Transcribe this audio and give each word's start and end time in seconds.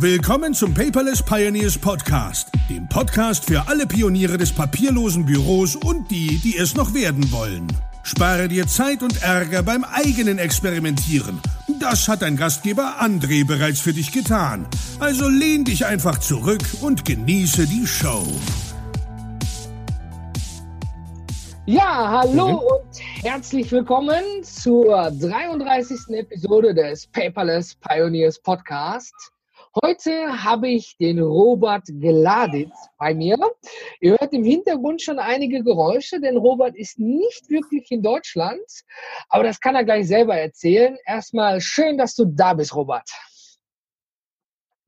Willkommen 0.00 0.54
zum 0.54 0.74
Paperless 0.74 1.24
Pioneers 1.24 1.76
Podcast, 1.76 2.52
dem 2.70 2.88
Podcast 2.88 3.46
für 3.46 3.66
alle 3.66 3.84
Pioniere 3.84 4.38
des 4.38 4.52
papierlosen 4.52 5.26
Büros 5.26 5.74
und 5.74 6.08
die, 6.08 6.38
die 6.38 6.56
es 6.56 6.76
noch 6.76 6.94
werden 6.94 7.32
wollen. 7.32 7.66
Spare 8.04 8.46
dir 8.46 8.68
Zeit 8.68 9.02
und 9.02 9.20
Ärger 9.24 9.64
beim 9.64 9.82
eigenen 9.82 10.38
Experimentieren. 10.38 11.40
Das 11.80 12.06
hat 12.06 12.22
dein 12.22 12.36
Gastgeber 12.36 13.00
André 13.00 13.44
bereits 13.44 13.80
für 13.80 13.92
dich 13.92 14.12
getan. 14.12 14.68
Also 15.00 15.28
lehn 15.28 15.64
dich 15.64 15.84
einfach 15.84 16.18
zurück 16.18 16.62
und 16.80 17.04
genieße 17.04 17.66
die 17.66 17.84
Show. 17.84 18.24
Ja, 21.66 22.22
hallo 22.22 22.48
mhm. 22.48 22.54
und 22.54 23.24
herzlich 23.24 23.72
willkommen 23.72 24.22
zur 24.44 25.10
33. 25.10 25.98
Episode 26.10 26.72
des 26.72 27.08
Paperless 27.08 27.74
Pioneers 27.74 28.38
Podcast. 28.38 29.32
Heute 29.84 30.44
habe 30.44 30.68
ich 30.68 30.96
den 30.96 31.20
Robert 31.20 31.84
Gladitz 32.00 32.88
bei 32.98 33.14
mir. 33.14 33.36
Ihr 34.00 34.16
hört 34.18 34.32
im 34.32 34.42
Hintergrund 34.42 35.02
schon 35.02 35.18
einige 35.18 35.62
Geräusche, 35.62 36.20
denn 36.20 36.36
Robert 36.36 36.74
ist 36.76 36.98
nicht 36.98 37.48
wirklich 37.50 37.90
in 37.90 38.02
Deutschland, 38.02 38.62
aber 39.28 39.44
das 39.44 39.60
kann 39.60 39.74
er 39.74 39.84
gleich 39.84 40.08
selber 40.08 40.36
erzählen. 40.36 40.96
Erstmal 41.06 41.60
schön, 41.60 41.98
dass 41.98 42.14
du 42.14 42.24
da 42.24 42.54
bist, 42.54 42.74
Robert. 42.74 43.08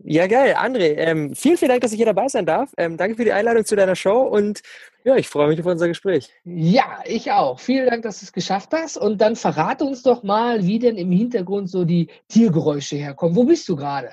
Ja, 0.02 0.26
geil. 0.26 0.54
André, 0.54 0.96
ähm, 0.96 1.34
vielen, 1.34 1.58
vielen 1.58 1.68
Dank, 1.68 1.82
dass 1.82 1.92
ich 1.92 1.98
hier 1.98 2.06
dabei 2.06 2.28
sein 2.28 2.46
darf. 2.46 2.72
Ähm, 2.78 2.96
danke 2.96 3.16
für 3.16 3.24
die 3.24 3.32
Einladung 3.32 3.66
zu 3.66 3.76
deiner 3.76 3.96
Show 3.96 4.22
und 4.22 4.62
ja, 5.04 5.16
ich 5.16 5.28
freue 5.28 5.48
mich 5.48 5.60
auf 5.60 5.66
unser 5.66 5.88
Gespräch. 5.88 6.30
Ja, 6.44 7.02
ich 7.04 7.30
auch. 7.32 7.60
Vielen 7.60 7.86
Dank, 7.86 8.02
dass 8.02 8.20
du 8.20 8.24
es 8.24 8.32
geschafft 8.32 8.70
hast. 8.72 8.96
Und 8.96 9.20
dann 9.20 9.36
verrate 9.36 9.84
uns 9.84 10.02
doch 10.02 10.22
mal, 10.22 10.66
wie 10.66 10.78
denn 10.78 10.96
im 10.96 11.12
Hintergrund 11.12 11.70
so 11.70 11.84
die 11.84 12.08
Tiergeräusche 12.28 12.96
herkommen. 12.96 13.36
Wo 13.36 13.44
bist 13.44 13.68
du 13.68 13.76
gerade? 13.76 14.10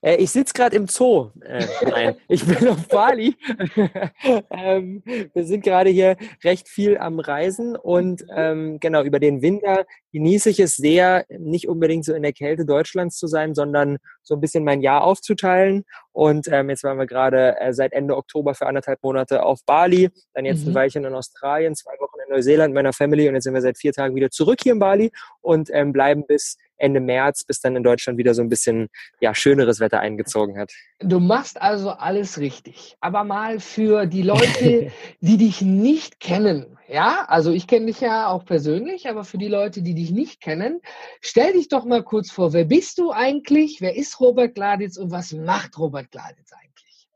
Äh, 0.00 0.16
ich 0.16 0.30
sitze 0.30 0.54
gerade 0.54 0.76
im 0.76 0.88
Zoo. 0.88 1.30
Äh, 1.42 1.66
nein, 1.84 2.16
ich 2.28 2.44
bin 2.44 2.68
auf 2.68 2.88
Bali. 2.88 3.36
ähm, 4.50 5.02
wir 5.04 5.44
sind 5.44 5.64
gerade 5.64 5.90
hier 5.90 6.16
recht 6.44 6.68
viel 6.68 6.98
am 6.98 7.18
Reisen 7.18 7.76
und 7.76 8.24
ähm, 8.34 8.78
genau 8.80 9.02
über 9.02 9.20
den 9.20 9.42
Winter 9.42 9.84
genieße 10.12 10.50
ich 10.50 10.60
es 10.60 10.76
sehr, 10.76 11.26
nicht 11.28 11.68
unbedingt 11.68 12.04
so 12.04 12.14
in 12.14 12.22
der 12.22 12.32
Kälte 12.32 12.64
Deutschlands 12.64 13.18
zu 13.18 13.26
sein, 13.26 13.54
sondern 13.54 13.98
so 14.22 14.34
ein 14.34 14.40
bisschen 14.40 14.64
mein 14.64 14.80
Jahr 14.80 15.04
aufzuteilen. 15.04 15.84
Und 16.12 16.48
ähm, 16.48 16.70
jetzt 16.70 16.84
waren 16.84 16.98
wir 16.98 17.06
gerade 17.06 17.60
äh, 17.60 17.74
seit 17.74 17.92
Ende 17.92 18.16
Oktober 18.16 18.54
für 18.54 18.66
anderthalb 18.66 19.02
Monate 19.02 19.42
auf 19.42 19.60
Bali, 19.66 20.08
dann 20.32 20.46
jetzt 20.46 20.64
mhm. 20.64 20.70
ein 20.70 20.74
Weilchen 20.74 21.04
in 21.04 21.14
Australien, 21.14 21.74
zwei 21.74 21.92
Wochen 22.00 22.16
in 22.26 22.34
Neuseeland 22.34 22.72
mit 22.72 22.82
meiner 22.82 22.94
Family 22.94 23.28
und 23.28 23.34
jetzt 23.34 23.44
sind 23.44 23.52
wir 23.52 23.60
seit 23.60 23.76
vier 23.76 23.92
Tagen 23.92 24.14
wieder 24.14 24.30
zurück 24.30 24.60
hier 24.62 24.72
in 24.72 24.78
Bali 24.78 25.10
und 25.42 25.68
ähm, 25.72 25.92
bleiben 25.92 26.24
bis 26.26 26.56
Ende 26.76 27.00
März, 27.00 27.44
bis 27.44 27.60
dann 27.60 27.76
in 27.76 27.82
Deutschland 27.82 28.18
wieder 28.18 28.34
so 28.34 28.42
ein 28.42 28.48
bisschen 28.48 28.88
ja, 29.20 29.34
schöneres 29.34 29.80
Wetter 29.80 30.00
eingezogen 30.00 30.58
hat. 30.58 30.72
Du 31.00 31.20
machst 31.20 31.60
also 31.60 31.90
alles 31.90 32.38
richtig. 32.38 32.96
Aber 33.00 33.24
mal 33.24 33.60
für 33.60 34.06
die 34.06 34.22
Leute, 34.22 34.92
die 35.20 35.36
dich 35.36 35.62
nicht 35.62 36.20
kennen, 36.20 36.76
ja, 36.88 37.24
also 37.28 37.50
ich 37.50 37.66
kenne 37.66 37.86
dich 37.86 38.00
ja 38.00 38.28
auch 38.28 38.44
persönlich, 38.44 39.08
aber 39.08 39.24
für 39.24 39.38
die 39.38 39.48
Leute, 39.48 39.82
die 39.82 39.94
dich 39.94 40.12
nicht 40.12 40.40
kennen, 40.40 40.80
stell 41.20 41.52
dich 41.52 41.68
doch 41.68 41.84
mal 41.84 42.04
kurz 42.04 42.30
vor, 42.30 42.52
wer 42.52 42.64
bist 42.64 42.98
du 42.98 43.10
eigentlich, 43.10 43.80
wer 43.80 43.96
ist 43.96 44.20
Robert 44.20 44.54
Gladitz 44.54 44.96
und 44.96 45.10
was 45.10 45.32
macht 45.32 45.78
Robert 45.78 46.10
Gladitz 46.12 46.52
eigentlich? 46.52 47.08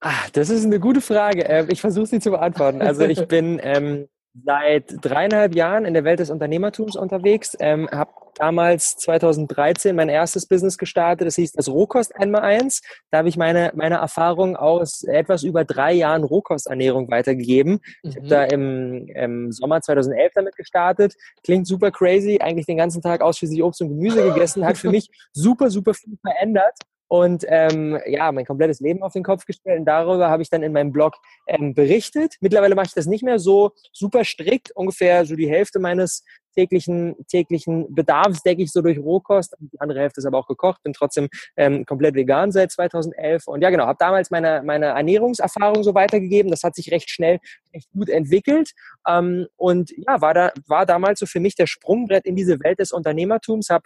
Ah, 0.00 0.28
das 0.32 0.48
ist 0.48 0.64
eine 0.64 0.80
gute 0.80 1.02
Frage. 1.02 1.42
Ähm, 1.42 1.66
ich 1.70 1.80
versuche 1.82 2.06
sie 2.06 2.20
zu 2.20 2.30
beantworten. 2.30 2.80
Also 2.80 3.04
ich 3.04 3.26
bin 3.28 3.60
ähm, 3.62 4.08
seit 4.44 4.84
dreieinhalb 5.00 5.54
Jahren 5.54 5.84
in 5.84 5.94
der 5.94 6.04
Welt 6.04 6.20
des 6.20 6.30
Unternehmertums 6.30 6.96
unterwegs, 6.96 7.56
ähm, 7.60 7.88
habe 7.90 8.12
damals 8.36 8.96
2013 8.96 9.94
mein 9.94 10.08
erstes 10.08 10.46
Business 10.46 10.78
gestartet, 10.78 11.26
das 11.26 11.36
hieß 11.36 11.52
das 11.52 11.68
Rohkost 11.68 12.16
einmal 12.16 12.42
eins. 12.42 12.80
Da 13.10 13.18
habe 13.18 13.28
ich 13.28 13.36
meine, 13.36 13.70
meine 13.74 13.96
Erfahrung 13.96 14.56
aus 14.56 15.02
etwas 15.04 15.42
über 15.42 15.64
drei 15.64 15.92
Jahren 15.92 16.24
Rohkosternährung 16.24 17.10
weitergegeben. 17.10 17.80
Ich 18.02 18.16
habe 18.16 18.26
mhm. 18.26 18.28
da 18.30 18.44
im, 18.44 19.08
im 19.08 19.52
Sommer 19.52 19.82
2011 19.82 20.32
damit 20.34 20.56
gestartet. 20.56 21.14
Klingt 21.44 21.66
super 21.66 21.90
crazy, 21.90 22.38
eigentlich 22.40 22.66
den 22.66 22.78
ganzen 22.78 23.02
Tag 23.02 23.20
ausschließlich 23.20 23.62
Obst 23.62 23.82
und 23.82 23.90
Gemüse 23.90 24.22
gegessen, 24.22 24.64
hat 24.64 24.78
für 24.78 24.90
mich 24.90 25.10
super, 25.32 25.70
super 25.70 25.94
viel 25.94 26.16
verändert 26.22 26.74
und 27.10 27.44
ähm, 27.48 27.98
ja, 28.06 28.30
mein 28.30 28.46
komplettes 28.46 28.78
Leben 28.78 29.02
auf 29.02 29.14
den 29.14 29.24
Kopf 29.24 29.44
gestellt. 29.44 29.80
Und 29.80 29.84
darüber 29.84 30.30
habe 30.30 30.42
ich 30.42 30.48
dann 30.48 30.62
in 30.62 30.72
meinem 30.72 30.92
Blog 30.92 31.14
ähm, 31.48 31.74
berichtet. 31.74 32.36
Mittlerweile 32.40 32.76
mache 32.76 32.86
ich 32.86 32.94
das 32.94 33.06
nicht 33.06 33.24
mehr 33.24 33.40
so 33.40 33.72
super 33.92 34.24
strikt. 34.24 34.70
Ungefähr 34.76 35.26
so 35.26 35.34
die 35.34 35.50
Hälfte 35.50 35.80
meines 35.80 36.24
täglichen, 36.54 37.16
täglichen 37.26 37.92
Bedarfs 37.92 38.44
decke 38.44 38.62
ich 38.62 38.70
so 38.70 38.80
durch 38.80 38.96
Rohkost. 38.96 39.56
Die 39.58 39.80
andere 39.80 39.98
Hälfte 39.98 40.20
ist 40.20 40.24
aber 40.24 40.38
auch 40.38 40.46
gekocht. 40.46 40.84
Bin 40.84 40.92
trotzdem 40.92 41.28
ähm, 41.56 41.84
komplett 41.84 42.14
vegan 42.14 42.52
seit 42.52 42.70
2011. 42.70 43.48
Und 43.48 43.60
ja, 43.60 43.70
genau, 43.70 43.86
habe 43.86 43.98
damals 43.98 44.30
meine, 44.30 44.62
meine 44.64 44.86
Ernährungserfahrung 44.86 45.82
so 45.82 45.96
weitergegeben. 45.96 46.52
Das 46.52 46.62
hat 46.62 46.76
sich 46.76 46.92
recht 46.92 47.10
schnell, 47.10 47.40
recht 47.74 47.90
gut 47.90 48.08
entwickelt. 48.08 48.70
Ähm, 49.08 49.48
und 49.56 49.90
ja, 49.96 50.20
war, 50.20 50.32
da, 50.32 50.52
war 50.68 50.86
damals 50.86 51.18
so 51.18 51.26
für 51.26 51.40
mich 51.40 51.56
der 51.56 51.66
Sprungbrett 51.66 52.24
in 52.24 52.36
diese 52.36 52.60
Welt 52.60 52.78
des 52.78 52.92
Unternehmertums. 52.92 53.68
Habe 53.68 53.82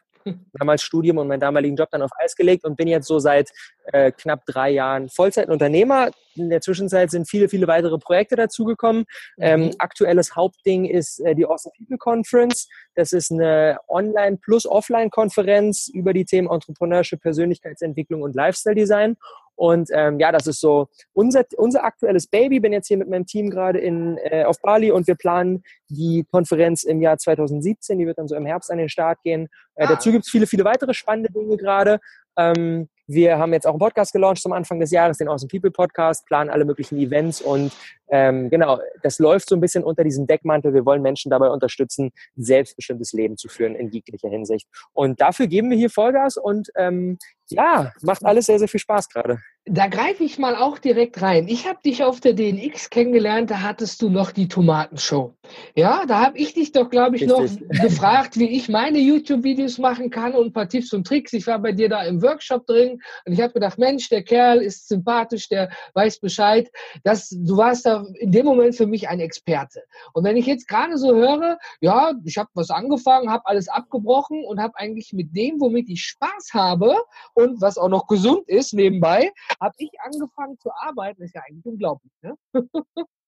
damals 0.53 0.83
Studium 0.83 1.19
und 1.19 1.29
meinen 1.29 1.41
damaligen 1.41 1.77
Job 1.77 1.89
dann 1.91 2.03
auf 2.03 2.11
Eis 2.23 2.35
gelegt 2.35 2.65
und 2.65 2.77
bin 2.77 2.89
jetzt 2.89 3.07
so 3.07 3.19
seit 3.19 3.51
äh, 3.87 4.13
knapp 4.13 4.47
drei 4.47 4.71
Jahren 4.71 5.09
Vollzeitunternehmer. 5.09 6.11
In 6.37 6.51
der 6.51 6.61
Zwischenzeit 6.61 7.11
sind 7.11 7.29
viele, 7.29 7.49
viele 7.49 7.69
weitere 7.69 7.99
Projekte 7.99 8.37
dazugekommen. 8.37 9.05
Ähm, 9.39 9.67
mhm. 9.67 9.71
Aktuelles 9.79 10.35
Hauptding 10.35 10.85
ist 10.85 11.21
äh, 11.21 11.35
die 11.35 11.47
Awesome 11.47 11.73
People 11.77 11.99
Conference. 11.99 12.69
Das 12.95 13.13
ist 13.13 13.31
eine 13.31 13.79
Online- 13.89 14.39
plus 14.39 14.67
Offline-Konferenz 14.67 15.89
über 15.93 16.13
die 16.13 16.25
Themen 16.25 16.51
Entrepreneurship, 16.51 17.21
Persönlichkeitsentwicklung 17.21 18.23
und 18.23 18.35
Lifestyle 18.35 18.75
Design. 18.75 19.17
Und 19.57 19.89
ähm, 19.93 20.19
ja, 20.19 20.33
das 20.33 20.47
ist 20.47 20.61
so 20.61 20.89
unser, 21.13 21.45
unser 21.57 21.85
aktuelles 21.85 22.27
Baby. 22.27 22.61
Bin 22.61 22.73
jetzt 22.73 22.89
hier 22.89 22.97
mit 22.97 23.09
meinem 23.09 23.27
Team 23.27 23.51
gerade 23.51 23.79
in, 23.79 24.19
äh, 24.19 24.45
auf 24.45 24.61
Bali 24.61 24.91
und 24.91 25.07
wir 25.07 25.15
planen 25.15 25.63
die 25.89 26.25
Konferenz 26.31 26.83
im 26.83 27.01
Jahr 27.01 27.19
2017. 27.19 27.99
Die 27.99 28.07
wird 28.07 28.19
dann 28.19 28.29
so 28.29 28.35
im 28.35 28.47
Herbst 28.47 28.71
an 28.71 28.79
den 28.79 28.89
Start 28.89 29.23
gehen. 29.23 29.49
Äh, 29.75 29.85
ah. 29.85 29.89
Dazu 29.89 30.11
gibt 30.11 30.25
es 30.25 30.31
viele, 30.31 30.47
viele 30.47 30.65
weitere 30.65 30.95
spannende 30.95 31.33
Dinge 31.33 31.57
gerade. 31.57 32.01
Ähm, 32.37 32.89
wir 33.07 33.39
haben 33.39 33.53
jetzt 33.53 33.67
auch 33.67 33.73
einen 33.73 33.79
Podcast 33.79 34.13
gelauncht 34.13 34.43
zum 34.43 34.53
Anfang 34.53 34.81
des 34.81 34.91
Jahres, 34.91 35.19
den 35.19 35.29
Awesome 35.29 35.49
People 35.49 35.71
Podcast, 35.71 36.27
planen 36.27 36.51
alle 36.51 36.65
möglichen 36.65 36.99
Events 36.99 37.41
und 37.41 37.73
ähm, 38.09 38.51
genau, 38.51 38.79
das 39.03 39.19
läuft 39.19 39.49
so 39.49 39.57
ein 39.57 39.61
bisschen 39.61 39.83
unter 39.83 40.05
diesem 40.05 40.27
Deckmantel. 40.27 40.75
Wir 40.75 40.85
wollen 40.85 41.03
Menschen 41.03 41.31
dabei 41.31 41.49
unterstützen, 41.49 42.13
ein 42.37 42.45
selbstbestimmtes 42.45 43.13
Leben 43.13 43.37
zu 43.37 43.49
führen 43.49 43.75
in 43.75 43.89
jeglicher 43.91 44.29
Hinsicht. 44.29 44.69
Und 44.93 45.21
dafür 45.21 45.47
geben 45.47 45.71
wir 45.71 45.77
hier 45.77 45.91
Vollgas 45.91 46.37
und 46.37 46.69
ähm, 46.77 47.19
ja, 47.49 47.93
macht 48.03 48.25
alles 48.25 48.47
sehr, 48.47 48.59
sehr 48.59 48.69
viel 48.69 48.81
Spaß 48.81 49.09
gerade. 49.09 49.41
Da 49.67 49.87
greife 49.87 50.23
ich 50.25 50.39
mal 50.39 50.57
auch 50.57 50.79
direkt 50.79 51.23
rein. 51.23 51.49
Ich 51.49 51.67
habe 51.67 51.79
dich 51.85 52.05
auf 52.05 52.21
der 52.21 52.35
DNX 52.35 52.91
kennengelernt, 52.91 53.51
da 53.51 53.63
hattest 53.63 54.03
du 54.03 54.11
noch 54.11 54.31
die 54.31 54.49
Tomatenshow. 54.49 55.35
Ja, 55.75 56.05
da 56.07 56.21
habe 56.21 56.39
ich 56.39 56.53
dich 56.53 56.73
doch, 56.73 56.91
glaube 56.91 57.17
ich, 57.17 57.23
Richtig. 57.23 57.61
noch 57.61 57.69
gefragt, 57.83 58.39
wie 58.39 58.51
ich 58.51 58.69
meine 58.69 58.99
YouTube-Videos 58.99 59.79
machen 59.79 60.11
kann 60.11 60.35
und 60.35 60.47
ein 60.47 60.53
paar 60.53 60.69
Tipps 60.69 60.93
und 60.93 61.07
Tricks. 61.07 61.33
Ich 61.33 61.47
war 61.47 61.59
bei 61.59 61.73
dir 61.73 61.89
da 61.89 62.03
im 62.05 62.23
Workshop 62.23 62.67
drin 62.67 62.94
und 63.27 63.33
ich 63.33 63.41
habe 63.41 63.53
gedacht, 63.53 63.79
Mensch, 63.79 64.09
der 64.09 64.23
Kerl 64.23 64.61
ist 64.61 64.89
sympathisch, 64.89 65.49
der 65.49 65.71
weiß 65.95 66.21
Bescheid. 66.21 66.71
Das, 67.03 67.29
du 67.29 67.57
warst 67.57 67.87
da 67.87 68.05
in 68.15 68.33
dem 68.33 68.47
Moment 68.47 68.75
für 68.77 68.87
mich 68.87 69.09
ein 69.09 69.21
Experte. 69.21 69.83
Und 70.13 70.25
wenn 70.25 70.37
ich 70.37 70.47
jetzt 70.47 70.69
gerade 70.69 70.97
so 70.99 71.15
höre, 71.15 71.59
ja, 71.81 72.13
ich 72.25 72.39
habe 72.39 72.51
was 72.55 72.71
angefangen, 72.71 73.31
habe 73.31 73.47
alles 73.47 73.69
abgebrochen 73.69 74.45
und 74.45 74.61
habe 74.61 74.77
eigentlich 74.77 75.13
mit 75.13 75.35
dem, 75.35 75.61
womit 75.61 75.89
ich 75.89 76.03
Spaß 76.03 76.51
habe 76.53 76.97
und 77.35 77.61
was 77.61 77.79
auch 77.79 77.89
noch 77.89 78.07
gesund 78.07 78.49
ist 78.49 78.75
nebenbei, 78.75 79.33
habe 79.61 79.75
ich 79.79 79.91
angefangen 80.01 80.59
zu 80.59 80.71
arbeiten. 80.75 81.21
Das 81.21 81.29
ist 81.29 81.35
ja 81.35 81.43
eigentlich 81.47 81.67
unglaublich, 81.67 82.13
ne? 82.23 82.37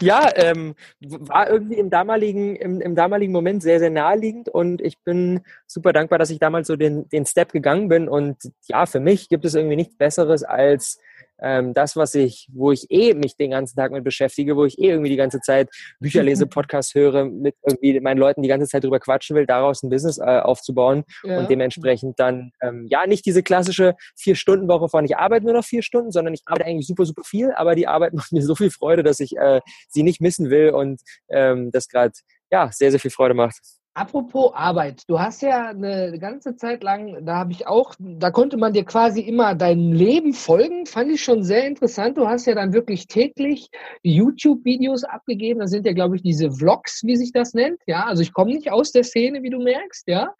Ja, 0.00 0.28
ähm, 0.34 0.74
war 1.00 1.48
irgendwie 1.48 1.76
im 1.76 1.90
damaligen, 1.90 2.56
im, 2.56 2.80
im 2.80 2.96
damaligen 2.96 3.32
Moment 3.32 3.62
sehr, 3.62 3.78
sehr 3.78 3.90
naheliegend 3.90 4.48
und 4.48 4.80
ich 4.80 4.98
bin 5.04 5.42
super 5.66 5.92
dankbar, 5.92 6.18
dass 6.18 6.30
ich 6.30 6.40
damals 6.40 6.66
so 6.66 6.74
den, 6.74 7.08
den 7.08 7.24
Step 7.24 7.52
gegangen 7.52 7.88
bin. 7.88 8.08
Und 8.08 8.36
ja, 8.66 8.86
für 8.86 8.98
mich 8.98 9.28
gibt 9.28 9.44
es 9.44 9.54
irgendwie 9.54 9.76
nichts 9.76 9.96
Besseres 9.96 10.42
als 10.42 10.98
ähm, 11.42 11.74
das, 11.74 11.96
was 11.96 12.14
ich, 12.14 12.48
wo 12.52 12.72
ich 12.72 12.90
eh 12.90 13.14
mich 13.14 13.36
den 13.36 13.50
ganzen 13.50 13.76
Tag 13.76 13.92
mit 13.92 14.04
beschäftige, 14.04 14.56
wo 14.56 14.64
ich 14.64 14.78
eh 14.78 14.90
irgendwie 14.90 15.10
die 15.10 15.16
ganze 15.16 15.40
Zeit 15.40 15.68
Bücher 16.00 16.22
lese, 16.22 16.46
Podcasts 16.46 16.94
höre, 16.94 17.24
mit 17.24 17.54
irgendwie 17.66 18.00
meinen 18.00 18.18
Leuten 18.18 18.42
die 18.42 18.48
ganze 18.48 18.66
Zeit 18.66 18.84
drüber 18.84 19.00
quatschen 19.00 19.36
will, 19.36 19.46
daraus 19.46 19.82
ein 19.82 19.90
Business 19.90 20.18
äh, 20.18 20.40
aufzubauen 20.40 21.04
ja. 21.22 21.38
und 21.38 21.50
dementsprechend 21.50 22.18
dann, 22.18 22.52
ähm, 22.62 22.86
ja, 22.88 23.06
nicht 23.06 23.24
diese 23.26 23.42
klassische 23.42 23.94
Vier-Stunden-Woche 24.16 24.88
von 24.88 25.04
ich 25.04 25.16
arbeite 25.16 25.44
nur 25.44 25.54
noch 25.54 25.64
vier 25.64 25.82
Stunden, 25.82 26.12
sondern 26.12 26.34
ich 26.34 26.42
arbeite 26.44 26.66
eigentlich 26.66 26.86
super, 26.86 27.04
super 27.04 27.24
viel, 27.24 27.52
aber 27.52 27.74
die 27.74 27.86
Arbeit 27.86 28.12
macht 28.14 28.32
mir 28.32 28.42
so 28.42 28.54
viel 28.54 28.70
Freude, 28.70 29.02
dass 29.02 29.20
ich 29.20 29.36
äh, 29.36 29.60
sie 29.88 30.02
nicht 30.02 30.20
missen 30.20 30.50
will 30.50 30.70
und 30.70 31.00
ähm, 31.28 31.70
das 31.72 31.88
gerade, 31.88 32.12
ja, 32.50 32.70
sehr, 32.72 32.90
sehr 32.90 33.00
viel 33.00 33.10
Freude 33.10 33.34
macht. 33.34 33.79
Apropos 34.00 34.52
Arbeit, 34.54 35.02
du 35.08 35.20
hast 35.20 35.42
ja 35.42 35.68
eine 35.68 36.18
ganze 36.18 36.56
Zeit 36.56 36.82
lang, 36.82 37.22
da 37.26 37.36
habe 37.36 37.52
ich 37.52 37.66
auch, 37.66 37.94
da 37.98 38.30
konnte 38.30 38.56
man 38.56 38.72
dir 38.72 38.86
quasi 38.86 39.20
immer 39.20 39.54
dein 39.54 39.92
Leben 39.92 40.32
folgen, 40.32 40.86
fand 40.86 41.12
ich 41.12 41.22
schon 41.22 41.42
sehr 41.42 41.66
interessant. 41.66 42.16
Du 42.16 42.26
hast 42.26 42.46
ja 42.46 42.54
dann 42.54 42.72
wirklich 42.72 43.08
täglich 43.08 43.68
YouTube-Videos 44.02 45.04
abgegeben, 45.04 45.60
das 45.60 45.68
sind 45.68 45.84
ja, 45.84 45.92
glaube 45.92 46.16
ich, 46.16 46.22
diese 46.22 46.50
Vlogs, 46.50 47.02
wie 47.04 47.14
sich 47.14 47.32
das 47.32 47.52
nennt, 47.52 47.78
ja, 47.86 48.06
also 48.06 48.22
ich 48.22 48.32
komme 48.32 48.54
nicht 48.54 48.72
aus 48.72 48.90
der 48.90 49.04
Szene, 49.04 49.42
wie 49.42 49.50
du 49.50 49.58
merkst, 49.58 50.08
ja, 50.08 50.32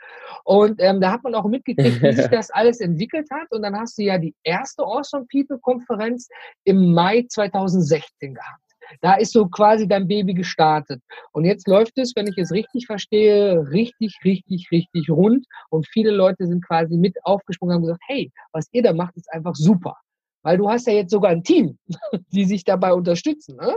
und 0.45 0.81
ähm, 0.81 1.03
da 1.03 1.13
hat 1.13 1.23
man 1.23 1.35
auch 1.35 1.45
mitgekriegt, 1.45 2.03
wie 2.03 2.13
sich 2.15 2.29
das 2.31 2.51
alles 2.51 2.81
entwickelt 2.81 3.29
hat 3.31 3.53
und 3.53 3.61
dann 3.61 3.79
hast 3.79 3.99
du 3.99 4.05
ja 4.05 4.17
die 4.17 4.35
erste 4.43 4.85
Awesome 4.85 5.27
People-Konferenz 5.31 6.31
im 6.65 6.95
Mai 6.95 7.27
2016 7.29 8.33
gehabt. 8.33 8.70
Da 9.01 9.15
ist 9.15 9.33
so 9.33 9.47
quasi 9.47 9.87
dein 9.87 10.07
Baby 10.09 10.35
gestartet. 10.35 11.01
Und 11.33 11.45
jetzt 11.45 11.67
läuft 11.69 11.99
es, 11.99 12.13
wenn 12.17 12.27
ich 12.27 12.39
es 12.39 12.53
richtig 12.53 12.87
verstehe, 12.87 13.69
richtig, 13.71 14.19
richtig, 14.25 14.69
richtig 14.71 15.11
rund. 15.11 15.47
Und 15.71 15.87
viele 15.89 16.11
Leute 16.11 16.47
sind 16.47 16.65
quasi 16.67 16.97
mit 16.97 17.17
aufgesprungen 17.25 17.77
und 17.77 17.83
haben 17.83 17.87
gesagt, 17.87 18.03
hey, 18.07 18.31
was 18.53 18.69
ihr 18.73 18.83
da 18.83 18.93
macht, 18.93 19.17
ist 19.17 19.33
einfach 19.33 19.55
super. 19.55 19.97
Weil 20.43 20.57
du 20.57 20.71
hast 20.71 20.87
ja 20.87 20.95
jetzt 20.95 21.11
sogar 21.11 21.33
ein 21.33 21.45
Team, 21.45 21.79
die 22.33 22.45
sich 22.45 22.65
dabei 22.65 22.93
unterstützen, 22.93 23.57
ne? 23.57 23.75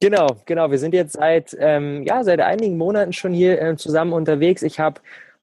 Genau, 0.00 0.28
genau. 0.46 0.70
Wir 0.70 0.78
sind 0.78 0.94
jetzt 0.94 1.14
seit, 1.14 1.56
ähm, 1.58 2.04
ja, 2.04 2.22
seit 2.22 2.40
einigen 2.40 2.76
Monaten 2.76 3.12
schon 3.12 3.32
hier 3.32 3.60
äh, 3.60 3.76
zusammen 3.76 4.12
unterwegs. 4.12 4.62
Ich 4.62 4.78
habe 4.78 5.00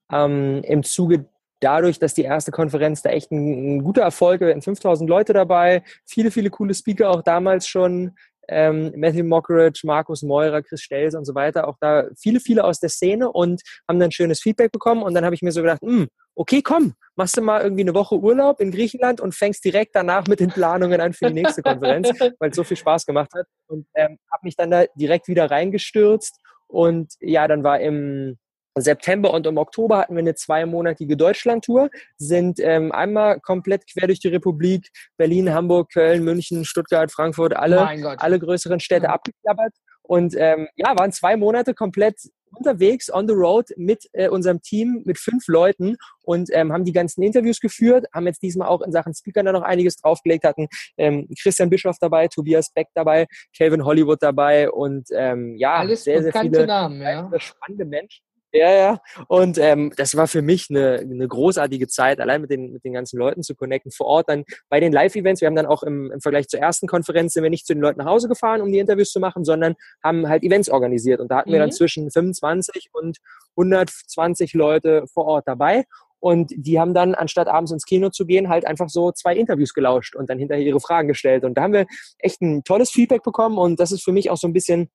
ähm, 0.09 0.61
im 0.63 0.83
Zuge 0.83 1.25
dadurch, 1.59 1.99
dass 1.99 2.13
die 2.13 2.23
erste 2.23 2.51
Konferenz 2.51 3.01
da 3.01 3.09
echt 3.09 3.31
ein, 3.31 3.77
ein 3.77 3.83
guter 3.83 4.03
Erfolg, 4.03 4.41
wir 4.41 4.49
hatten 4.49 4.61
5000 4.61 5.09
Leute 5.09 5.33
dabei, 5.33 5.83
viele, 6.05 6.31
viele 6.31 6.49
coole 6.49 6.73
Speaker 6.73 7.09
auch 7.09 7.21
damals 7.21 7.67
schon, 7.67 8.13
ähm, 8.47 8.93
Matthew 8.95 9.23
Mockridge, 9.23 9.81
Markus 9.83 10.23
Meurer, 10.23 10.61
Chris 10.61 10.81
Stelz 10.81 11.15
und 11.15 11.25
so 11.25 11.35
weiter, 11.35 11.67
auch 11.67 11.77
da 11.79 12.05
viele, 12.17 12.39
viele 12.39 12.63
aus 12.63 12.79
der 12.79 12.89
Szene 12.89 13.31
und 13.31 13.61
haben 13.87 13.99
dann 13.99 14.11
schönes 14.11 14.41
Feedback 14.41 14.71
bekommen 14.71 15.03
und 15.03 15.13
dann 15.13 15.25
habe 15.25 15.35
ich 15.35 15.41
mir 15.41 15.51
so 15.51 15.61
gedacht, 15.61 15.81
hm, 15.81 16.07
okay, 16.35 16.61
komm, 16.61 16.93
machst 17.15 17.37
du 17.37 17.41
mal 17.41 17.61
irgendwie 17.61 17.83
eine 17.83 17.93
Woche 17.93 18.15
Urlaub 18.15 18.59
in 18.59 18.71
Griechenland 18.71 19.21
und 19.21 19.33
fängst 19.33 19.63
direkt 19.63 19.95
danach 19.95 20.27
mit 20.27 20.39
den 20.39 20.49
Planungen 20.49 20.99
an 20.99 21.13
für 21.13 21.27
die 21.27 21.33
nächste 21.33 21.61
Konferenz, 21.61 22.09
weil 22.39 22.49
es 22.49 22.55
so 22.55 22.63
viel 22.63 22.77
Spaß 22.77 23.05
gemacht 23.05 23.31
hat. 23.33 23.47
Und 23.67 23.87
ähm, 23.95 24.17
habe 24.31 24.41
mich 24.43 24.55
dann 24.55 24.71
da 24.71 24.85
direkt 24.95 25.27
wieder 25.27 25.49
reingestürzt 25.49 26.39
und 26.67 27.13
ja, 27.19 27.47
dann 27.47 27.63
war 27.63 27.79
im 27.79 28.37
September 28.75 29.33
und 29.33 29.47
im 29.47 29.57
Oktober 29.57 29.99
hatten 29.99 30.15
wir 30.15 30.19
eine 30.19 30.35
zweimonatige 30.35 31.15
Deutschlandtour, 31.15 31.89
sind 32.17 32.59
ähm, 32.59 32.91
einmal 32.91 33.39
komplett 33.39 33.83
quer 33.91 34.07
durch 34.07 34.19
die 34.19 34.27
Republik, 34.27 34.89
Berlin, 35.17 35.53
Hamburg, 35.53 35.91
Köln, 35.93 36.23
München, 36.23 36.65
Stuttgart, 36.65 37.11
Frankfurt, 37.11 37.55
alle, 37.55 37.87
alle 38.19 38.39
größeren 38.39 38.79
Städte 38.79 39.05
ja. 39.05 39.13
abgeklappert 39.13 39.73
und 40.03 40.35
ähm, 40.37 40.67
ja, 40.75 40.97
waren 40.97 41.11
zwei 41.11 41.37
Monate 41.37 41.73
komplett 41.73 42.17
unterwegs 42.51 43.11
on 43.11 43.27
the 43.27 43.33
road 43.33 43.65
mit 43.75 44.07
äh, 44.13 44.29
unserem 44.29 44.61
Team, 44.61 45.03
mit 45.05 45.19
fünf 45.19 45.47
Leuten 45.47 45.97
und 46.23 46.49
ähm, 46.53 46.71
haben 46.71 46.85
die 46.85 46.93
ganzen 46.93 47.21
Interviews 47.21 47.59
geführt, 47.59 48.05
haben 48.13 48.27
jetzt 48.27 48.41
diesmal 48.41 48.67
auch 48.67 48.81
in 48.81 48.91
Sachen 48.91 49.13
Speaker 49.13 49.43
da 49.43 49.51
noch 49.51 49.63
einiges 49.63 49.97
draufgelegt, 49.97 50.45
hatten 50.45 50.67
ähm, 50.97 51.27
Christian 51.41 51.69
Bischoff 51.69 51.97
dabei, 51.99 52.27
Tobias 52.27 52.71
Beck 52.71 52.87
dabei, 52.93 53.27
Calvin 53.57 53.83
Hollywood 53.83 54.21
dabei 54.21 54.69
und 54.69 55.07
ähm, 55.11 55.55
ja, 55.57 55.75
Alles 55.75 56.03
sehr, 56.03 56.23
sehr 56.23 56.33
viele 56.33 56.65
Namen, 56.65 57.01
ja. 57.01 57.29
spannende 57.39 57.85
Menschen. 57.85 58.24
Ja, 58.55 58.73
ja. 58.73 59.01
Und 59.27 59.57
ähm, 59.57 59.91
das 59.97 60.15
war 60.15 60.27
für 60.27 60.41
mich 60.41 60.67
eine, 60.69 60.99
eine 60.99 61.27
großartige 61.27 61.87
Zeit, 61.87 62.21
allein 62.21 62.39
mit 62.39 62.49
den, 62.49 62.71
mit 62.71 62.85
den 62.85 62.93
ganzen 62.93 63.17
Leuten 63.17 63.43
zu 63.43 63.53
connecten 63.53 63.91
vor 63.91 64.07
Ort. 64.07 64.29
Dann 64.29 64.45
bei 64.69 64.79
den 64.79 64.93
Live-Events, 64.93 65.41
wir 65.41 65.47
haben 65.47 65.57
dann 65.57 65.65
auch 65.65 65.83
im, 65.83 66.09
im 66.09 66.21
Vergleich 66.21 66.47
zur 66.47 66.61
ersten 66.61 66.87
Konferenz, 66.87 67.33
sind 67.33 67.43
wir 67.43 67.49
nicht 67.49 67.67
zu 67.67 67.73
den 67.73 67.81
Leuten 67.81 67.99
nach 67.99 68.05
Hause 68.05 68.29
gefahren, 68.29 68.61
um 68.61 68.71
die 68.71 68.79
Interviews 68.79 69.11
zu 69.11 69.19
machen, 69.19 69.43
sondern 69.43 69.75
haben 70.01 70.29
halt 70.29 70.43
Events 70.43 70.69
organisiert. 70.69 71.19
Und 71.19 71.31
da 71.31 71.39
hatten 71.39 71.49
mhm. 71.49 71.53
wir 71.53 71.59
dann 71.59 71.69
mhm. 71.69 71.73
zwischen 71.73 72.09
25 72.09 72.91
und 72.93 73.17
120 73.57 74.53
Leute 74.53 75.03
vor 75.13 75.25
Ort 75.25 75.47
dabei. 75.47 75.83
Und 76.19 76.53
die 76.55 76.79
haben 76.79 76.93
dann, 76.93 77.13
anstatt 77.13 77.49
abends 77.49 77.73
ins 77.73 77.85
Kino 77.85 78.09
zu 78.09 78.25
gehen, 78.25 78.47
halt 78.47 78.65
einfach 78.65 78.87
so 78.87 79.11
zwei 79.11 79.35
Interviews 79.35 79.73
gelauscht 79.73 80.15
und 80.15 80.29
dann 80.29 80.39
hinterher 80.39 80.65
ihre 80.65 80.79
Fragen 80.79 81.09
gestellt. 81.09 81.43
Und 81.43 81.55
da 81.55 81.63
haben 81.63 81.73
wir 81.73 81.87
echt 82.19 82.41
ein 82.41 82.63
tolles 82.63 82.89
Feedback 82.89 83.21
bekommen. 83.21 83.57
Und 83.57 83.81
das 83.81 83.91
ist 83.91 84.03
für 84.03 84.13
mich 84.13 84.29
auch 84.29 84.37
so 84.37 84.47
ein 84.47 84.53
bisschen 84.53 84.89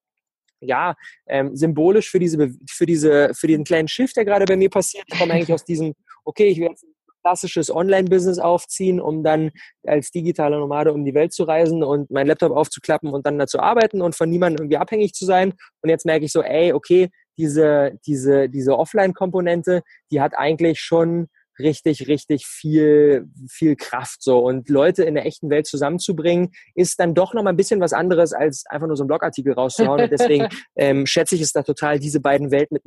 ja, 0.60 0.94
ähm, 1.26 1.56
symbolisch 1.56 2.10
für 2.10 2.18
diese, 2.18 2.54
für 2.68 2.86
diese, 2.86 3.32
für 3.34 3.46
den 3.46 3.64
kleinen 3.64 3.88
Shift, 3.88 4.16
der 4.16 4.24
gerade 4.24 4.44
bei 4.44 4.56
mir 4.56 4.70
passiert. 4.70 5.04
Ich 5.06 5.18
komme 5.18 5.32
eigentlich 5.32 5.52
aus 5.52 5.64
diesem, 5.64 5.94
okay, 6.24 6.48
ich 6.48 6.60
ein 6.60 6.74
klassisches 7.22 7.74
Online-Business 7.74 8.38
aufziehen, 8.38 9.00
um 9.00 9.22
dann 9.22 9.50
als 9.86 10.10
digitaler 10.10 10.58
Nomade 10.58 10.92
um 10.92 11.04
die 11.04 11.14
Welt 11.14 11.32
zu 11.32 11.44
reisen 11.44 11.82
und 11.82 12.10
meinen 12.10 12.28
Laptop 12.28 12.52
aufzuklappen 12.52 13.10
und 13.10 13.26
dann 13.26 13.38
dazu 13.38 13.58
arbeiten 13.58 14.02
und 14.02 14.14
von 14.14 14.30
niemandem 14.30 14.64
irgendwie 14.64 14.78
abhängig 14.78 15.12
zu 15.12 15.24
sein. 15.24 15.54
Und 15.82 15.90
jetzt 15.90 16.06
merke 16.06 16.24
ich 16.24 16.32
so, 16.32 16.42
ey, 16.42 16.72
okay, 16.72 17.10
diese, 17.38 17.92
diese, 18.06 18.48
diese 18.48 18.78
Offline-Komponente, 18.78 19.82
die 20.10 20.20
hat 20.20 20.36
eigentlich 20.36 20.80
schon 20.80 21.28
richtig, 21.60 22.08
richtig 22.08 22.46
viel, 22.46 23.26
viel 23.48 23.76
Kraft 23.76 24.22
so. 24.22 24.38
Und 24.38 24.68
Leute 24.68 25.04
in 25.04 25.14
der 25.14 25.26
echten 25.26 25.50
Welt 25.50 25.66
zusammenzubringen, 25.66 26.50
ist 26.74 27.00
dann 27.00 27.14
doch 27.14 27.34
noch 27.34 27.42
mal 27.42 27.50
ein 27.50 27.56
bisschen 27.56 27.80
was 27.80 27.92
anderes, 27.92 28.32
als 28.32 28.64
einfach 28.66 28.86
nur 28.86 28.96
so 28.96 29.02
einen 29.02 29.08
Blogartikel 29.08 29.52
rauszuhauen. 29.52 30.02
Und 30.02 30.12
deswegen 30.12 30.48
ähm, 30.76 31.06
schätze 31.06 31.34
ich 31.34 31.42
es 31.42 31.52
da 31.52 31.62
total, 31.62 31.98
diese 31.98 32.20
beiden 32.20 32.50
Welten 32.50 32.74
mit 32.74 32.82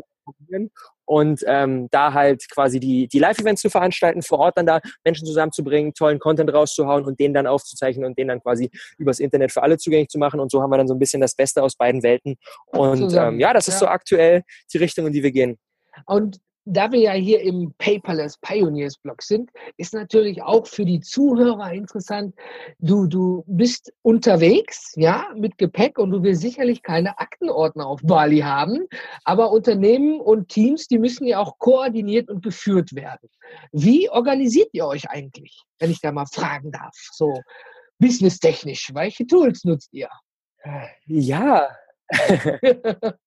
und 1.06 1.44
ähm, 1.48 1.88
da 1.92 2.14
halt 2.14 2.50
quasi 2.50 2.80
die, 2.80 3.08
die 3.08 3.20
Live-Events 3.20 3.62
zu 3.62 3.70
veranstalten, 3.70 4.22
vor 4.22 4.40
Ort 4.40 4.58
dann 4.58 4.66
da 4.66 4.80
Menschen 5.04 5.26
zusammenzubringen, 5.26 5.94
tollen 5.94 6.20
Content 6.20 6.54
rauszuhauen 6.54 7.06
und 7.06 7.20
den 7.20 7.34
dann 7.34 7.48
aufzuzeichnen 7.48 8.06
und 8.06 8.18
den 8.18 8.30
dann 8.30 8.42
quasi 8.42 8.70
übers 8.98 9.20
Internet 9.20 9.52
für 9.52 9.64
alle 9.64 9.78
zugänglich 9.78 10.10
zu 10.10 10.20
machen. 10.20 10.40
Und 10.40 10.52
so 10.52 10.62
haben 10.62 10.70
wir 10.70 10.78
dann 10.78 10.88
so 10.88 10.94
ein 10.94 11.00
bisschen 11.00 11.22
das 11.22 11.36
Beste 11.36 11.62
aus 11.62 11.76
beiden 11.76 12.04
Welten. 12.04 12.36
Und 12.68 13.14
ähm, 13.14 13.40
ja, 13.40 13.54
das 13.54 13.68
ist 13.68 13.76
ja. 13.76 13.80
so 13.82 13.88
aktuell 13.88 14.44
die 14.72 14.78
Richtung, 14.78 15.08
in 15.08 15.14
die 15.14 15.24
wir 15.24 15.32
gehen. 15.32 15.58
Und 16.06 16.40
da 16.66 16.92
wir 16.92 17.00
ja 17.00 17.12
hier 17.12 17.42
im 17.42 17.74
Paperless 17.78 18.38
Pioneers 18.38 18.98
Blog 18.98 19.22
sind, 19.22 19.50
ist 19.78 19.94
natürlich 19.94 20.42
auch 20.42 20.66
für 20.66 20.86
die 20.86 21.02
Zuhörer 21.02 21.74
interessant. 21.74 22.36
Du, 22.80 23.08
du 23.08 23.44
bist 23.48 23.92
unterwegs, 24.02 24.94
ja, 24.96 25.28
mit 25.36 25.58
Gepäck 25.58 26.00
und 26.00 26.12
du 26.12 26.24
willst 26.24 26.42
sicherlich 26.42 26.82
keine 26.82 27.20
Aktenordner 27.20 27.88
auf 27.88 28.02
Bali 28.04 28.40
haben. 28.40 28.88
Aber 29.26 29.52
Unternehmen 29.52 30.20
und 30.20 30.50
Teams, 30.50 30.88
die 30.88 31.00
müssen 31.00 31.28
ja 31.28 31.40
auch 31.40 31.60
koordiniert 31.60 32.30
und 32.30 32.44
geführt 32.44 32.96
werden. 32.96 33.30
Wie 33.72 34.10
organisiert 34.10 34.70
ihr 34.72 34.86
euch 34.86 35.10
eigentlich, 35.10 35.64
wenn 35.80 35.92
ich 35.92 36.00
da 36.00 36.12
mal 36.12 36.28
fragen 36.28 36.72
darf? 36.72 36.96
So 37.12 37.42
businesstechnisch, 38.00 38.92
welche 38.94 39.28
Tools 39.28 39.66
nutzt 39.66 39.94
ihr? 39.94 40.10
Ja. 41.06 41.70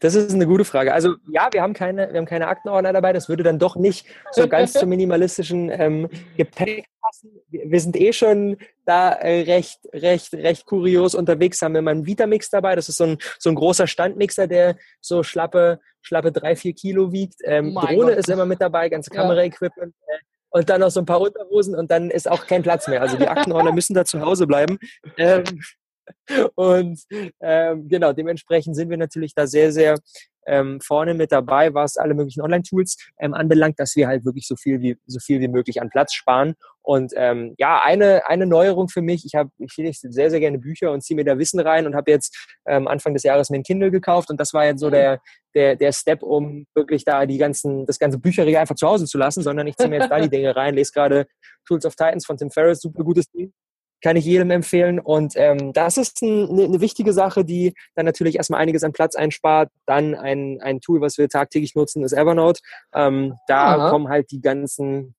Das 0.00 0.14
ist 0.14 0.32
eine 0.32 0.46
gute 0.46 0.64
Frage. 0.64 0.92
Also 0.92 1.14
ja, 1.28 1.48
wir 1.52 1.62
haben 1.62 1.74
keine, 1.74 2.12
wir 2.12 2.18
haben 2.18 2.26
keine 2.26 2.48
Aktenordner 2.48 2.92
dabei. 2.92 3.12
Das 3.12 3.28
würde 3.28 3.42
dann 3.42 3.58
doch 3.58 3.76
nicht 3.76 4.06
so 4.32 4.48
ganz 4.48 4.72
zum 4.74 4.88
minimalistischen 4.88 5.70
ähm, 5.70 6.08
Gepäck 6.36 6.86
passen. 7.00 7.30
Wir, 7.48 7.70
wir, 7.70 7.80
sind 7.80 7.96
eh 7.96 8.12
schon 8.12 8.56
da 8.84 9.12
äh, 9.12 9.42
recht, 9.42 9.80
recht, 9.92 10.34
recht 10.34 10.66
kurios 10.66 11.14
unterwegs. 11.14 11.62
Haben 11.62 11.74
wir 11.74 11.82
mal 11.82 11.92
einen 11.92 12.06
Vitamix 12.06 12.50
dabei. 12.50 12.74
Das 12.76 12.88
ist 12.88 12.96
so 12.96 13.04
ein, 13.04 13.18
so 13.38 13.50
ein 13.50 13.54
großer 13.56 13.86
Standmixer, 13.86 14.46
der 14.46 14.76
so 15.00 15.22
schlappe, 15.22 15.80
schlappe 16.02 16.32
drei, 16.32 16.56
vier 16.56 16.74
Kilo 16.74 17.12
wiegt. 17.12 17.36
Ähm, 17.44 17.74
Drohne 17.74 18.12
Gott. 18.12 18.18
ist 18.18 18.28
immer 18.28 18.46
mit 18.46 18.60
dabei, 18.60 18.88
ganze 18.88 19.10
Kameraequipment. 19.10 19.94
Äh, 20.06 20.18
und 20.50 20.70
dann 20.70 20.80
noch 20.80 20.90
so 20.90 21.00
ein 21.00 21.06
paar 21.06 21.20
Unterhosen 21.20 21.74
und 21.74 21.90
dann 21.90 22.10
ist 22.10 22.30
auch 22.30 22.46
kein 22.46 22.62
Platz 22.62 22.88
mehr. 22.88 23.02
Also 23.02 23.18
die 23.18 23.28
Aktenordner 23.28 23.72
müssen 23.72 23.94
da 23.94 24.06
zu 24.06 24.20
Hause 24.20 24.46
bleiben. 24.46 24.78
Ähm, 25.18 25.44
und 26.54 27.00
ähm, 27.40 27.88
genau, 27.88 28.12
dementsprechend 28.12 28.76
sind 28.76 28.90
wir 28.90 28.96
natürlich 28.96 29.34
da 29.34 29.46
sehr, 29.46 29.72
sehr 29.72 29.98
ähm, 30.46 30.80
vorne 30.80 31.14
mit 31.14 31.32
dabei, 31.32 31.74
was 31.74 31.96
alle 31.96 32.14
möglichen 32.14 32.40
Online-Tools 32.40 32.96
ähm, 33.18 33.34
anbelangt, 33.34 33.78
dass 33.78 33.96
wir 33.96 34.06
halt 34.06 34.24
wirklich 34.24 34.46
so 34.46 34.56
viel 34.56 34.80
wie 34.80 34.96
so 35.06 35.18
viel 35.18 35.40
wie 35.40 35.48
möglich 35.48 35.82
an 35.82 35.90
Platz 35.90 36.14
sparen. 36.14 36.54
Und 36.82 37.12
ähm, 37.16 37.54
ja, 37.58 37.82
eine 37.82 38.28
eine 38.28 38.46
Neuerung 38.46 38.88
für 38.88 39.02
mich. 39.02 39.24
Ich 39.26 39.34
habe 39.34 39.50
ich 39.58 39.76
lese 39.76 40.12
sehr 40.12 40.30
sehr 40.30 40.40
gerne 40.40 40.58
Bücher 40.58 40.92
und 40.92 41.02
ziehe 41.02 41.16
mir 41.16 41.24
da 41.24 41.38
Wissen 41.38 41.60
rein 41.60 41.86
und 41.86 41.96
habe 41.96 42.10
jetzt 42.10 42.36
ähm, 42.66 42.86
Anfang 42.86 43.12
des 43.12 43.24
Jahres 43.24 43.50
mir 43.50 43.56
ein 43.56 43.64
Kindle 43.64 43.90
gekauft 43.90 44.30
und 44.30 44.40
das 44.40 44.54
war 44.54 44.64
jetzt 44.64 44.80
so 44.80 44.88
der 44.88 45.20
der 45.54 45.74
der 45.74 45.92
Step, 45.92 46.22
um 46.22 46.66
wirklich 46.74 47.04
da 47.04 47.26
die 47.26 47.38
ganzen 47.38 47.84
das 47.86 47.98
ganze 47.98 48.18
Bücherregal 48.18 48.60
einfach 48.60 48.76
zu 48.76 48.86
Hause 48.86 49.06
zu 49.06 49.18
lassen, 49.18 49.42
sondern 49.42 49.66
ich 49.66 49.76
ziehe 49.76 49.88
mir 49.88 49.98
jetzt 49.98 50.10
da 50.10 50.20
die 50.20 50.30
Dinge 50.30 50.54
rein, 50.54 50.74
lese 50.74 50.92
gerade 50.92 51.26
Tools 51.66 51.84
of 51.84 51.96
Titans 51.96 52.24
von 52.24 52.36
Tim 52.36 52.50
Ferriss, 52.50 52.80
super 52.80 53.02
gutes 53.02 53.28
Ding 53.30 53.52
kann 54.02 54.16
ich 54.16 54.24
jedem 54.24 54.50
empfehlen. 54.50 54.98
Und 54.98 55.34
ähm, 55.36 55.72
das 55.72 55.96
ist 55.96 56.22
ein, 56.22 56.48
eine, 56.48 56.64
eine 56.64 56.80
wichtige 56.80 57.12
Sache, 57.12 57.44
die 57.44 57.74
dann 57.94 58.06
natürlich 58.06 58.36
erstmal 58.36 58.60
einiges 58.60 58.84
an 58.84 58.92
Platz 58.92 59.14
einspart. 59.14 59.70
Dann 59.86 60.14
ein, 60.14 60.60
ein 60.60 60.80
Tool, 60.80 61.00
was 61.00 61.18
wir 61.18 61.28
tagtäglich 61.28 61.74
nutzen, 61.74 62.04
ist 62.04 62.12
Evernote. 62.12 62.60
Ähm, 62.94 63.34
da 63.48 63.76
Aha. 63.76 63.90
kommen 63.90 64.08
halt 64.08 64.30
die 64.30 64.40
ganzen 64.40 65.14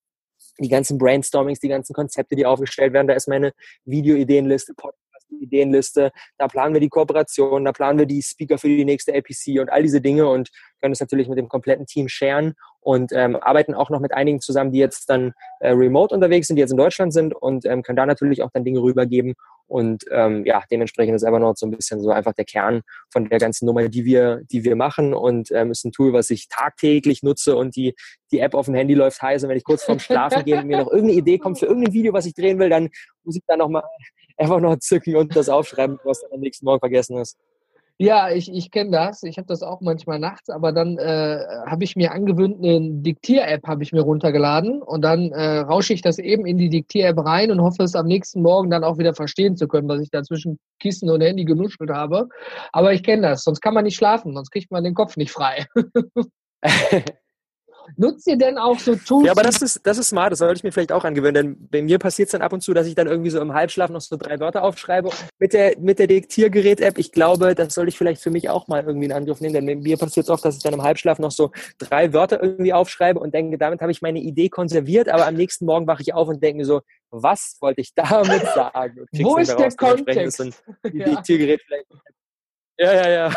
die 0.60 0.70
ganzen 0.70 0.98
Brainstormings, 0.98 1.60
die 1.60 1.68
ganzen 1.68 1.94
Konzepte, 1.94 2.36
die 2.36 2.46
aufgestellt 2.46 2.94
werden. 2.94 3.08
Da 3.08 3.14
ist 3.14 3.28
meine 3.28 3.52
Videoideenliste, 3.86 4.74
Podcast-Ideenliste. 4.74 6.12
Da 6.38 6.48
planen 6.48 6.74
wir 6.74 6.82
die 6.82 6.90
Kooperation, 6.90 7.66
da 7.66 7.72
planen 7.72 8.00
wir 8.00 8.06
die 8.06 8.22
Speaker 8.22 8.58
für 8.58 8.68
die 8.68 8.86
nächste 8.86 9.14
APC 9.14 9.60
und 9.60 9.70
all 9.70 9.84
diese 9.84 10.02
Dinge 10.02 10.28
und 10.28 10.50
können 10.82 10.94
es 10.94 11.00
natürlich 11.00 11.28
mit 11.28 11.38
dem 11.38 11.48
kompletten 11.48 11.86
Team 11.86 12.08
sharen 12.08 12.56
und 12.88 13.12
ähm, 13.12 13.36
arbeiten 13.36 13.74
auch 13.74 13.90
noch 13.90 14.00
mit 14.00 14.14
einigen 14.14 14.40
zusammen, 14.40 14.72
die 14.72 14.80
jetzt 14.80 15.10
dann 15.10 15.34
äh, 15.60 15.72
remote 15.72 16.16
unterwegs 16.16 16.48
sind, 16.48 16.56
die 16.56 16.62
jetzt 16.62 16.72
in 16.72 16.78
Deutschland 16.78 17.12
sind 17.12 17.36
und 17.36 17.66
ähm, 17.66 17.84
können 17.84 17.98
da 17.98 18.06
natürlich 18.06 18.42
auch 18.44 18.50
dann 18.54 18.64
Dinge 18.64 18.82
rübergeben. 18.82 19.34
Und 19.66 20.06
ähm, 20.10 20.46
ja, 20.46 20.64
dementsprechend 20.72 21.14
ist 21.14 21.24
Evernote 21.24 21.60
so 21.60 21.68
ein 21.68 21.72
bisschen 21.72 22.00
so 22.00 22.12
einfach 22.12 22.32
der 22.32 22.46
Kern 22.46 22.84
von 23.12 23.28
der 23.28 23.40
ganzen 23.40 23.66
Nummer, 23.66 23.90
die 23.90 24.06
wir, 24.06 24.40
die 24.50 24.64
wir 24.64 24.78
machen. 24.78 25.14
Und 25.14 25.52
ähm, 25.52 25.72
ist 25.72 25.84
ein 25.84 25.92
Tool, 25.92 26.14
was 26.14 26.30
ich 26.30 26.48
tagtäglich 26.48 27.24
nutze 27.24 27.58
und 27.58 27.76
die, 27.76 27.94
die 28.32 28.40
App 28.40 28.54
auf 28.54 28.68
dem 28.68 28.76
Handy 28.76 28.94
läuft 28.94 29.22
heiß. 29.22 29.44
Und 29.44 29.50
wenn 29.50 29.58
ich 29.58 29.66
kurz 29.66 29.84
vorm 29.84 30.00
Schlafen 30.00 30.46
gehe 30.46 30.58
und 30.58 30.68
mir 30.68 30.78
noch 30.78 30.90
irgendeine 30.90 31.20
Idee 31.20 31.40
kommt 31.40 31.60
für 31.60 31.66
irgendein 31.66 31.94
Video, 31.94 32.14
was 32.14 32.26
ich 32.26 32.36
drehen 32.36 32.58
will, 32.58 32.70
dann 32.70 32.88
muss 33.26 33.36
ich 33.36 33.44
da 33.46 33.58
nochmal 33.58 33.84
Evernote 34.38 34.80
zücken 34.80 35.18
und 35.18 35.36
das 35.36 35.50
aufschreiben, 35.50 36.00
was 36.06 36.22
dann 36.22 36.32
am 36.32 36.40
nächsten 36.40 36.64
Morgen 36.64 36.80
vergessen 36.80 37.18
ist. 37.18 37.38
Ja, 38.00 38.30
ich, 38.30 38.54
ich 38.54 38.70
kenne 38.70 38.92
das. 38.92 39.24
Ich 39.24 39.40
habe 39.40 39.48
das 39.48 39.64
auch 39.64 39.82
manchmal 39.82 40.20
nachts, 40.20 40.50
aber 40.50 40.72
dann 40.72 41.00
äh, 41.00 41.44
habe 41.66 41.84
ich 41.84 41.96
mir 41.96 42.12
angewöhnt, 42.12 42.64
eine 42.64 43.02
Diktier-App 43.02 43.66
habe 43.66 43.82
ich 43.82 43.92
mir 43.92 44.02
runtergeladen 44.02 44.84
und 44.84 45.02
dann 45.02 45.32
äh, 45.32 45.60
rausche 45.60 45.94
ich 45.94 46.04
das 46.04 46.20
eben 46.20 46.46
in 46.46 46.60
die 46.60 46.70
Diktier-App 46.70 47.18
rein 47.26 47.50
und 47.50 47.60
hoffe 47.62 47.82
es 47.82 47.96
am 47.96 48.06
nächsten 48.06 48.44
Morgen 48.44 48.70
dann 48.70 48.84
auch 48.84 49.00
wieder 49.00 49.16
verstehen 49.16 49.58
zu 49.58 49.68
können, 49.68 49.88
was 49.88 50.02
ich 50.02 50.12
da 50.12 50.22
zwischen 50.22 50.60
Kissen 50.80 51.10
und 51.10 51.22
Handy 51.22 51.44
genuschelt 51.44 51.90
habe. 51.90 52.30
Aber 52.72 52.94
ich 52.94 53.02
kenne 53.02 53.30
das, 53.30 53.44
sonst 53.44 53.62
kann 53.62 53.74
man 53.74 53.84
nicht 53.84 53.96
schlafen, 53.96 54.36
sonst 54.36 54.52
kriegt 54.52 54.70
man 54.70 54.84
den 54.84 54.94
Kopf 54.94 55.18
nicht 55.18 55.32
frei. 55.32 55.66
Nutzt 57.96 58.28
ihr 58.28 58.38
denn 58.38 58.58
auch 58.58 58.78
so 58.80 58.96
Tools? 58.96 59.26
Ja, 59.26 59.32
aber 59.32 59.44
das 59.44 59.62
ist, 59.62 59.80
das 59.84 59.98
ist 59.98 60.10
smart, 60.10 60.32
das 60.32 60.40
sollte 60.40 60.58
ich 60.58 60.64
mir 60.64 60.72
vielleicht 60.72 60.92
auch 60.92 61.06
angewöhnen, 61.06 61.34
denn 61.34 61.70
bei 61.70 61.82
mir 61.82 62.00
passiert 62.00 62.28
es 62.28 62.32
dann 62.32 62.42
ab 62.42 62.54
und 62.54 62.62
zu, 62.62 62.74
dass 62.74 62.88
ich 62.88 62.96
dann 62.96 63.08
irgendwie 63.08 63.30
so 63.30 63.40
im 63.40 63.54
Halbschlaf 63.54 63.90
noch 63.90 64.02
so 64.02 64.18
drei 64.18 64.40
Wörter 64.40 64.64
aufschreibe 64.64 65.10
mit 65.40 65.54
der, 65.54 65.78
mit 65.80 66.00
der 66.00 66.08
Diktiergerät-App. 66.08 66.98
Ich 66.98 67.12
glaube, 67.12 67.56
das 67.56 67.74
sollte 67.74 67.90
ich 67.90 67.98
vielleicht 67.98 68.22
für 68.22 68.30
mich 68.30 68.50
auch 68.50 68.68
mal 68.68 68.84
irgendwie 68.84 69.06
in 69.06 69.12
Angriff 69.12 69.42
nehmen, 69.42 69.54
denn 69.54 69.66
bei 69.66 69.76
mir 69.76 69.98
passiert 69.98 70.26
es 70.26 70.30
oft, 70.30 70.44
dass 70.44 70.58
ich 70.58 70.64
dann 70.64 70.74
im 70.74 70.84
Halbschlaf 70.84 71.20
noch 71.20 71.32
so 71.32 71.52
drei 71.78 72.14
Wörter 72.14 72.42
irgendwie 72.44 72.74
aufschreibe 72.74 73.20
und 73.20 73.34
denke, 73.34 73.58
damit 73.58 73.82
habe 73.82 73.92
ich 73.92 74.02
meine 74.02 74.20
Idee 74.20 74.50
konserviert, 74.50 75.10
aber 75.10 75.26
am 75.28 75.36
nächsten 75.36 75.66
Morgen 75.66 75.88
wache 75.88 76.02
ich 76.02 76.14
auf 76.14 76.28
und 76.28 76.44
denke 76.44 76.58
mir 76.58 76.66
so, 76.66 76.82
was 77.10 77.58
wollte 77.62 77.82
ich 77.82 77.94
damit 77.94 78.42
sagen? 78.56 79.06
Wo 79.14 79.38
ist 79.38 79.58
der 79.58 79.72
Kontext? 79.72 80.40
Die 80.40 80.54
ja. 80.98 81.06
Diktiergerät 81.06 81.62
vielleicht. 81.66 81.88
Ja, 82.80 82.94
ja, 82.94 83.10
ja. 83.10 83.34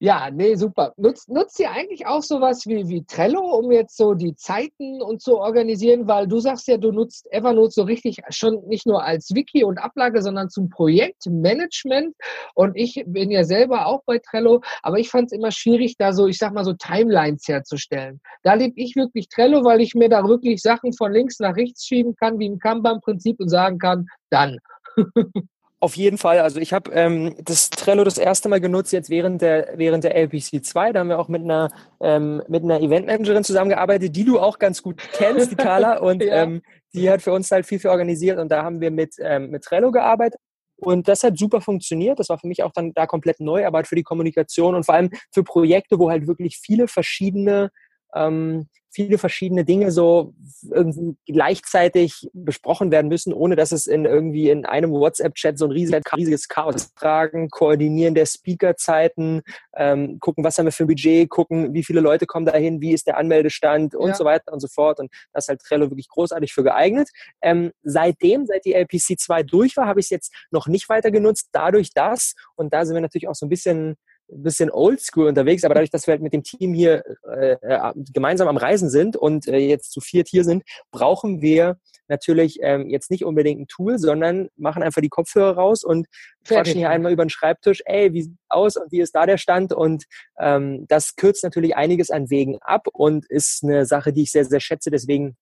Ja, 0.00 0.28
nee, 0.30 0.54
super. 0.56 0.92
Nutzt, 0.96 1.28
nutzt 1.28 1.58
ihr 1.60 1.70
eigentlich 1.70 2.06
auch 2.06 2.22
sowas 2.22 2.66
wie, 2.66 2.88
wie 2.88 3.04
Trello, 3.04 3.40
um 3.40 3.70
jetzt 3.70 3.96
so 3.96 4.14
die 4.14 4.34
Zeiten 4.34 5.00
und 5.00 5.22
zu 5.22 5.38
organisieren? 5.38 6.06
Weil 6.08 6.26
du 6.26 6.40
sagst 6.40 6.66
ja, 6.68 6.76
du 6.76 6.90
nutzt 6.92 7.26
Evernote 7.32 7.70
so 7.70 7.82
richtig 7.84 8.18
schon 8.30 8.66
nicht 8.66 8.86
nur 8.86 9.04
als 9.04 9.34
Wiki 9.34 9.62
und 9.64 9.78
Ablage, 9.78 10.20
sondern 10.20 10.50
zum 10.50 10.68
Projektmanagement. 10.68 12.14
Und 12.54 12.76
ich 12.76 13.04
bin 13.06 13.30
ja 13.30 13.44
selber 13.44 13.86
auch 13.86 14.02
bei 14.04 14.18
Trello, 14.18 14.62
aber 14.82 14.98
ich 14.98 15.08
fand 15.10 15.26
es 15.26 15.38
immer 15.38 15.52
schwierig, 15.52 15.96
da 15.96 16.12
so, 16.12 16.26
ich 16.26 16.38
sag 16.38 16.52
mal 16.52 16.64
so 16.64 16.74
Timelines 16.74 17.46
herzustellen. 17.46 18.20
Da 18.42 18.54
liebe 18.54 18.74
ich 18.76 18.96
wirklich 18.96 19.28
Trello, 19.28 19.64
weil 19.64 19.80
ich 19.80 19.94
mir 19.94 20.08
da 20.08 20.26
wirklich 20.28 20.60
Sachen 20.60 20.92
von 20.92 21.12
links 21.12 21.38
nach 21.38 21.56
rechts 21.56 21.86
schieben 21.86 22.16
kann, 22.16 22.38
wie 22.38 22.46
im 22.46 22.58
Kanban-Prinzip 22.58 23.38
und 23.40 23.48
sagen 23.48 23.78
kann, 23.78 24.06
dann. 24.28 24.58
Auf 25.84 25.96
jeden 25.96 26.16
Fall. 26.16 26.38
Also 26.38 26.60
ich 26.60 26.72
habe 26.72 26.90
ähm, 26.92 27.34
das 27.44 27.68
Trello 27.68 28.04
das 28.04 28.16
erste 28.16 28.48
Mal 28.48 28.58
genutzt 28.58 28.90
jetzt 28.94 29.10
während 29.10 29.42
der 29.42 29.74
während 29.76 30.02
der 30.02 30.16
LPC 30.16 30.64
2. 30.64 30.92
Da 30.94 31.00
haben 31.00 31.10
wir 31.10 31.18
auch 31.18 31.28
mit 31.28 31.42
einer 31.42 31.70
ähm, 32.00 32.42
mit 32.48 32.64
einer 32.64 32.80
Eventmanagerin 32.80 33.44
zusammengearbeitet, 33.44 34.16
die 34.16 34.24
du 34.24 34.40
auch 34.40 34.58
ganz 34.58 34.82
gut 34.82 34.96
kennst, 35.12 35.50
die 35.50 35.56
Carla. 35.56 35.98
Und 36.00 36.22
ja. 36.22 36.44
ähm, 36.44 36.62
die 36.94 37.10
hat 37.10 37.20
für 37.20 37.32
uns 37.34 37.50
halt 37.50 37.66
viel, 37.66 37.80
viel 37.80 37.90
organisiert. 37.90 38.38
Und 38.38 38.48
da 38.48 38.62
haben 38.62 38.80
wir 38.80 38.90
mit 38.90 39.16
ähm, 39.18 39.50
mit 39.50 39.62
Trello 39.62 39.92
gearbeitet. 39.92 40.40
Und 40.76 41.06
das 41.06 41.22
hat 41.22 41.36
super 41.36 41.60
funktioniert. 41.60 42.18
Das 42.18 42.30
war 42.30 42.38
für 42.38 42.46
mich 42.48 42.62
auch 42.62 42.72
dann 42.72 42.94
da 42.94 43.06
komplett 43.06 43.40
neu, 43.40 43.66
aber 43.66 43.76
halt 43.76 43.86
für 43.86 43.94
die 43.94 44.02
Kommunikation 44.02 44.74
und 44.74 44.86
vor 44.86 44.94
allem 44.94 45.10
für 45.34 45.44
Projekte, 45.44 45.98
wo 45.98 46.08
halt 46.08 46.26
wirklich 46.26 46.60
viele 46.64 46.88
verschiedene 46.88 47.70
ähm, 48.14 48.68
viele 48.94 49.18
verschiedene 49.18 49.64
Dinge 49.64 49.90
so 49.90 50.34
irgendwie 50.70 51.16
gleichzeitig 51.26 52.28
besprochen 52.32 52.92
werden 52.92 53.08
müssen, 53.08 53.32
ohne 53.32 53.56
dass 53.56 53.72
es 53.72 53.88
in 53.88 54.04
irgendwie 54.04 54.50
in 54.50 54.64
einem 54.64 54.92
WhatsApp-Chat 54.92 55.58
so 55.58 55.64
ein 55.64 55.72
riesiges 55.72 56.48
Chaos 56.48 56.94
tragen, 56.94 57.50
koordinieren 57.50 58.14
der 58.14 58.26
Speakerzeiten, 58.26 59.42
ähm, 59.76 60.20
gucken, 60.20 60.44
was 60.44 60.56
haben 60.56 60.66
wir 60.66 60.72
für 60.72 60.84
ein 60.84 60.88
Budget, 60.88 61.28
gucken, 61.28 61.74
wie 61.74 61.82
viele 61.82 62.00
Leute 62.00 62.26
kommen 62.26 62.46
dahin, 62.46 62.80
wie 62.80 62.92
ist 62.92 63.08
der 63.08 63.16
Anmeldestand 63.16 63.96
und 63.96 64.10
ja. 64.10 64.14
so 64.14 64.24
weiter 64.24 64.52
und 64.52 64.60
so 64.60 64.68
fort. 64.68 65.00
Und 65.00 65.10
das 65.32 65.44
ist 65.44 65.48
halt 65.48 65.60
Trello 65.62 65.90
wirklich 65.90 66.08
großartig 66.08 66.52
für 66.52 66.62
geeignet. 66.62 67.10
Ähm, 67.42 67.72
seitdem, 67.82 68.46
seit 68.46 68.64
die 68.64 68.74
LPC 68.74 69.18
2 69.18 69.42
durch 69.42 69.76
war, 69.76 69.86
habe 69.86 69.98
ich 69.98 70.06
es 70.06 70.10
jetzt 70.10 70.32
noch 70.52 70.68
nicht 70.68 70.88
weiter 70.88 71.10
genutzt, 71.10 71.48
dadurch 71.50 71.90
das, 71.92 72.34
und 72.54 72.72
da 72.72 72.86
sind 72.86 72.94
wir 72.94 73.00
natürlich 73.00 73.28
auch 73.28 73.34
so 73.34 73.46
ein 73.46 73.50
bisschen 73.50 73.96
ein 74.30 74.42
bisschen 74.42 74.70
oldschool 74.70 75.28
unterwegs, 75.28 75.64
aber 75.64 75.74
dadurch, 75.74 75.90
dass 75.90 76.06
wir 76.06 76.12
halt 76.12 76.22
mit 76.22 76.32
dem 76.32 76.42
Team 76.42 76.74
hier 76.74 77.02
äh, 77.30 77.56
äh, 77.60 77.92
gemeinsam 78.12 78.48
am 78.48 78.56
Reisen 78.56 78.90
sind 78.90 79.16
und 79.16 79.46
äh, 79.46 79.58
jetzt 79.58 79.92
zu 79.92 80.00
viert 80.00 80.28
hier 80.28 80.44
sind, 80.44 80.62
brauchen 80.90 81.40
wir 81.40 81.78
natürlich 82.08 82.58
ähm, 82.62 82.88
jetzt 82.88 83.10
nicht 83.10 83.24
unbedingt 83.24 83.60
ein 83.60 83.66
Tool, 83.66 83.98
sondern 83.98 84.48
machen 84.56 84.82
einfach 84.82 85.00
die 85.00 85.08
Kopfhörer 85.08 85.56
raus 85.56 85.84
und 85.84 86.06
quatschen 86.46 86.76
hier 86.76 86.90
einmal 86.90 87.12
über 87.12 87.24
den 87.24 87.30
Schreibtisch, 87.30 87.82
ey, 87.86 88.12
wie 88.12 88.22
sieht 88.22 88.36
aus 88.48 88.76
und 88.76 88.92
wie 88.92 89.00
ist 89.00 89.14
da 89.14 89.26
der 89.26 89.38
Stand? 89.38 89.72
Und 89.72 90.04
ähm, 90.38 90.86
das 90.88 91.16
kürzt 91.16 91.44
natürlich 91.44 91.76
einiges 91.76 92.10
an 92.10 92.30
Wegen 92.30 92.58
ab 92.60 92.86
und 92.92 93.24
ist 93.30 93.64
eine 93.64 93.86
Sache, 93.86 94.12
die 94.12 94.22
ich 94.22 94.32
sehr, 94.32 94.44
sehr 94.44 94.60
schätze. 94.60 94.90
Deswegen 94.90 95.36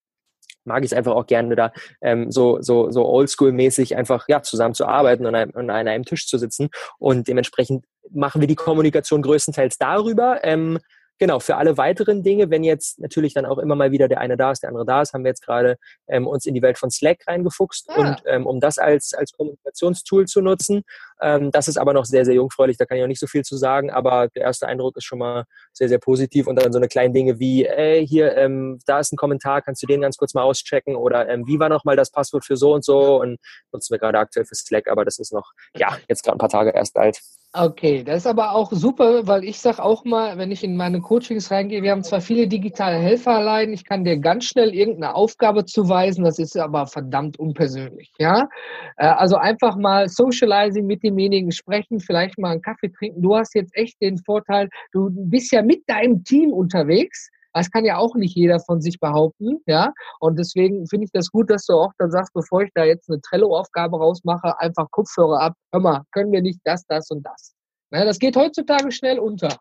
mag 0.65 0.85
ich 0.85 0.93
es 0.93 0.97
einfach 0.97 1.15
auch 1.15 1.27
gerne 1.27 1.57
da 1.57 1.73
ähm, 2.03 2.31
so 2.31 2.61
so 2.61 2.91
so 2.91 3.05
Oldschool-mäßig 3.05 3.97
einfach 3.97 4.27
ja 4.29 4.43
zusammen 4.43 4.75
zu 4.75 4.87
arbeiten 4.87 5.27
und 5.27 5.35
an, 5.35 5.53
an 5.55 5.71
einem 5.71 6.05
Tisch 6.05 6.29
zu 6.29 6.39
sitzen 6.39 6.69
und 6.99 7.27
dementsprechend 7.27 7.85
machen 8.15 8.41
wir 8.41 8.49
die 8.49 8.55
Kommunikation 8.55 9.23
größtenteils 9.23 9.79
darüber. 9.79 10.41
Ähm, 10.43 10.79
genau, 11.23 11.39
für 11.39 11.57
alle 11.57 11.77
weiteren 11.77 12.25
Dinge, 12.25 12.51
wenn 12.51 12.65
jetzt 12.65 12.99
natürlich 12.99 13.33
dann 13.33 13.47
auch 13.47 13.59
immer 13.59 13.77
mal 13.77 13.93
wieder 13.93 14.09
der 14.09 14.21
eine 14.21 14.37
da 14.37 14.51
ist, 14.51 14.65
der 14.65 14.71
andere 14.71 14.85
da 14.85 15.03
ist, 15.03 15.13
haben 15.13 15.23
wir 15.23 15.31
jetzt 15.31 15.45
gerade 15.45 15.77
ähm, 16.09 16.27
uns 16.27 16.47
in 16.47 16.55
die 16.55 16.63
Welt 16.63 16.79
von 16.79 16.91
Slack 16.91 17.19
reingefuchst 17.29 17.91
ah. 17.91 18.01
und 18.01 18.23
ähm, 18.27 18.45
um 18.45 18.59
das 18.59 18.79
als, 18.79 19.15
als 19.15 19.31
Kommunikationstool 19.31 20.27
zu 20.27 20.41
nutzen. 20.41 20.83
Ähm, 21.21 21.53
das 21.53 21.69
ist 21.69 21.77
aber 21.77 21.93
noch 21.93 22.07
sehr, 22.07 22.25
sehr 22.25 22.35
jungfräulich, 22.35 22.77
da 22.77 22.87
kann 22.87 22.99
ich 22.99 23.05
auch 23.05 23.09
nicht 23.09 23.21
so 23.21 23.29
viel 23.29 23.45
zu 23.45 23.57
sagen, 23.57 23.91
aber 23.91 24.29
der 24.35 24.43
erste 24.43 24.67
Eindruck 24.67 24.97
ist 24.97 25.05
schon 25.05 25.21
mal 25.21 25.45
sehr, 25.73 25.89
sehr 25.89 25.99
positiv 25.99 26.49
und 26.49 26.57
dann 26.61 26.73
so 26.73 26.79
eine 26.81 26.89
kleine 26.89 27.15
Dinge 27.15 27.39
wie, 27.39 27.67
ey, 27.67 28.05
hier, 28.05 28.37
ähm, 28.37 28.81
da 28.87 28.99
ist 28.99 29.13
ein 29.13 29.17
Kommentar, 29.17 29.63
kannst 29.63 29.81
du 29.83 29.87
den 29.87 30.01
ganz 30.01 30.17
kurz 30.17 30.35
mal 30.35 30.43
auschecken 30.43 30.97
oder 30.97 31.29
ähm, 31.29 31.47
wie 31.47 31.61
war 31.61 31.69
nochmal 31.69 31.95
das 31.95 32.11
Passwort 32.11 32.45
für 32.45 32.57
so 32.57 32.75
und 32.75 32.85
so 32.85 33.21
und 33.21 33.39
nutzen 33.73 33.93
wir 33.93 34.01
gerade 34.01 34.19
aktuell 34.19 34.45
für 34.45 34.57
Slack, 34.57 34.89
aber 34.89 35.05
das 35.05 35.21
ist 35.21 35.33
noch, 35.33 35.53
ja, 35.77 35.97
jetzt 36.09 36.25
gerade 36.25 36.37
ein 36.37 36.41
paar 36.41 36.49
Tage 36.49 36.71
erst 36.71 36.97
alt. 36.97 37.21
Okay, 37.55 38.03
das 38.03 38.21
ist 38.21 38.27
aber 38.27 38.53
auch 38.53 38.73
super, 38.73 39.27
weil 39.27 39.45
ich 39.45 39.61
sage 39.61 39.83
auch 39.83 40.07
mal, 40.07 40.39
wenn 40.39 40.51
ich 40.51 40.65
in 40.65 40.75
meine 40.75 41.03
Coachings 41.03 41.51
reingehe, 41.51 41.83
wir 41.83 41.91
haben 41.91 42.03
zwar 42.03 42.23
viele 42.23 42.49
digitale 42.49 42.97
Helfer 42.97 43.33
allein, 43.33 43.75
ich 43.75 43.85
kann 43.85 44.05
dir 44.05 44.17
ganz 44.17 44.47
schnell 44.47 44.75
irgendeine 44.75 45.15
Aufgabe 45.15 45.67
zuweisen, 45.67 46.25
das 46.25 46.39
ist 46.39 46.57
aber 46.57 46.87
verdammt 46.87 47.39
unpersönlich, 47.39 48.11
ja. 48.19 48.49
Äh, 48.97 49.05
also 49.05 49.37
einfach 49.37 49.77
mal 49.77 50.09
Socializing 50.09 50.87
mit 50.87 51.03
demjenigen 51.03 51.53
sprechen, 51.53 52.01
vielleicht 52.01 52.39
mal 52.39 52.53
einen 52.53 52.63
Kaffee 52.63 52.89
trinken. 52.89 53.21
Du 53.21 53.37
hast 53.37 53.55
jetzt 53.55 53.77
echt 53.77 54.01
den 54.01 54.17
Vorteil, 54.17 54.71
du 54.93 55.11
bist 55.11 55.53
ja 55.53 55.61
mit 55.61 55.83
deinem 55.91 56.25
Team 56.25 56.55
unterwegs 56.55 57.29
das 57.53 57.71
kann 57.71 57.85
ja 57.85 57.99
auch 57.99 58.15
nicht 58.15 58.35
jeder 58.37 58.61
von 58.61 58.81
sich 58.81 58.99
behaupten, 58.99 59.61
ja. 59.67 59.93
Und 60.21 60.39
deswegen 60.39 60.87
finde 60.87 61.07
ich 61.07 61.13
das 61.13 61.31
gut, 61.31 61.51
dass 61.51 61.67
du 61.67 61.75
auch 61.75 61.93
dann 61.99 62.11
sagst, 62.11 62.33
bevor 62.33 62.63
ich 62.63 62.71
da 62.75 62.85
jetzt 62.85 63.09
eine 63.11 63.21
Trello-Aufgabe 63.21 63.97
rausmache, 63.97 64.59
einfach 64.59 64.91
Kopfhörer 64.91 65.41
ab. 65.41 65.55
Hör 65.73 65.81
mal, 65.81 66.03
können 66.13 66.33
wir 66.33 66.43
nicht 66.43 66.61
das, 66.65 66.85
das 66.87 67.11
und 67.11 67.23
das. 67.25 67.55
Ja, 67.93 68.05
das 68.05 68.19
geht 68.19 68.37
heutzutage 68.37 68.91
schnell 68.91 69.19
unter. 69.19 69.57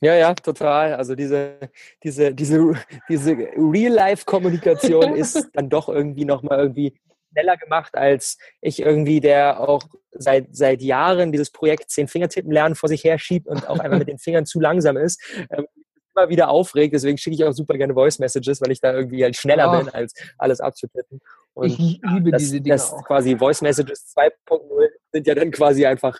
Ja, 0.00 0.14
ja, 0.14 0.34
total. 0.34 0.94
Also 0.94 1.14
diese, 1.14 1.58
diese, 2.02 2.34
diese, 2.34 2.74
diese 3.08 3.32
Real-Life-Kommunikation 3.32 5.14
ist 5.14 5.48
dann 5.54 5.68
doch 5.68 5.88
irgendwie 5.88 6.24
nochmal 6.24 6.58
irgendwie 6.60 6.96
schneller 7.32 7.56
gemacht, 7.56 7.94
als 7.96 8.38
ich 8.60 8.80
irgendwie, 8.80 9.20
der 9.20 9.60
auch 9.60 9.82
seit, 10.12 10.54
seit 10.54 10.82
Jahren 10.82 11.32
dieses 11.32 11.50
Projekt 11.50 11.90
Zehn 11.90 12.08
Fingertippen 12.08 12.52
lernen 12.52 12.74
vor 12.74 12.88
sich 12.88 13.04
her 13.04 13.18
schiebt 13.18 13.46
und 13.46 13.68
auch 13.68 13.78
einfach 13.78 13.98
mit 13.98 14.08
den 14.08 14.18
Fingern 14.18 14.46
zu 14.46 14.60
langsam 14.60 14.96
ist. 14.96 15.20
Ähm, 15.50 15.66
immer 16.18 16.28
wieder 16.28 16.48
aufregt. 16.50 16.94
Deswegen 16.94 17.18
schicke 17.18 17.34
ich 17.34 17.44
auch 17.44 17.52
super 17.52 17.76
gerne 17.76 17.94
Voice 17.94 18.18
Messages, 18.18 18.60
weil 18.60 18.72
ich 18.72 18.80
da 18.80 18.92
irgendwie 18.92 19.22
halt 19.22 19.36
schneller 19.36 19.72
oh. 19.72 19.78
bin, 19.78 19.88
als 19.88 20.14
alles 20.38 20.60
abzutippen. 20.60 21.20
Und 21.54 21.66
ich 21.66 21.78
liebe 21.78 22.30
das, 22.30 22.42
diese 22.42 22.60
Dinge 22.60 22.74
das 22.76 22.92
auch. 22.92 23.04
quasi 23.04 23.36
Voice 23.36 23.62
Messages 23.62 24.14
2.0 24.16 24.88
sind 25.12 25.26
ja 25.26 25.34
dann 25.34 25.50
quasi 25.50 25.86
einfach 25.86 26.18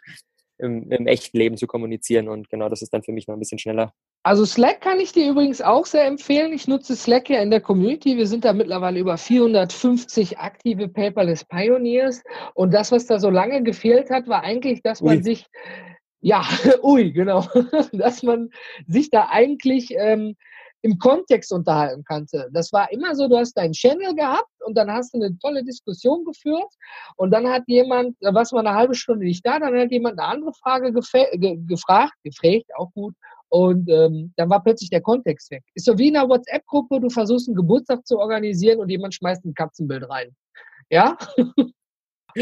im, 0.59 0.91
im 0.91 1.07
echten 1.07 1.39
Leben 1.39 1.57
zu 1.57 1.69
kommunizieren 1.69 2.29
und 2.29 2.51
genau 2.51 2.69
das 2.69 2.83
ist 2.83 2.93
dann 2.93 3.05
für 3.05 3.13
mich 3.13 3.29
noch 3.29 3.37
ein 3.37 3.39
bisschen 3.39 3.61
schneller. 3.61 3.93
Also 4.25 4.45
Slack 4.45 4.81
kann 4.81 4.99
ich 4.99 5.13
dir 5.13 5.31
übrigens 5.31 5.63
auch 5.63 5.87
sehr 5.87 6.05
empfehlen. 6.05 6.53
Ich 6.53 6.67
nutze 6.67 6.97
Slack 6.97 7.31
ja 7.31 7.41
in 7.41 7.51
der 7.51 7.61
Community. 7.61 8.17
Wir 8.17 8.27
sind 8.27 8.45
da 8.45 8.53
mittlerweile 8.53 8.99
über 8.99 9.17
450 9.17 10.39
aktive 10.39 10.89
Paperless 10.89 11.45
Pioneers 11.45 12.25
und 12.55 12.75
das, 12.75 12.91
was 12.91 13.07
da 13.07 13.21
so 13.21 13.31
lange 13.31 13.63
gefehlt 13.63 14.11
hat, 14.11 14.27
war 14.27 14.43
eigentlich, 14.43 14.83
dass 14.83 15.01
man 15.01 15.19
Ui. 15.19 15.23
sich 15.23 15.47
ja, 16.21 16.43
ui, 16.83 17.13
genau. 17.13 17.45
Dass 17.93 18.23
man 18.23 18.51
sich 18.87 19.11
da 19.11 19.29
eigentlich 19.31 19.91
ähm, 19.97 20.35
im 20.83 20.99
Kontext 20.99 21.53
unterhalten 21.53 22.05
kannte. 22.05 22.49
Das 22.53 22.73
war 22.73 22.91
immer 22.93 23.15
so, 23.15 23.29
du 23.29 23.37
hast 23.37 23.55
deinen 23.55 23.73
Channel 23.73 24.15
gehabt 24.15 24.51
und 24.65 24.77
dann 24.77 24.91
hast 24.91 25.13
du 25.13 25.19
eine 25.19 25.37
tolle 25.39 25.65
Diskussion 25.65 26.25
geführt 26.25 26.73
und 27.17 27.33
dann 27.33 27.49
hat 27.49 27.65
jemand, 27.67 28.17
da 28.21 28.33
warst 28.33 28.53
mal 28.53 28.67
eine 28.67 28.77
halbe 28.77 28.95
Stunde 28.95 29.27
nicht 29.27 29.45
da, 29.45 29.59
dann 29.59 29.77
hat 29.77 29.91
jemand 29.91 30.19
eine 30.19 30.29
andere 30.29 30.53
Frage 30.55 30.93
ge 30.93 31.57
gefragt, 31.67 32.15
gefragt, 32.23 32.67
auch 32.77 32.93
gut, 32.93 33.15
und 33.51 33.89
ähm, 33.89 34.33
dann 34.37 34.51
war 34.51 34.63
plötzlich 34.63 34.91
der 34.91 35.01
Kontext 35.01 35.51
weg. 35.51 35.65
Ist 35.75 35.87
so 35.87 35.97
wie 35.99 36.09
in 36.09 36.17
einer 36.17 36.29
WhatsApp-Gruppe, 36.29 37.01
du 37.01 37.09
versuchst 37.09 37.49
einen 37.49 37.57
Geburtstag 37.57 38.07
zu 38.07 38.19
organisieren 38.19 38.79
und 38.79 38.91
jemand 38.91 39.15
schmeißt 39.15 39.45
ein 39.45 39.55
Katzenbild 39.55 40.09
rein. 40.09 40.35
Ja? 40.91 41.17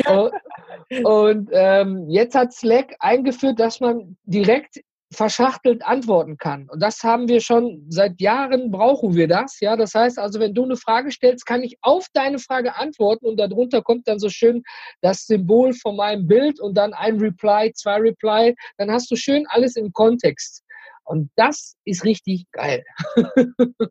und 1.04 1.48
ähm, 1.52 2.08
jetzt 2.08 2.34
hat 2.34 2.52
Slack 2.52 2.94
eingeführt, 3.00 3.58
dass 3.60 3.80
man 3.80 4.16
direkt 4.24 4.80
verschachtelt 5.12 5.84
antworten 5.84 6.36
kann. 6.36 6.68
Und 6.68 6.80
das 6.80 7.02
haben 7.02 7.28
wir 7.28 7.40
schon 7.40 7.86
seit 7.88 8.20
Jahren 8.20 8.70
brauchen 8.70 9.14
wir 9.14 9.28
das. 9.28 9.60
Ja, 9.60 9.76
das 9.76 9.94
heißt 9.94 10.18
also, 10.18 10.40
wenn 10.40 10.54
du 10.54 10.64
eine 10.64 10.76
Frage 10.76 11.12
stellst, 11.12 11.46
kann 11.46 11.62
ich 11.62 11.76
auf 11.80 12.06
deine 12.12 12.38
Frage 12.38 12.74
antworten 12.74 13.26
und 13.26 13.36
darunter 13.36 13.82
kommt 13.82 14.08
dann 14.08 14.18
so 14.18 14.28
schön 14.28 14.62
das 15.02 15.26
Symbol 15.26 15.72
von 15.74 15.96
meinem 15.96 16.26
Bild 16.26 16.60
und 16.60 16.74
dann 16.76 16.92
ein 16.92 17.18
Reply, 17.18 17.72
zwei 17.74 17.96
Reply. 17.96 18.56
Dann 18.78 18.90
hast 18.90 19.10
du 19.10 19.16
schön 19.16 19.46
alles 19.48 19.76
im 19.76 19.92
Kontext. 19.92 20.64
Und 21.04 21.30
das 21.36 21.76
ist 21.84 22.04
richtig 22.04 22.46
geil. 22.50 22.84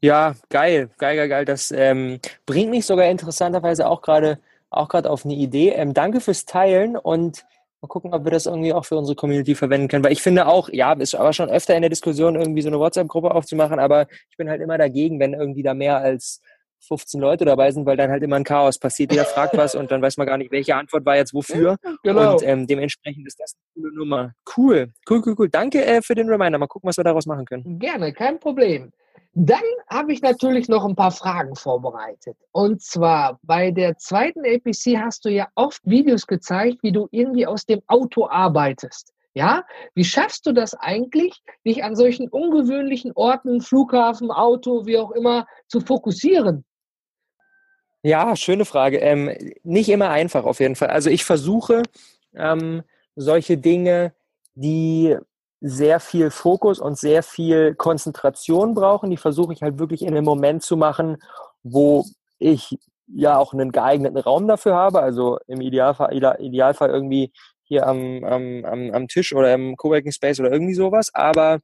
ja, 0.00 0.34
geil, 0.50 0.90
geil, 0.98 1.16
geil, 1.16 1.28
geil. 1.28 1.44
Das 1.44 1.70
ähm, 1.70 2.18
bringt 2.46 2.70
mich 2.70 2.84
sogar 2.84 3.06
interessanterweise 3.06 3.88
auch 3.88 4.02
gerade 4.02 4.40
auch 4.70 4.88
gerade 4.88 5.10
auf 5.10 5.24
eine 5.24 5.34
Idee. 5.34 5.70
Ähm, 5.70 5.94
danke 5.94 6.20
fürs 6.20 6.44
Teilen 6.44 6.96
und 6.96 7.44
Mal 7.80 7.86
gucken, 7.86 8.12
ob 8.12 8.24
wir 8.24 8.32
das 8.32 8.46
irgendwie 8.46 8.72
auch 8.72 8.84
für 8.84 8.96
unsere 8.96 9.14
Community 9.14 9.54
verwenden 9.54 9.86
können. 9.86 10.02
Weil 10.02 10.10
ich 10.10 10.20
finde 10.20 10.48
auch, 10.48 10.68
ja, 10.68 10.94
ist 10.94 11.14
aber 11.14 11.32
schon 11.32 11.48
öfter 11.48 11.76
in 11.76 11.82
der 11.82 11.90
Diskussion, 11.90 12.34
irgendwie 12.34 12.62
so 12.62 12.68
eine 12.68 12.80
WhatsApp-Gruppe 12.80 13.32
aufzumachen, 13.32 13.78
aber 13.78 14.08
ich 14.30 14.36
bin 14.36 14.50
halt 14.50 14.60
immer 14.60 14.78
dagegen, 14.78 15.20
wenn 15.20 15.32
irgendwie 15.32 15.62
da 15.62 15.74
mehr 15.74 15.98
als 15.98 16.42
15 16.80 17.20
Leute 17.20 17.44
dabei 17.44 17.70
sind, 17.70 17.86
weil 17.86 17.96
dann 17.96 18.10
halt 18.10 18.22
immer 18.24 18.36
ein 18.36 18.44
Chaos 18.44 18.78
passiert. 18.78 19.12
Jeder 19.12 19.24
fragt 19.24 19.56
was 19.56 19.76
und 19.76 19.92
dann 19.92 20.02
weiß 20.02 20.16
man 20.16 20.26
gar 20.26 20.38
nicht, 20.38 20.50
welche 20.50 20.74
Antwort 20.74 21.04
war 21.06 21.16
jetzt 21.16 21.34
wofür. 21.34 21.76
Genau. 22.02 22.34
Und 22.34 22.42
ähm, 22.42 22.66
dementsprechend 22.66 23.26
ist 23.26 23.38
das 23.38 23.54
eine 23.54 23.82
coole 23.82 23.94
Nummer. 23.94 24.32
Cool, 24.56 24.92
cool, 25.08 25.22
cool, 25.24 25.34
cool. 25.38 25.48
Danke 25.48 25.84
äh, 25.84 26.02
für 26.02 26.14
den 26.14 26.28
Reminder. 26.28 26.58
Mal 26.58 26.66
gucken, 26.66 26.88
was 26.88 26.96
wir 26.96 27.04
daraus 27.04 27.26
machen 27.26 27.44
können. 27.44 27.78
Gerne, 27.78 28.12
kein 28.12 28.40
Problem. 28.40 28.92
Dann 29.34 29.62
habe 29.88 30.12
ich 30.12 30.22
natürlich 30.22 30.68
noch 30.68 30.84
ein 30.84 30.96
paar 30.96 31.12
Fragen 31.12 31.54
vorbereitet. 31.54 32.36
Und 32.50 32.82
zwar 32.82 33.38
bei 33.42 33.70
der 33.70 33.96
zweiten 33.96 34.40
APC 34.40 34.98
hast 34.98 35.24
du 35.24 35.28
ja 35.28 35.48
oft 35.54 35.80
Videos 35.84 36.26
gezeigt, 36.26 36.78
wie 36.82 36.92
du 36.92 37.08
irgendwie 37.10 37.46
aus 37.46 37.64
dem 37.64 37.80
Auto 37.86 38.28
arbeitest. 38.28 39.12
Ja, 39.34 39.64
wie 39.94 40.04
schaffst 40.04 40.46
du 40.46 40.52
das 40.52 40.74
eigentlich, 40.74 41.40
dich 41.64 41.84
an 41.84 41.94
solchen 41.94 42.28
ungewöhnlichen 42.28 43.12
Orten, 43.14 43.60
Flughafen, 43.60 44.32
Auto, 44.32 44.86
wie 44.86 44.98
auch 44.98 45.12
immer, 45.12 45.46
zu 45.68 45.80
fokussieren? 45.80 46.64
Ja, 48.02 48.34
schöne 48.34 48.64
Frage. 48.64 48.98
Ähm, 48.98 49.32
nicht 49.62 49.88
immer 49.88 50.10
einfach 50.10 50.44
auf 50.44 50.60
jeden 50.60 50.74
Fall. 50.76 50.88
Also 50.88 51.10
ich 51.10 51.24
versuche 51.24 51.82
ähm, 52.34 52.82
solche 53.14 53.58
Dinge, 53.58 54.12
die 54.54 55.16
sehr 55.60 56.00
viel 56.00 56.30
Fokus 56.30 56.78
und 56.78 56.98
sehr 56.98 57.22
viel 57.22 57.74
Konzentration 57.74 58.74
brauchen. 58.74 59.10
Die 59.10 59.16
versuche 59.16 59.52
ich 59.52 59.62
halt 59.62 59.78
wirklich 59.78 60.02
in 60.02 60.08
einem 60.08 60.24
Moment 60.24 60.62
zu 60.62 60.76
machen, 60.76 61.16
wo 61.62 62.04
ich 62.38 62.78
ja 63.06 63.38
auch 63.38 63.52
einen 63.52 63.72
geeigneten 63.72 64.18
Raum 64.18 64.46
dafür 64.46 64.74
habe. 64.74 65.00
Also 65.00 65.38
im 65.46 65.60
Idealfall, 65.60 66.14
Idealfall 66.14 66.90
irgendwie 66.90 67.32
hier 67.64 67.86
am, 67.86 68.24
am, 68.24 68.64
am 68.92 69.08
Tisch 69.08 69.34
oder 69.34 69.52
im 69.52 69.76
Coworking 69.76 70.12
Space 70.12 70.40
oder 70.40 70.52
irgendwie 70.52 70.74
sowas. 70.74 71.10
Aber 71.12 71.58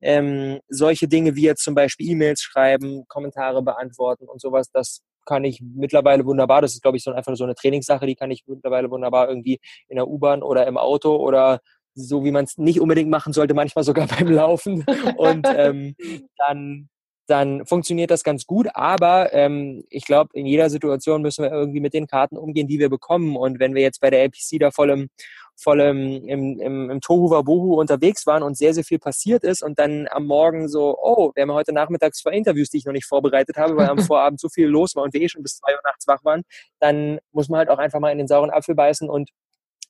ähm, 0.00 0.60
solche 0.68 1.08
Dinge 1.08 1.34
wie 1.36 1.42
jetzt 1.42 1.62
zum 1.62 1.74
Beispiel 1.74 2.10
E-Mails 2.10 2.42
schreiben, 2.42 3.04
Kommentare 3.08 3.62
beantworten 3.62 4.28
und 4.28 4.40
sowas, 4.40 4.70
das 4.72 5.00
kann 5.24 5.44
ich 5.44 5.60
mittlerweile 5.60 6.24
wunderbar. 6.24 6.62
Das 6.62 6.74
ist, 6.74 6.82
glaube 6.82 6.96
ich, 6.96 7.02
so 7.02 7.12
einfach 7.12 7.34
so 7.36 7.44
eine 7.44 7.54
Trainingssache, 7.54 8.06
die 8.06 8.14
kann 8.14 8.30
ich 8.30 8.44
mittlerweile 8.46 8.90
wunderbar 8.90 9.28
irgendwie 9.28 9.58
in 9.88 9.96
der 9.96 10.06
U-Bahn 10.06 10.42
oder 10.42 10.66
im 10.66 10.76
Auto 10.76 11.16
oder 11.16 11.60
so 11.96 12.24
wie 12.24 12.30
man 12.30 12.44
es 12.44 12.58
nicht 12.58 12.80
unbedingt 12.80 13.10
machen 13.10 13.32
sollte, 13.32 13.54
manchmal 13.54 13.84
sogar 13.84 14.06
beim 14.18 14.28
Laufen. 14.28 14.84
Und 15.16 15.46
ähm, 15.48 15.96
dann, 16.36 16.88
dann 17.26 17.66
funktioniert 17.66 18.10
das 18.10 18.22
ganz 18.22 18.46
gut. 18.46 18.68
Aber 18.74 19.32
ähm, 19.32 19.82
ich 19.88 20.04
glaube, 20.04 20.30
in 20.34 20.46
jeder 20.46 20.70
Situation 20.70 21.22
müssen 21.22 21.42
wir 21.42 21.50
irgendwie 21.50 21.80
mit 21.80 21.94
den 21.94 22.06
Karten 22.06 22.36
umgehen, 22.36 22.68
die 22.68 22.78
wir 22.78 22.90
bekommen. 22.90 23.36
Und 23.36 23.58
wenn 23.58 23.74
wir 23.74 23.82
jetzt 23.82 24.00
bei 24.00 24.10
der 24.10 24.24
APC 24.24 24.60
da 24.60 24.70
voll 24.70 24.90
im, 24.90 25.08
voll 25.56 25.80
im, 25.80 26.28
im, 26.28 26.60
im, 26.60 26.90
im 26.90 27.00
Tohu 27.00 27.30
Wabohu 27.30 27.80
unterwegs 27.80 28.26
waren 28.26 28.42
und 28.42 28.58
sehr, 28.58 28.74
sehr 28.74 28.84
viel 28.84 28.98
passiert 28.98 29.42
ist 29.42 29.62
und 29.62 29.78
dann 29.78 30.06
am 30.10 30.26
Morgen 30.26 30.68
so, 30.68 30.96
oh, 31.00 31.32
wir 31.34 31.42
haben 31.42 31.52
heute 31.52 31.72
nachmittags 31.72 32.18
zwei 32.18 32.32
Interviews, 32.32 32.68
die 32.68 32.76
ich 32.76 32.84
noch 32.84 32.92
nicht 32.92 33.06
vorbereitet 33.06 33.56
habe, 33.56 33.74
weil 33.76 33.88
am 33.88 33.98
Vorabend 34.06 34.38
so 34.38 34.50
viel 34.50 34.66
los 34.66 34.94
war 34.94 35.02
und 35.02 35.14
wir 35.14 35.22
eh 35.22 35.28
schon 35.28 35.42
bis 35.42 35.56
zwei 35.56 35.72
Uhr 35.72 35.80
nachts 35.82 36.06
wach 36.06 36.22
waren, 36.24 36.42
dann 36.78 37.18
muss 37.32 37.48
man 37.48 37.58
halt 37.58 37.70
auch 37.70 37.78
einfach 37.78 38.00
mal 38.00 38.10
in 38.10 38.18
den 38.18 38.28
sauren 38.28 38.50
Apfel 38.50 38.74
beißen 38.74 39.08
und 39.08 39.30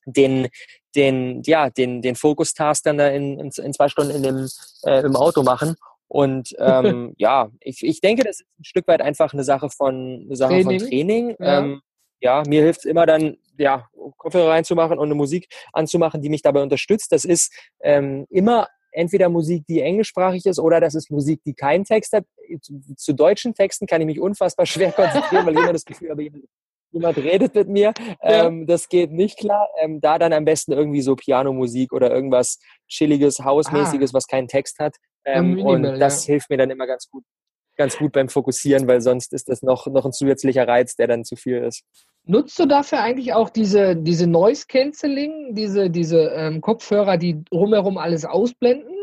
den, 0.07 0.47
den, 0.95 1.41
ja, 1.45 1.69
den, 1.69 2.01
den 2.01 2.15
Fokus-Task 2.15 2.83
dann 2.83 2.97
da 2.97 3.07
in, 3.07 3.39
in, 3.39 3.51
in, 3.51 3.73
zwei 3.73 3.89
Stunden 3.89 4.15
in 4.15 4.23
dem, 4.23 4.47
äh, 4.83 5.01
im 5.01 5.15
Auto 5.15 5.43
machen. 5.43 5.75
Und 6.07 6.55
ähm, 6.59 7.13
ja, 7.17 7.49
ich, 7.59 7.83
ich 7.83 8.01
denke, 8.01 8.23
das 8.23 8.39
ist 8.39 8.47
ein 8.59 8.63
Stück 8.63 8.87
weit 8.87 9.01
einfach 9.01 9.33
eine 9.33 9.43
Sache 9.43 9.69
von, 9.69 10.25
eine 10.25 10.35
Sache 10.35 10.53
Training. 10.53 10.79
von 10.79 10.89
Training. 10.89 11.35
Ja. 11.39 11.59
Ähm, 11.59 11.81
ja, 12.19 12.43
mir 12.47 12.63
hilft 12.63 12.79
es 12.79 12.85
immer 12.85 13.05
dann, 13.05 13.37
ja, 13.59 13.87
Kopfhörer 14.17 14.51
reinzumachen 14.51 14.97
und 14.97 15.05
eine 15.05 15.15
Musik 15.15 15.47
anzumachen, 15.73 16.21
die 16.21 16.29
mich 16.29 16.41
dabei 16.41 16.63
unterstützt. 16.63 17.11
Das 17.11 17.25
ist 17.25 17.53
ähm, 17.81 18.25
immer 18.29 18.67
entweder 18.91 19.29
Musik, 19.29 19.65
die 19.67 19.81
englischsprachig 19.81 20.45
ist, 20.45 20.59
oder 20.59 20.79
das 20.79 20.95
ist 20.95 21.11
Musik, 21.11 21.41
die 21.45 21.53
keinen 21.53 21.83
Text 21.83 22.13
hat. 22.13 22.25
Zu, 22.61 22.81
zu 22.95 23.13
deutschen 23.13 23.53
Texten 23.53 23.85
kann 23.85 24.01
ich 24.01 24.07
mich 24.07 24.19
unfassbar 24.19 24.65
schwer 24.65 24.91
konzentrieren, 24.91 25.45
weil 25.45 25.53
ich 25.53 25.59
immer 25.59 25.73
das 25.73 25.85
Gefühl 25.85 26.09
habe, 26.09 26.29
jemand 26.97 27.17
redet 27.17 27.55
mit 27.55 27.67
mir. 27.67 27.93
Ja. 28.21 28.47
Ähm, 28.47 28.67
das 28.67 28.89
geht 28.89 29.11
nicht 29.11 29.37
klar. 29.37 29.69
Ähm, 29.81 30.01
da 30.01 30.19
dann 30.19 30.33
am 30.33 30.45
besten 30.45 30.71
irgendwie 30.71 31.01
so 31.01 31.15
Pianomusik 31.15 31.93
oder 31.93 32.11
irgendwas 32.11 32.59
Chilliges, 32.87 33.39
Hausmäßiges, 33.43 34.11
ah. 34.11 34.13
was 34.15 34.27
keinen 34.27 34.47
Text 34.47 34.79
hat. 34.79 34.95
Ähm, 35.25 35.51
Minimal, 35.51 35.75
und 35.75 35.99
das 35.99 36.25
ja. 36.25 36.33
hilft 36.33 36.49
mir 36.49 36.57
dann 36.57 36.69
immer 36.69 36.87
ganz 36.87 37.09
gut, 37.09 37.23
ganz 37.75 37.97
gut 37.97 38.13
beim 38.13 38.29
Fokussieren, 38.29 38.87
weil 38.87 39.01
sonst 39.01 39.33
ist 39.33 39.49
das 39.49 39.61
noch, 39.61 39.87
noch 39.87 40.05
ein 40.05 40.13
zusätzlicher 40.13 40.67
Reiz, 40.67 40.95
der 40.95 41.07
dann 41.07 41.23
zu 41.23 41.35
viel 41.35 41.57
ist. 41.57 41.83
Nutzt 42.23 42.59
du 42.59 42.65
dafür 42.65 43.01
eigentlich 43.01 43.33
auch 43.33 43.49
diese, 43.49 43.95
diese 43.95 44.27
Noise 44.27 44.65
Cancelling, 44.67 45.55
diese, 45.55 45.89
diese 45.89 46.29
ähm, 46.35 46.61
Kopfhörer, 46.61 47.17
die 47.17 47.43
drumherum 47.45 47.97
alles 47.97 48.25
ausblenden? 48.25 48.96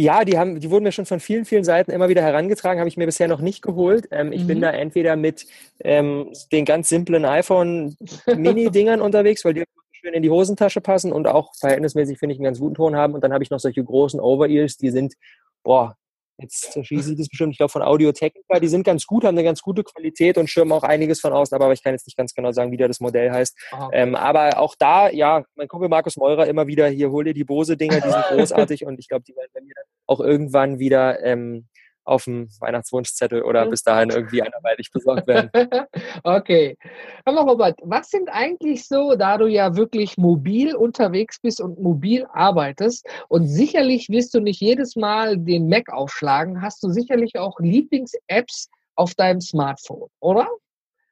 Ja, 0.00 0.24
die 0.24 0.38
haben, 0.38 0.58
die 0.58 0.70
wurden 0.70 0.84
mir 0.84 0.92
schon 0.92 1.04
von 1.04 1.20
vielen, 1.20 1.44
vielen 1.44 1.62
Seiten 1.62 1.90
immer 1.90 2.08
wieder 2.08 2.22
herangetragen, 2.22 2.80
habe 2.80 2.88
ich 2.88 2.96
mir 2.96 3.04
bisher 3.04 3.28
noch 3.28 3.42
nicht 3.42 3.60
geholt. 3.60 4.08
Ähm, 4.10 4.32
ich 4.32 4.44
mhm. 4.44 4.46
bin 4.46 4.60
da 4.62 4.70
entweder 4.70 5.14
mit 5.14 5.46
ähm, 5.80 6.32
den 6.50 6.64
ganz 6.64 6.88
simplen 6.88 7.26
iPhone-Mini-Dingern 7.26 9.02
unterwegs, 9.02 9.44
weil 9.44 9.52
die 9.52 9.64
schön 9.92 10.14
in 10.14 10.22
die 10.22 10.30
Hosentasche 10.30 10.80
passen 10.80 11.12
und 11.12 11.28
auch 11.28 11.54
verhältnismäßig, 11.54 12.18
finde 12.18 12.32
ich, 12.32 12.38
einen 12.38 12.46
ganz 12.46 12.60
guten 12.60 12.76
Ton 12.76 12.96
haben. 12.96 13.12
Und 13.12 13.22
dann 13.22 13.34
habe 13.34 13.44
ich 13.44 13.50
noch 13.50 13.60
solche 13.60 13.84
großen 13.84 14.20
Over-Ears, 14.20 14.78
die 14.78 14.88
sind, 14.88 15.16
boah, 15.62 15.98
jetzt 16.40 16.84
schließe 16.84 17.12
ich 17.12 17.18
das 17.18 17.28
bestimmt, 17.28 17.52
ich 17.52 17.58
glaube 17.58 17.70
von 17.70 17.82
Audio 17.82 18.12
Technica, 18.12 18.58
die 18.60 18.68
sind 18.68 18.84
ganz 18.84 19.06
gut, 19.06 19.24
haben 19.24 19.36
eine 19.36 19.44
ganz 19.44 19.62
gute 19.62 19.84
Qualität 19.84 20.38
und 20.38 20.48
schirmen 20.48 20.72
auch 20.72 20.82
einiges 20.82 21.20
von 21.20 21.32
außen, 21.32 21.54
aber 21.54 21.72
ich 21.72 21.82
kann 21.82 21.92
jetzt 21.92 22.06
nicht 22.06 22.16
ganz 22.16 22.34
genau 22.34 22.52
sagen, 22.52 22.72
wie 22.72 22.76
da 22.76 22.88
das 22.88 23.00
Modell 23.00 23.30
heißt. 23.30 23.56
Ähm, 23.92 24.14
aber 24.14 24.58
auch 24.58 24.74
da, 24.78 25.10
ja, 25.10 25.44
mein 25.54 25.68
Kumpel 25.68 25.88
Markus 25.88 26.16
Meurer 26.16 26.46
immer 26.46 26.66
wieder, 26.66 26.88
hier 26.88 27.10
hol 27.10 27.24
dir 27.24 27.34
die 27.34 27.44
Bose-Dinger, 27.44 28.00
die 28.00 28.10
sind 28.10 28.24
großartig 28.30 28.86
und 28.86 28.98
ich 28.98 29.08
glaube, 29.08 29.24
die 29.24 29.34
werden 29.36 29.50
bei 29.54 29.60
mir 29.60 29.74
auch 30.06 30.20
irgendwann 30.20 30.78
wieder 30.78 31.24
ähm, 31.24 31.68
auf 32.10 32.24
dem 32.24 32.48
Weihnachtswunschzettel 32.58 33.42
oder 33.42 33.66
bis 33.66 33.82
dahin 33.82 34.10
irgendwie 34.10 34.42
anderweitig 34.42 34.90
besorgt 34.90 35.26
werden. 35.28 35.50
okay. 36.24 36.76
Aber 37.24 37.42
Robert, 37.42 37.78
was 37.82 38.10
sind 38.10 38.28
eigentlich 38.28 38.86
so, 38.86 39.14
da 39.14 39.38
du 39.38 39.46
ja 39.46 39.76
wirklich 39.76 40.18
mobil 40.18 40.74
unterwegs 40.74 41.40
bist 41.40 41.60
und 41.60 41.80
mobil 41.80 42.26
arbeitest 42.32 43.06
und 43.28 43.46
sicherlich 43.46 44.08
wirst 44.08 44.34
du 44.34 44.40
nicht 44.40 44.60
jedes 44.60 44.96
Mal 44.96 45.38
den 45.38 45.68
Mac 45.68 45.92
aufschlagen, 45.92 46.60
hast 46.60 46.82
du 46.82 46.88
sicherlich 46.88 47.38
auch 47.38 47.60
Lieblings-Apps 47.60 48.68
auf 48.96 49.14
deinem 49.14 49.40
Smartphone, 49.40 50.08
oder? 50.18 50.48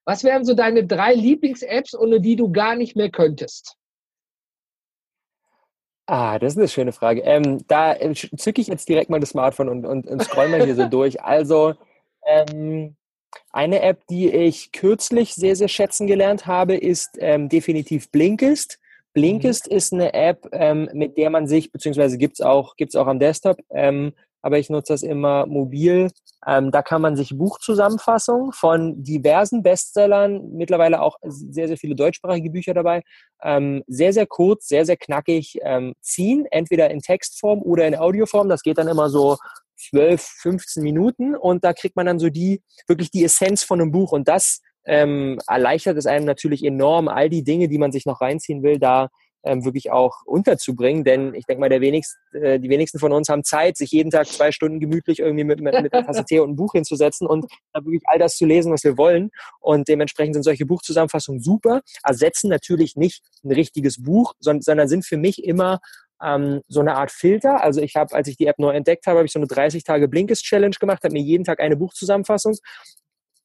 Was 0.05 0.25
wären 0.25 0.45
so 0.45 0.55
deine 0.55 0.85
drei 0.85 1.15
Lieblings-Apps, 1.15 1.95
ohne 1.95 2.21
die 2.21 2.35
du 2.35 2.51
gar 2.51 2.75
nicht 2.75 2.97
mehr 2.97 3.11
könntest? 3.11 3.77
Ah, 6.11 6.39
das 6.39 6.55
ist 6.55 6.59
eine 6.59 6.69
schöne 6.69 6.93
Frage. 6.93 7.21
Ähm, 7.21 7.67
da 7.69 7.93
äh, 7.93 8.15
zücke 8.15 8.63
ich 8.63 8.69
jetzt 8.69 8.89
direkt 8.89 9.11
mal 9.11 9.21
das 9.21 9.29
Smartphone 9.31 9.69
und, 9.69 9.85
und, 9.85 10.07
und 10.07 10.23
scroll 10.23 10.49
mal 10.49 10.65
hier 10.65 10.75
so 10.75 10.87
durch. 10.89 11.23
Also 11.23 11.75
ähm, 12.27 12.97
eine 13.53 13.83
App, 13.83 14.07
die 14.09 14.31
ich 14.31 14.73
kürzlich 14.73 15.35
sehr, 15.35 15.55
sehr 15.55 15.69
schätzen 15.69 16.07
gelernt 16.07 16.47
habe, 16.47 16.77
ist 16.79 17.19
ähm, 17.19 17.51
definitiv 17.51 18.11
Blinkist. 18.11 18.79
Blinkist 19.13 19.71
mhm. 19.71 19.77
ist 19.77 19.93
eine 19.93 20.15
App, 20.15 20.49
ähm, 20.53 20.89
mit 20.95 21.19
der 21.19 21.29
man 21.29 21.47
sich, 21.47 21.71
beziehungsweise 21.71 22.17
gibt's 22.17 22.41
auch, 22.41 22.77
gibt's 22.77 22.97
auch 22.97 23.07
am 23.07 23.19
Desktop, 23.19 23.59
ähm, 23.69 24.15
aber 24.43 24.59
ich 24.59 24.71
nutze 24.71 24.93
das 24.93 25.03
immer 25.03 25.47
mobil. 25.47 26.11
Ähm, 26.47 26.71
da 26.71 26.83
kann 26.83 27.03
man 27.03 27.17
sich 27.17 27.37
Buchzusammenfassungen 27.37 28.53
von 28.53 29.03
diversen 29.03 29.63
Bestsellern, 29.63 30.53
mittlerweile 30.53 31.03
auch 31.03 31.17
sehr, 31.23 31.69
sehr 31.69 31.77
viele 31.77 31.95
deutschsprachige 31.95 32.51
Bücher 32.51 32.75
dabei, 32.75 33.03
ähm, 33.43 33.83
sehr, 33.87 34.13
sehr 34.13 34.27
kurz, 34.27 34.69
sehr, 34.69 34.87
sehr 34.87 34.97
knackig 34.97 35.59
ähm, 35.63 35.95
ziehen, 36.01 36.47
entweder 36.51 36.91
in 36.91 37.01
Textform 37.01 37.63
oder 37.63 37.87
in 37.87 37.97
Audioform. 37.97 38.49
Das 38.49 38.63
geht 38.63 38.79
dann 38.79 38.89
immer 38.89 39.11
so 39.11 39.37
12, 39.91 40.23
15 40.23 40.83
Minuten 40.83 41.37
und 41.37 41.65
da 41.65 41.73
kriegt 41.73 41.97
man 41.97 42.07
dann 42.07 42.19
so 42.19 42.31
die, 42.31 42.63
wirklich 42.87 43.11
die 43.11 43.25
Essenz 43.25 43.63
von 43.63 43.81
einem 43.81 43.93
Buch 43.93 44.13
und 44.13 44.29
das 44.29 44.61
ähm, 44.85 45.39
erleichtert 45.47 45.99
es 45.99 46.07
einem 46.07 46.25
natürlich 46.25 46.65
enorm, 46.65 47.09
all 47.09 47.29
die 47.29 47.45
Dinge, 47.45 47.69
die 47.69 47.79
man 47.79 47.93
sich 47.93 48.07
noch 48.07 48.21
reinziehen 48.21 48.63
will, 48.63 48.79
da 48.79 49.09
ähm, 49.45 49.65
wirklich 49.65 49.91
auch 49.91 50.23
unterzubringen. 50.25 51.05
Denn 51.05 51.35
ich 51.35 51.47
denke 51.47 51.61
mal, 51.61 51.69
der 51.69 51.81
wenigst, 51.81 52.17
äh, 52.33 52.59
die 52.59 52.69
wenigsten 52.69 52.99
von 52.99 53.13
uns 53.13 53.29
haben 53.29 53.45
Zeit, 53.45 53.77
sich 53.77 53.91
jeden 53.91 54.11
Tag 54.11 54.27
zwei 54.27 54.53
Stunden 54.53 54.81
gemütlich 54.81 55.21
irgendwie 55.21 55.45
mit, 55.45 55.61
mit, 55.61 55.81
mit 55.81 55.93
einer 55.93 56.07
Tasse 56.07 56.25
Tee 56.25 56.41
und 56.41 56.49
einem 56.49 56.57
Buch 56.57 56.73
hinzusetzen 56.73 57.27
und 57.27 57.47
wirklich 57.75 58.03
all 58.07 58.19
das 58.19 58.37
zu 58.37 58.47
lesen, 58.47 58.73
was 58.73 58.85
wir 58.85 58.97
wollen. 58.99 59.31
Und 59.61 59.89
dementsprechend 59.89 60.35
sind 60.35 60.43
solche 60.43 60.67
Buchzusammenfassungen 60.67 61.41
super, 61.41 61.83
ersetzen 62.03 62.49
natürlich 62.49 62.97
nicht 62.97 63.23
ein 63.45 63.53
richtiges 63.53 64.03
Buch, 64.03 64.35
sondern, 64.41 64.63
sondern 64.63 64.89
sind 64.89 65.07
für 65.07 65.17
mich 65.17 65.45
immer 65.45 65.81
ähm, 66.23 66.63
so 66.69 66.81
eine 66.81 66.97
Art 66.97 67.11
Filter. 67.11 67.63
Also 67.63 67.81
ich 67.81 67.97
habe, 67.97 68.15
als 68.15 68.29
ich 68.29 68.37
die 68.37 68.47
App 68.47 68.59
neu 68.59 68.71
entdeckt 68.71 69.07
habe, 69.07 69.19
habe 69.19 69.27
ich 69.27 69.33
so 69.33 69.39
eine 69.39 69.47
30 69.47 69.85
Tage 69.85 70.09
Blinkist 70.09 70.45
Challenge 70.45 70.75
gemacht, 70.79 71.05
habe 71.05 71.13
mir 71.13 71.23
jeden 71.23 71.45
Tag 71.45 71.61
eine 71.61 71.77
Buchzusammenfassung 71.77 72.57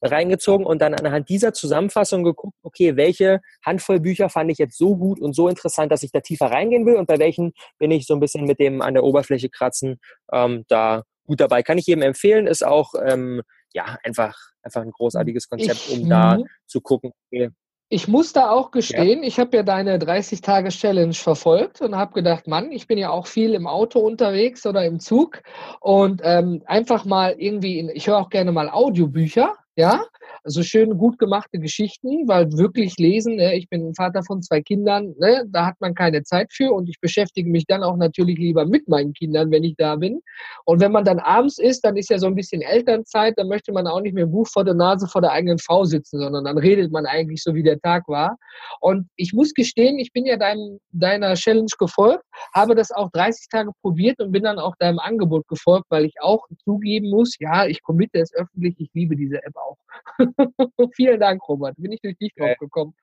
reingezogen 0.03 0.65
und 0.65 0.81
dann 0.81 0.93
anhand 0.93 1.29
dieser 1.29 1.53
Zusammenfassung 1.53 2.23
geguckt, 2.23 2.57
okay, 2.61 2.95
welche 2.95 3.41
Handvoll 3.65 3.99
Bücher 3.99 4.29
fand 4.29 4.51
ich 4.51 4.57
jetzt 4.57 4.77
so 4.77 4.95
gut 4.95 5.19
und 5.19 5.33
so 5.33 5.47
interessant, 5.47 5.91
dass 5.91 6.03
ich 6.03 6.11
da 6.11 6.19
tiefer 6.19 6.47
reingehen 6.47 6.85
will 6.85 6.95
und 6.95 7.07
bei 7.07 7.19
welchen 7.19 7.53
bin 7.79 7.91
ich 7.91 8.05
so 8.05 8.13
ein 8.13 8.19
bisschen 8.19 8.45
mit 8.45 8.59
dem 8.59 8.81
an 8.81 8.93
der 8.93 9.03
Oberfläche 9.03 9.49
kratzen 9.49 9.99
ähm, 10.31 10.65
da 10.67 11.03
gut 11.25 11.39
dabei. 11.39 11.63
Kann 11.63 11.77
ich 11.77 11.87
jedem 11.87 12.03
empfehlen, 12.03 12.47
ist 12.47 12.65
auch 12.65 12.93
ähm, 13.05 13.41
ja 13.73 13.97
einfach, 14.03 14.37
einfach 14.61 14.81
ein 14.81 14.91
großartiges 14.91 15.47
Konzept, 15.47 15.89
um 15.89 16.09
da 16.09 16.37
zu 16.67 16.81
gucken, 16.81 17.11
okay, 17.31 17.49
ich 17.93 18.07
muss 18.07 18.33
da 18.33 18.49
auch 18.49 18.71
gestehen, 18.71 19.21
ja. 19.21 19.27
ich 19.27 19.39
habe 19.39 19.55
ja 19.55 19.61
deine 19.61 19.99
30-Tage-Challenge 19.99 21.13
verfolgt 21.13 21.79
und 21.79 21.95
habe 21.95 22.13
gedacht, 22.13 22.47
Mann, 22.47 22.71
ich 22.71 22.87
bin 22.87 22.97
ja 22.97 23.11
auch 23.11 23.27
viel 23.27 23.53
im 23.53 23.67
Auto 23.67 23.99
unterwegs 23.99 24.65
oder 24.65 24.83
im 24.83 24.99
Zug 24.99 25.43
und 25.79 26.19
ähm, 26.23 26.63
einfach 26.65 27.05
mal 27.05 27.35
irgendwie, 27.37 27.77
in, 27.77 27.89
ich 27.89 28.07
höre 28.07 28.17
auch 28.17 28.31
gerne 28.31 28.51
mal 28.51 28.67
Audiobücher 28.67 29.53
ja, 29.75 30.05
also 30.43 30.61
schön 30.61 30.97
gut 30.97 31.17
gemachte 31.17 31.57
Geschichten, 31.57 32.27
weil 32.27 32.51
wirklich 32.53 32.97
lesen, 32.97 33.37
ne, 33.37 33.55
ich 33.55 33.69
bin 33.69 33.95
Vater 33.95 34.21
von 34.23 34.41
zwei 34.43 34.61
Kindern, 34.61 35.15
ne, 35.17 35.45
da 35.49 35.65
hat 35.65 35.75
man 35.79 35.95
keine 35.95 36.23
Zeit 36.23 36.51
für 36.53 36.71
und 36.71 36.89
ich 36.89 36.99
beschäftige 36.99 37.49
mich 37.49 37.65
dann 37.65 37.81
auch 37.81 37.97
natürlich 37.97 38.37
lieber 38.37 38.65
mit 38.65 38.87
meinen 38.87 39.13
Kindern, 39.13 39.49
wenn 39.51 39.63
ich 39.63 39.75
da 39.77 39.95
bin. 39.95 40.21
Und 40.65 40.79
wenn 40.79 40.91
man 40.91 41.05
dann 41.05 41.19
abends 41.19 41.57
ist, 41.57 41.81
dann 41.81 41.97
ist 41.97 42.09
ja 42.09 42.19
so 42.19 42.27
ein 42.27 42.35
bisschen 42.35 42.61
Elternzeit, 42.61 43.33
dann 43.37 43.47
möchte 43.47 43.71
man 43.71 43.87
auch 43.87 44.01
nicht 44.01 44.13
mehr 44.13 44.25
ein 44.25 44.31
Buch 44.31 44.47
vor 44.47 44.63
der 44.63 44.75
Nase 44.75 45.07
vor 45.07 45.21
der 45.21 45.31
eigenen 45.31 45.57
Frau 45.57 45.85
sitzen, 45.85 46.19
sondern 46.19 46.45
dann 46.45 46.57
redet 46.59 46.91
man 46.91 47.07
eigentlich 47.07 47.41
so, 47.41 47.55
wie 47.55 47.63
der 47.63 47.79
Tag 47.79 48.07
war. 48.07 48.37
Und 48.79 49.07
ich 49.15 49.33
muss 49.33 49.53
gestehen, 49.53 49.97
ich 49.97 50.11
bin 50.13 50.25
ja 50.25 50.37
deinem, 50.37 50.79
deiner 50.91 51.33
Challenge 51.33 51.71
gefolgt, 51.79 52.23
habe 52.53 52.75
das 52.75 52.91
auch 52.91 53.09
30 53.11 53.47
Tage 53.49 53.71
probiert 53.81 54.19
und 54.19 54.31
bin 54.31 54.43
dann 54.43 54.59
auch 54.59 54.75
deinem 54.77 54.99
Angebot 54.99 55.47
gefolgt, 55.47 55.85
weil 55.89 56.05
ich 56.05 56.13
auch 56.21 56.45
zugeben 56.63 57.09
muss, 57.09 57.35
ja, 57.39 57.65
ich 57.65 57.81
committe 57.81 58.19
es 58.19 58.33
öffentlich, 58.35 58.75
ich 58.77 58.89
liebe 58.93 59.15
diese 59.15 59.37
App 59.43 59.55
auch. 59.63 59.77
Vielen 60.95 61.19
Dank, 61.19 61.47
Robert. 61.47 61.75
Bin 61.77 61.91
ich 61.91 62.01
durch 62.01 62.17
dich 62.17 62.33
drauf 62.35 62.57
gekommen. 62.59 62.93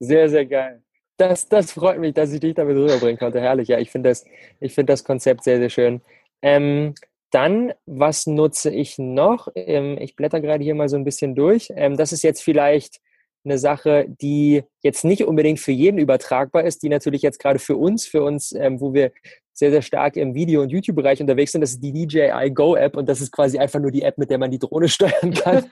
Sehr, 0.00 0.28
sehr 0.28 0.46
geil. 0.46 0.82
Das, 1.16 1.48
das 1.48 1.72
freut 1.72 1.98
mich, 1.98 2.14
dass 2.14 2.32
ich 2.32 2.40
dich 2.40 2.54
damit 2.54 2.76
rüberbringen 2.76 3.18
konnte. 3.18 3.40
Herrlich, 3.40 3.68
ja. 3.68 3.78
Ich 3.78 3.90
finde 3.90 4.10
das, 4.10 4.24
find 4.68 4.88
das 4.88 5.04
Konzept 5.04 5.44
sehr, 5.44 5.58
sehr 5.58 5.70
schön. 5.70 6.00
Ähm, 6.42 6.94
dann, 7.30 7.72
was 7.86 8.26
nutze 8.26 8.70
ich 8.70 8.98
noch? 8.98 9.48
Ähm, 9.54 9.96
ich 10.00 10.16
blätter 10.16 10.40
gerade 10.40 10.62
hier 10.62 10.74
mal 10.74 10.88
so 10.88 10.96
ein 10.96 11.04
bisschen 11.04 11.34
durch. 11.34 11.72
Ähm, 11.74 11.96
das 11.96 12.12
ist 12.12 12.22
jetzt 12.22 12.42
vielleicht 12.42 13.00
eine 13.44 13.58
Sache, 13.58 14.06
die 14.08 14.62
jetzt 14.82 15.04
nicht 15.04 15.24
unbedingt 15.24 15.58
für 15.58 15.72
jeden 15.72 15.98
übertragbar 15.98 16.64
ist, 16.64 16.82
die 16.82 16.88
natürlich 16.88 17.22
jetzt 17.22 17.38
gerade 17.38 17.58
für 17.58 17.76
uns, 17.76 18.06
für 18.06 18.22
uns, 18.22 18.52
ähm, 18.52 18.80
wo 18.80 18.94
wir 18.94 19.12
sehr, 19.52 19.70
sehr 19.70 19.82
stark 19.82 20.16
im 20.16 20.34
Video- 20.34 20.62
und 20.62 20.70
YouTube-Bereich 20.70 21.20
unterwegs 21.20 21.52
sind. 21.52 21.60
Das 21.60 21.72
ist 21.72 21.82
die 21.82 21.92
DJI 21.92 22.50
Go 22.52 22.74
App 22.74 22.96
und 22.96 23.08
das 23.08 23.20
ist 23.20 23.32
quasi 23.32 23.58
einfach 23.58 23.80
nur 23.80 23.90
die 23.90 24.02
App, 24.02 24.18
mit 24.18 24.30
der 24.30 24.38
man 24.38 24.50
die 24.50 24.58
Drohne 24.58 24.88
steuern 24.88 25.32
kann. 25.34 25.64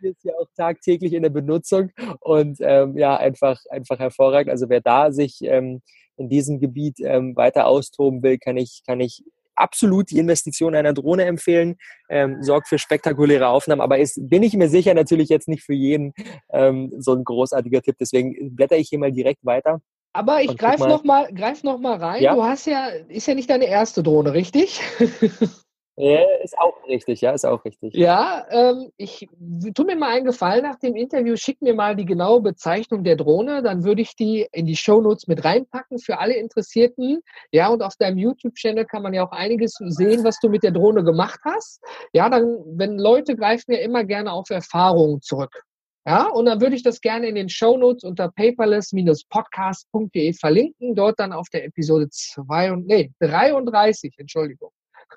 ist 0.00 0.24
ja 0.24 0.34
auch 0.34 0.48
tagtäglich 0.56 1.14
in 1.14 1.22
der 1.22 1.30
Benutzung 1.30 1.90
und 2.20 2.58
ähm, 2.60 2.96
ja, 2.98 3.16
einfach, 3.16 3.58
einfach 3.70 3.98
hervorragend. 3.98 4.50
Also 4.50 4.68
wer 4.68 4.80
da 4.80 5.12
sich 5.12 5.38
ähm, 5.42 5.80
in 6.16 6.28
diesem 6.28 6.60
Gebiet 6.60 6.98
ähm, 7.00 7.34
weiter 7.36 7.66
austoben 7.66 8.22
will, 8.22 8.38
kann 8.38 8.56
ich, 8.56 8.82
kann 8.86 9.00
ich 9.00 9.24
absolut 9.56 10.10
die 10.10 10.18
Investition 10.18 10.74
einer 10.74 10.92
Drohne 10.92 11.24
empfehlen, 11.24 11.76
ähm, 12.08 12.42
sorgt 12.42 12.68
für 12.68 12.78
spektakuläre 12.78 13.48
Aufnahmen, 13.48 13.80
aber 13.80 13.98
ist, 13.98 14.18
bin 14.28 14.42
ich 14.42 14.54
mir 14.54 14.68
sicher, 14.68 14.94
natürlich 14.94 15.28
jetzt 15.28 15.48
nicht 15.48 15.62
für 15.62 15.74
jeden 15.74 16.12
ähm, 16.52 16.92
so 16.98 17.12
ein 17.14 17.24
großartiger 17.24 17.82
Tipp. 17.82 17.96
Deswegen 18.00 18.54
blätter 18.54 18.76
ich 18.76 18.88
hier 18.88 18.98
mal 18.98 19.12
direkt 19.12 19.44
weiter. 19.44 19.80
Aber 20.14 20.42
ich 20.42 20.56
greife 20.56 20.88
noch 20.88 21.02
mal, 21.02 21.32
greif 21.34 21.64
noch 21.64 21.78
mal 21.78 21.96
rein. 21.96 22.22
Ja? 22.22 22.34
Du 22.34 22.44
hast 22.44 22.66
ja, 22.66 22.86
ist 23.08 23.26
ja 23.26 23.34
nicht 23.34 23.50
deine 23.50 23.66
erste 23.66 24.02
Drohne, 24.02 24.32
richtig? 24.32 24.80
Ja, 25.96 26.18
ist 26.42 26.58
auch 26.58 26.74
richtig, 26.88 27.20
ja, 27.20 27.30
ist 27.30 27.46
auch 27.46 27.64
richtig. 27.64 27.94
Ja, 27.94 28.44
ähm, 28.50 28.90
ich 28.96 29.28
tu 29.74 29.84
mir 29.84 29.94
mal 29.94 30.08
einen 30.08 30.24
Gefallen 30.24 30.64
nach 30.64 30.76
dem 30.80 30.96
Interview, 30.96 31.36
schick 31.36 31.62
mir 31.62 31.72
mal 31.72 31.94
die 31.94 32.04
genaue 32.04 32.40
Bezeichnung 32.40 33.04
der 33.04 33.14
Drohne, 33.14 33.62
dann 33.62 33.84
würde 33.84 34.02
ich 34.02 34.16
die 34.16 34.48
in 34.50 34.66
die 34.66 34.74
Shownotes 34.74 35.28
mit 35.28 35.44
reinpacken 35.44 36.00
für 36.00 36.18
alle 36.18 36.34
Interessierten. 36.34 37.20
Ja, 37.52 37.68
und 37.68 37.80
auf 37.80 37.94
deinem 37.94 38.18
YouTube-Channel 38.18 38.86
kann 38.86 39.04
man 39.04 39.14
ja 39.14 39.24
auch 39.24 39.30
einiges 39.30 39.74
sehen, 39.78 40.24
was 40.24 40.40
du 40.40 40.48
mit 40.48 40.64
der 40.64 40.72
Drohne 40.72 41.04
gemacht 41.04 41.38
hast. 41.44 41.80
Ja, 42.12 42.28
dann, 42.28 42.58
wenn 42.76 42.98
Leute 42.98 43.36
greifen 43.36 43.72
ja 43.72 43.78
immer 43.78 44.02
gerne 44.02 44.32
auf 44.32 44.50
Erfahrungen 44.50 45.20
zurück. 45.22 45.62
Ja, 46.06 46.28
und 46.28 46.44
dann 46.44 46.60
würde 46.60 46.76
ich 46.76 46.82
das 46.82 47.00
gerne 47.00 47.28
in 47.28 47.34
den 47.34 47.48
Shownotes 47.48 48.04
unter 48.04 48.30
paperless-podcast.de 48.30 50.34
verlinken, 50.34 50.94
dort 50.94 51.18
dann 51.18 51.32
auf 51.32 51.48
der 51.48 51.64
Episode 51.64 52.10
2 52.10 52.72
und, 52.72 52.86
nee, 52.86 53.10
33, 53.20 54.18
Entschuldigung. 54.18 54.70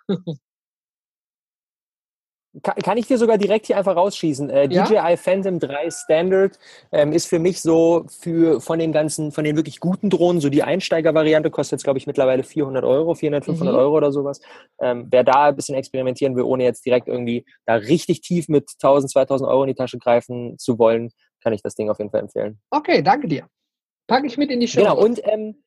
kann, 2.63 2.97
ich 2.97 3.07
dir 3.07 3.17
sogar 3.17 3.37
direkt 3.37 3.67
hier 3.67 3.77
einfach 3.77 3.95
rausschießen. 3.95 4.49
Äh, 4.49 4.67
ja? 4.69 4.85
DJI 4.85 5.17
Phantom 5.17 5.59
3 5.59 5.89
Standard 5.91 6.57
ähm, 6.91 7.11
ist 7.11 7.27
für 7.27 7.39
mich 7.39 7.61
so 7.61 8.05
für 8.07 8.61
von 8.61 8.79
den 8.79 8.91
ganzen, 8.91 9.31
von 9.31 9.43
den 9.43 9.55
wirklich 9.55 9.79
guten 9.79 10.09
Drohnen, 10.09 10.41
so 10.41 10.49
die 10.49 10.63
Einsteiger-Variante 10.63 11.49
kostet 11.49 11.77
jetzt, 11.77 11.83
glaube 11.83 11.99
ich, 11.99 12.07
mittlerweile 12.07 12.43
400 12.43 12.83
Euro, 12.83 13.15
400, 13.15 13.45
500 13.45 13.73
mhm. 13.73 13.79
Euro 13.79 13.97
oder 13.97 14.11
sowas. 14.11 14.41
Ähm, 14.81 15.07
wer 15.09 15.23
da 15.23 15.45
ein 15.45 15.55
bisschen 15.55 15.75
experimentieren 15.75 16.35
will, 16.35 16.43
ohne 16.43 16.63
jetzt 16.63 16.85
direkt 16.85 17.07
irgendwie 17.07 17.45
da 17.65 17.75
richtig 17.75 18.21
tief 18.21 18.47
mit 18.47 18.69
1000, 18.81 19.11
2000 19.11 19.49
Euro 19.49 19.63
in 19.63 19.67
die 19.67 19.75
Tasche 19.75 19.97
greifen 19.97 20.57
zu 20.57 20.79
wollen, 20.79 21.11
kann 21.43 21.53
ich 21.53 21.61
das 21.61 21.75
Ding 21.75 21.89
auf 21.89 21.99
jeden 21.99 22.11
Fall 22.11 22.21
empfehlen. 22.21 22.59
Okay, 22.71 23.01
danke 23.01 23.27
dir. 23.27 23.47
Packe 24.07 24.27
ich 24.27 24.37
mit 24.37 24.49
in 24.51 24.59
die 24.59 24.67
Show. 24.67 24.79
Genau, 24.79 24.97
und 24.97 25.21
ähm, 25.25 25.63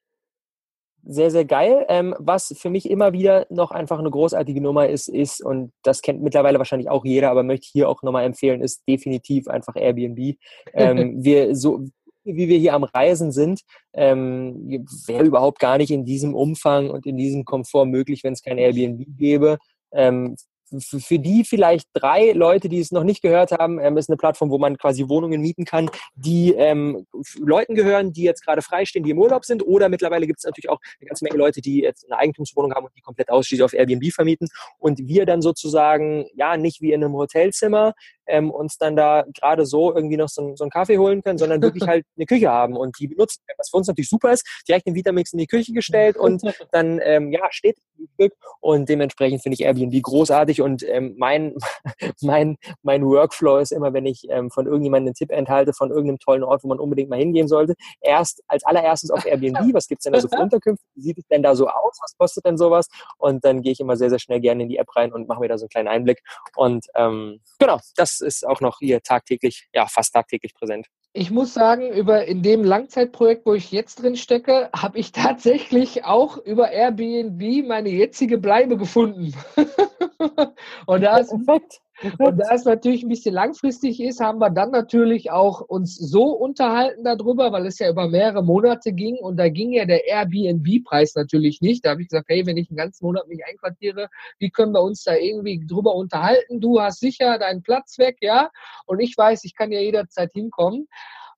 sehr, 1.04 1.30
sehr 1.30 1.44
geil. 1.44 1.86
Ähm, 1.88 2.14
was 2.18 2.54
für 2.58 2.70
mich 2.70 2.90
immer 2.90 3.12
wieder 3.12 3.46
noch 3.50 3.70
einfach 3.70 3.98
eine 3.98 4.10
großartige 4.10 4.60
Nummer 4.60 4.88
ist, 4.88 5.08
ist, 5.08 5.42
und 5.42 5.72
das 5.82 6.02
kennt 6.02 6.22
mittlerweile 6.22 6.58
wahrscheinlich 6.58 6.90
auch 6.90 7.04
jeder, 7.04 7.30
aber 7.30 7.42
möchte 7.42 7.64
ich 7.64 7.70
hier 7.72 7.88
auch 7.88 8.02
nochmal 8.02 8.24
empfehlen, 8.24 8.60
ist 8.60 8.82
definitiv 8.88 9.48
einfach 9.48 9.76
Airbnb. 9.76 10.36
Ähm, 10.74 11.16
wir 11.24 11.56
so, 11.56 11.84
wie 12.24 12.48
wir 12.48 12.58
hier 12.58 12.74
am 12.74 12.84
Reisen 12.84 13.32
sind, 13.32 13.62
ähm, 13.94 14.86
wäre 15.06 15.24
überhaupt 15.24 15.58
gar 15.58 15.78
nicht 15.78 15.90
in 15.90 16.04
diesem 16.04 16.34
Umfang 16.34 16.90
und 16.90 17.06
in 17.06 17.16
diesem 17.16 17.44
Komfort 17.44 17.86
möglich, 17.86 18.22
wenn 18.24 18.34
es 18.34 18.42
kein 18.42 18.58
Airbnb 18.58 19.04
gäbe. 19.16 19.58
Ähm, 19.92 20.36
für 20.78 21.18
die 21.18 21.44
vielleicht 21.44 21.88
drei 21.92 22.32
Leute, 22.32 22.68
die 22.68 22.80
es 22.80 22.92
noch 22.92 23.04
nicht 23.04 23.22
gehört 23.22 23.52
haben, 23.52 23.78
ähm, 23.80 23.96
ist 23.96 24.08
eine 24.08 24.16
Plattform, 24.16 24.50
wo 24.50 24.58
man 24.58 24.78
quasi 24.78 25.08
Wohnungen 25.08 25.40
mieten 25.40 25.64
kann, 25.64 25.90
die 26.14 26.52
ähm, 26.52 27.06
Leuten 27.38 27.74
gehören, 27.74 28.12
die 28.12 28.22
jetzt 28.22 28.44
gerade 28.44 28.62
freistehen, 28.62 29.04
die 29.04 29.10
im 29.10 29.18
Urlaub 29.18 29.44
sind. 29.44 29.66
Oder 29.66 29.88
mittlerweile 29.88 30.26
gibt 30.26 30.38
es 30.38 30.44
natürlich 30.44 30.68
auch 30.68 30.78
eine 31.00 31.08
ganze 31.08 31.24
Menge 31.24 31.36
Leute, 31.36 31.60
die 31.60 31.80
jetzt 31.80 32.04
eine 32.10 32.18
Eigentumswohnung 32.18 32.72
haben 32.74 32.86
und 32.86 32.96
die 32.96 33.00
komplett 33.00 33.30
ausschließlich 33.30 33.64
auf 33.64 33.72
Airbnb 33.72 34.12
vermieten. 34.12 34.48
Und 34.78 35.00
wir 35.08 35.26
dann 35.26 35.42
sozusagen, 35.42 36.26
ja, 36.34 36.56
nicht 36.56 36.80
wie 36.80 36.92
in 36.92 37.02
einem 37.02 37.14
Hotelzimmer 37.14 37.94
ähm, 38.30 38.50
uns 38.50 38.78
dann 38.78 38.96
da 38.96 39.24
gerade 39.34 39.66
so 39.66 39.94
irgendwie 39.94 40.16
noch 40.16 40.28
so, 40.28 40.54
so, 40.56 40.64
einen 40.64 40.70
Kaffee 40.70 40.98
holen 40.98 41.22
können, 41.22 41.38
sondern 41.38 41.62
wirklich 41.62 41.86
halt 41.86 42.04
eine 42.16 42.26
Küche 42.26 42.50
haben 42.50 42.76
und 42.76 42.98
die 42.98 43.08
benutzen 43.08 43.42
können. 43.46 43.58
Was 43.58 43.70
für 43.70 43.76
uns 43.76 43.88
natürlich 43.88 44.08
super 44.08 44.32
ist, 44.32 44.46
direkt 44.68 44.86
den 44.86 44.94
Vitamix 44.94 45.32
in 45.32 45.38
die 45.38 45.46
Küche 45.46 45.72
gestellt 45.72 46.16
und 46.16 46.42
dann, 46.72 47.00
ähm, 47.02 47.32
ja, 47.32 47.46
steht 47.50 47.76
Stück 48.14 48.32
und 48.60 48.88
dementsprechend 48.88 49.42
finde 49.42 49.54
ich 49.54 49.62
Airbnb 49.62 50.02
großartig 50.02 50.60
und 50.60 50.82
ähm, 50.88 51.14
mein, 51.18 51.54
mein, 52.22 52.56
mein 52.82 53.04
Workflow 53.04 53.58
ist 53.58 53.72
immer, 53.72 53.92
wenn 53.92 54.06
ich 54.06 54.26
ähm, 54.28 54.50
von 54.50 54.66
irgendjemandem 54.66 55.08
einen 55.08 55.14
Tipp 55.14 55.30
enthalte, 55.30 55.72
von 55.72 55.90
irgendeinem 55.90 56.18
tollen 56.18 56.42
Ort, 56.42 56.62
wo 56.64 56.68
man 56.68 56.78
unbedingt 56.78 57.10
mal 57.10 57.18
hingehen 57.18 57.48
sollte, 57.48 57.74
erst 58.00 58.42
als 58.48 58.64
allererstes 58.64 59.10
auf 59.10 59.24
Airbnb, 59.24 59.74
was 59.74 59.88
gibt 59.88 60.00
es 60.00 60.04
denn 60.04 60.12
da 60.12 60.20
so 60.20 60.28
für 60.28 60.40
Unterkünfte, 60.40 60.84
wie 60.94 61.02
sieht 61.02 61.18
es 61.18 61.26
denn 61.28 61.42
da 61.42 61.54
so 61.54 61.68
aus, 61.68 61.98
was 62.02 62.16
kostet 62.16 62.44
denn 62.44 62.56
sowas? 62.56 62.88
Und 63.18 63.44
dann 63.44 63.62
gehe 63.62 63.72
ich 63.72 63.80
immer 63.80 63.96
sehr, 63.96 64.10
sehr 64.10 64.18
schnell 64.18 64.40
gerne 64.40 64.62
in 64.62 64.68
die 64.68 64.76
App 64.76 64.94
rein 64.94 65.12
und 65.12 65.28
mache 65.28 65.40
mir 65.40 65.48
da 65.48 65.58
so 65.58 65.64
einen 65.64 65.70
kleinen 65.70 65.88
Einblick 65.88 66.22
und 66.56 66.86
ähm, 66.94 67.40
genau, 67.58 67.78
das 67.96 68.19
ist 68.20 68.46
auch 68.46 68.60
noch 68.60 68.78
hier 68.80 69.00
tagtäglich, 69.02 69.68
ja 69.74 69.86
fast 69.86 70.12
tagtäglich 70.14 70.54
präsent 70.54 70.86
ich 71.12 71.30
muss 71.30 71.54
sagen, 71.54 71.90
über 71.90 72.26
in 72.26 72.42
dem 72.42 72.62
Langzeitprojekt, 72.62 73.44
wo 73.44 73.54
ich 73.54 73.72
jetzt 73.72 73.96
drin 73.96 74.16
stecke, 74.16 74.70
habe 74.74 74.98
ich 74.98 75.12
tatsächlich 75.12 76.04
auch 76.04 76.38
über 76.38 76.70
Airbnb 76.70 77.66
meine 77.66 77.90
jetzige 77.90 78.38
Bleibe 78.38 78.76
gefunden. 78.76 79.34
und 80.86 81.02
da 81.02 81.18
ist, 81.18 81.30
Perfekt. 81.30 81.80
Und 82.18 82.38
da 82.38 82.54
es 82.54 82.64
natürlich 82.64 83.02
ein 83.02 83.08
bisschen 83.08 83.34
langfristig 83.34 84.00
ist, 84.00 84.20
haben 84.20 84.38
wir 84.38 84.50
dann 84.50 84.70
natürlich 84.70 85.30
auch 85.30 85.60
uns 85.60 85.96
so 85.96 86.30
unterhalten 86.30 87.04
darüber, 87.04 87.52
weil 87.52 87.66
es 87.66 87.78
ja 87.78 87.90
über 87.90 88.08
mehrere 88.08 88.42
Monate 88.42 88.92
ging 88.92 89.16
und 89.16 89.36
da 89.36 89.48
ging 89.48 89.72
ja 89.72 89.84
der 89.84 90.06
Airbnb-Preis 90.06 91.14
natürlich 91.14 91.60
nicht. 91.60 91.84
Da 91.84 91.90
habe 91.90 92.02
ich 92.02 92.08
gesagt, 92.08 92.28
hey, 92.28 92.46
wenn 92.46 92.56
ich 92.56 92.70
einen 92.70 92.76
ganzen 92.76 93.04
Monat 93.04 93.28
mich 93.28 93.44
einquartiere, 93.46 94.08
wie 94.38 94.50
können 94.50 94.72
wir 94.72 94.82
uns 94.82 95.04
da 95.04 95.14
irgendwie 95.14 95.64
drüber 95.66 95.94
unterhalten? 95.94 96.60
Du 96.60 96.80
hast 96.80 97.00
sicher 97.00 97.38
deinen 97.38 97.62
Platz 97.62 97.98
weg, 97.98 98.16
ja, 98.20 98.50
und 98.86 99.00
ich 99.00 99.16
weiß, 99.16 99.44
ich 99.44 99.54
kann 99.54 99.72
ja 99.72 99.80
jederzeit 99.80 100.32
hinkommen. 100.32 100.88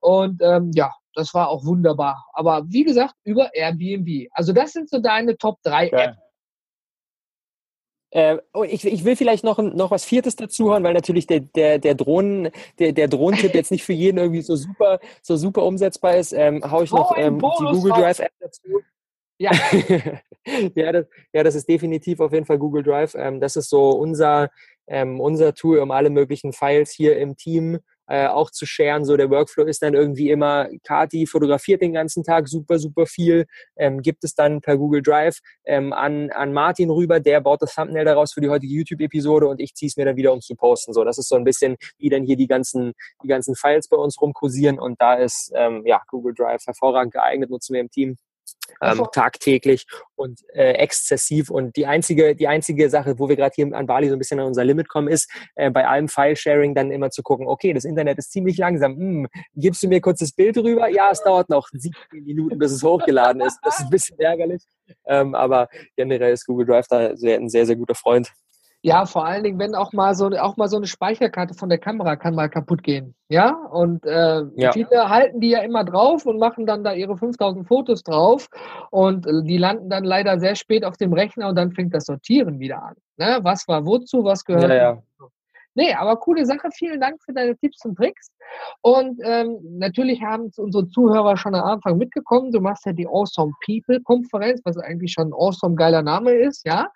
Und 0.01 0.43
ähm, 0.43 0.71
ja, 0.75 0.93
das 1.15 1.35
war 1.35 1.49
auch 1.49 1.65
wunderbar. 1.65 2.27
Aber 2.33 2.65
wie 2.67 2.85
gesagt, 2.85 3.15
über 3.25 3.55
Airbnb. 3.55 4.29
Also 4.33 4.53
das 4.53 4.73
sind 4.73 4.89
so 4.89 4.99
deine 4.99 5.37
Top 5.37 5.63
3 5.63 5.89
ja. 5.89 5.99
Apps. 5.99 6.22
Äh, 8.13 8.37
oh, 8.53 8.63
ich, 8.63 8.85
ich 8.85 9.07
will 9.07 9.17
vielleicht 9.17 9.43
noch, 9.43 9.57
noch 9.57 9.91
was 9.91 10.05
Viertes 10.05 10.37
dazu 10.37 10.71
hören, 10.71 10.85
weil 10.85 10.93
natürlich 10.93 11.27
der, 11.27 11.41
der, 11.41 11.79
der 11.79 11.95
Drohnen, 11.95 12.51
der, 12.79 12.93
der 12.93 13.09
Drohnentipp 13.09 13.55
jetzt 13.55 13.71
nicht 13.71 13.85
für 13.85 13.95
jeden 13.95 14.19
irgendwie 14.19 14.43
so 14.43 14.55
super, 14.55 15.01
so 15.23 15.37
super 15.39 15.63
umsetzbar 15.63 16.17
ist. 16.17 16.33
Ähm, 16.33 16.63
hau 16.71 16.83
ich 16.83 16.93
noch 16.93 17.13
oh, 17.13 17.15
ähm, 17.17 17.39
die 17.39 17.65
Google 17.73 17.93
Drive 17.93 18.19
App 18.19 18.33
dazu. 18.39 18.83
Ja. 19.39 19.51
ja, 20.75 20.93
das, 20.93 21.07
ja, 21.33 21.43
das 21.43 21.55
ist 21.55 21.67
definitiv 21.67 22.21
auf 22.21 22.35
jeden 22.35 22.45
Fall 22.45 22.59
Google 22.59 22.83
Drive. 22.83 23.15
Ähm, 23.15 23.41
das 23.41 23.57
ist 23.57 23.71
so 23.71 23.89
unser, 23.91 24.51
ähm, 24.87 25.19
unser 25.19 25.55
Tool, 25.55 25.79
um 25.79 25.91
alle 25.91 26.11
möglichen 26.11 26.53
Files 26.53 26.91
hier 26.91 27.19
im 27.19 27.37
Team 27.39 27.79
äh, 28.09 28.27
auch 28.27 28.51
zu 28.51 28.67
sharen. 28.67 29.05
So 29.05 29.17
der 29.17 29.31
Workflow 29.31 29.65
ist 29.65 29.83
dann 29.83 29.95
irgendwie 29.95 30.31
immer, 30.31 30.69
Kati 30.85 31.27
fotografiert 31.27 31.83
den 31.83 31.93
ganzen 31.93 32.25
Tag 32.25 32.49
super, 32.49 32.79
super 32.79 33.07
viel, 33.07 33.47
ähm, 33.77 34.03
gibt 34.03 34.25
es 34.25 34.35
dann 34.35 34.61
per 34.61 34.77
Google 34.77 35.03
Drive 35.03 35.39
ähm, 35.65 35.93
an, 35.93 36.31
an 36.31 36.53
Martin 36.53 36.91
rüber, 36.91 37.21
der 37.21 37.41
baut 37.41 37.63
das 37.63 37.75
Thumbnail 37.75 38.05
daraus 38.05 38.33
für 38.33 38.41
die 38.41 38.49
heutige 38.49 38.75
YouTube-Episode 38.75 39.47
und 39.47 39.61
ich 39.61 39.75
ziehe 39.75 39.89
es 39.89 39.97
mir 39.97 40.05
dann 40.05 40.17
wieder, 40.17 40.33
um 40.33 40.41
zu 40.41 40.55
posten. 40.55 40.93
So, 40.93 41.05
das 41.05 41.19
ist 41.19 41.29
so 41.29 41.37
ein 41.37 41.45
bisschen, 41.45 41.77
wie 41.99 42.09
dann 42.09 42.25
hier 42.25 42.37
die 42.37 42.47
ganzen, 42.47 42.93
die 43.23 43.29
ganzen 43.29 43.55
Files 43.55 43.89
bei 43.89 43.97
uns 43.97 44.21
rumkursieren 44.21 44.79
und 44.79 45.01
da 45.01 45.15
ist 45.15 45.53
ähm, 45.55 45.83
ja 45.87 46.03
Google 46.09 46.35
Drive 46.35 46.67
hervorragend 46.67 47.13
geeignet, 47.13 47.51
nutzen 47.51 47.75
wir 47.75 47.81
im 47.81 47.91
Team 47.91 48.17
ähm, 48.81 49.07
tagtäglich 49.13 49.87
und 50.15 50.41
äh, 50.55 50.73
exzessiv. 50.73 51.51
Und 51.51 51.77
die 51.77 51.87
einzige, 51.87 52.35
die 52.35 52.49
einzige 52.49 52.91
Sache, 52.91 53.19
wo 53.19 53.29
wir 53.29 53.37
gerade 53.37 53.53
hier 53.55 53.73
an 53.75 53.87
Bali 53.87 54.09
so 54.09 54.15
ein 54.15 54.19
bisschen 54.19 54.41
an 54.41 54.47
unser 54.47 54.65
Limit 54.65 54.89
kommen, 54.89 55.09
ist 55.09 55.31
äh, 55.55 55.71
bei 55.71 55.87
allem 55.87 56.09
File-Sharing 56.09 56.75
dann 56.75 56.91
immer 56.91 57.11
zu 57.11 57.23
gucken, 57.23 57.47
okay, 57.47 57.73
das 57.73 57.85
Internet 57.85 58.19
ist 58.19 58.33
ziemlich 58.33 58.59
langsam. 58.59 58.97
Hm, 58.97 59.29
gibst 59.55 59.83
du 59.83 59.89
mir 59.89 60.01
kurz 60.01 60.19
das 60.19 60.33
Bild 60.33 60.57
rüber? 60.59 60.89
Ja, 60.89 61.11
es 61.11 61.23
dauert 61.23 61.49
noch 61.49 61.69
17 61.73 62.25
Minuten, 62.25 62.59
bis 62.59 62.73
es 62.73 62.83
hochgeladen 62.83 63.43
ist. 63.43 63.59
Das 63.63 63.79
ist 63.79 63.85
ein 63.85 63.91
bisschen 63.91 64.19
ärgerlich. 64.19 64.63
Ähm, 65.07 65.35
aber 65.35 65.69
generell 65.97 66.33
ist 66.33 66.47
Google 66.47 66.67
Drive 66.67 66.87
da 66.89 67.17
sehr, 67.17 67.39
ein 67.39 67.49
sehr, 67.49 67.67
sehr 67.67 67.77
guter 67.77 67.95
Freund. 67.95 68.33
Ja, 68.85 69.07
vor 69.07 69.25
allen 69.25 69.45
Dingen, 69.45 69.61
wenn 69.61 69.77
auch 69.77 69.93
mal 69.93 70.17
so 70.17 70.27
auch 70.39 70.57
mal 70.57 70.67
so 70.67 70.77
eine 70.77 70.89
Speicherkarte 70.89 71.55
von 71.55 71.69
der 71.69 71.79
Kamera 71.79 72.17
kann 72.17 72.35
mal 72.35 72.49
kaputt 72.49 72.83
gehen. 72.83 73.15
Ja, 73.29 73.51
und 73.71 74.05
äh, 74.05 74.43
ja. 74.57 74.73
viele 74.73 75.09
halten 75.09 75.41
die 75.41 75.51
ja 75.51 75.61
immer 75.61 75.85
drauf 75.85 76.27
und 76.27 76.39
machen 76.41 76.67
dann 76.67 76.83
da 76.83 76.93
ihre 76.93 77.17
5000 77.17 77.67
Fotos 77.67 78.03
drauf 78.03 78.49
und 78.91 79.25
äh, 79.27 79.45
die 79.45 79.57
landen 79.57 79.89
dann 79.89 80.03
leider 80.03 80.41
sehr 80.41 80.57
spät 80.57 80.85
auf 80.85 80.97
dem 80.97 81.13
Rechner 81.13 81.49
und 81.49 81.55
dann 81.55 81.71
fängt 81.71 81.95
das 81.95 82.07
Sortieren 82.07 82.59
wieder 82.59 82.83
an. 82.83 82.95
Ne? 83.19 83.39
Was 83.43 83.69
war 83.69 83.87
wozu, 83.87 84.25
was 84.25 84.45
gehört? 84.45 84.71
Ja, 84.71 84.75
ja. 84.75 85.03
Nee, 85.75 85.95
aber 85.95 86.17
coole 86.17 86.45
Sache. 86.45 86.69
Vielen 86.73 87.01
Dank 87.01 87.23
für 87.25 87.33
deine 87.33 87.57
Tipps 87.57 87.85
und 87.85 87.97
Tricks. 87.97 88.31
Und 88.83 89.21
ähm, 89.25 89.59
natürlich 89.79 90.23
haben 90.23 90.51
unsere 90.57 90.87
Zuhörer 90.89 91.37
schon 91.37 91.55
am 91.55 91.65
Anfang 91.65 91.97
mitgekommen. 91.97 92.53
Du 92.53 92.61
machst 92.61 92.85
ja 92.85 92.93
die 92.93 93.07
Awesome 93.07 93.53
People 93.65 94.01
Konferenz, 94.03 94.61
was 94.65 94.77
eigentlich 94.77 95.13
schon 95.13 95.29
ein 95.29 95.33
awesome 95.33 95.75
geiler 95.75 96.03
Name 96.03 96.33
ist, 96.33 96.67
ja. 96.67 96.89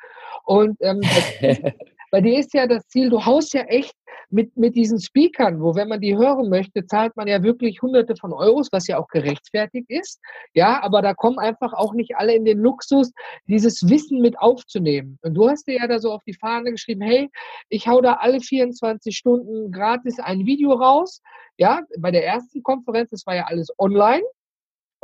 Und 0.45 0.77
ähm, 0.81 1.01
bei 2.11 2.21
dir 2.21 2.39
ist 2.39 2.55
ja 2.55 2.67
das 2.67 2.87
Ziel, 2.89 3.11
du 3.11 3.25
haust 3.25 3.55
ja 3.55 3.63
echt 3.63 3.95
mit, 4.31 4.57
mit 4.57 4.75
diesen 4.75 5.01
Speakern, 5.01 5.61
wo 5.61 5.75
wenn 5.75 5.89
man 5.89 6.01
die 6.01 6.17
hören 6.17 6.49
möchte, 6.49 6.85
zahlt 6.87 7.17
man 7.17 7.29
ja 7.29 7.43
wirklich 7.43 7.81
hunderte 7.83 8.17
von 8.17 8.33
Euros, 8.33 8.69
was 8.73 8.87
ja 8.87 8.99
auch 8.99 9.09
gerechtfertigt 9.09 9.89
ist. 9.89 10.21
Ja, 10.55 10.83
aber 10.83 11.03
da 11.03 11.15
kommen 11.15 11.39
einfach 11.39 11.73
auch 11.73 11.95
nicht 11.95 12.17
alle 12.17 12.35
in 12.35 12.45
den 12.45 12.59
Luxus, 12.59 13.13
dieses 13.47 13.89
Wissen 13.89 14.21
mit 14.21 14.39
aufzunehmen. 14.39 15.19
Und 15.23 15.35
du 15.35 15.49
hast 15.49 15.67
dir 15.67 15.77
ja 15.77 15.87
da 15.87 15.99
so 15.99 16.13
auf 16.13 16.23
die 16.25 16.35
Fahne 16.35 16.73
geschrieben, 16.73 17.03
hey, 17.03 17.31
ich 17.69 17.87
hau 17.87 18.01
da 18.01 18.15
alle 18.15 18.41
24 18.41 19.17
Stunden 19.17 19.71
gratis 19.71 20.19
ein 20.19 20.47
Video 20.47 20.73
raus. 20.73 21.23
Ja, 21.59 21.83
bei 21.99 22.11
der 22.11 22.27
ersten 22.27 22.63
Konferenz, 22.63 23.11
das 23.11 23.27
war 23.27 23.37
ja 23.37 23.45
alles 23.45 23.69
online. 23.79 24.23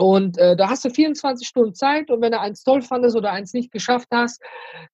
Und 0.03 0.37
äh, 0.37 0.57
da 0.57 0.69
hast 0.69 0.85
du 0.85 0.91
24 0.91 1.47
Stunden 1.47 1.75
Zeit 1.75 2.11
und 2.11 2.21
wenn 2.23 2.33
du 2.33 2.41
eins 2.41 2.65
toll 2.65 2.83
fandest 2.83 3.15
oder 3.15 3.31
eins 3.31 3.53
nicht 3.53 3.71
geschafft 3.71 4.09
hast, 4.13 4.43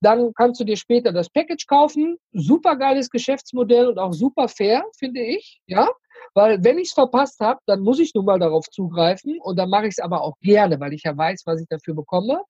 dann 0.02 0.34
kannst 0.34 0.60
du 0.60 0.64
dir 0.64 0.76
später 0.76 1.12
das 1.12 1.30
Package 1.30 1.66
kaufen. 1.66 2.18
Super 2.34 2.76
geiles 2.76 3.08
Geschäftsmodell 3.08 3.86
und 3.86 3.98
auch 3.98 4.12
super 4.12 4.48
fair, 4.48 4.84
finde 4.98 5.22
ich. 5.22 5.62
Ja, 5.64 5.88
weil 6.34 6.62
wenn 6.62 6.76
ich 6.76 6.88
es 6.88 6.92
verpasst 6.92 7.40
habe, 7.40 7.58
dann 7.64 7.80
muss 7.80 8.00
ich 8.00 8.12
nun 8.14 8.26
mal 8.26 8.38
darauf 8.38 8.66
zugreifen 8.68 9.38
und 9.40 9.58
dann 9.58 9.70
mache 9.70 9.86
ich 9.86 9.94
es 9.96 9.98
aber 9.98 10.20
auch 10.20 10.34
gerne, 10.42 10.78
weil 10.78 10.92
ich 10.92 11.04
ja 11.04 11.16
weiß, 11.16 11.44
was 11.46 11.62
ich 11.62 11.68
dafür 11.68 11.94
bekomme. 11.94 12.42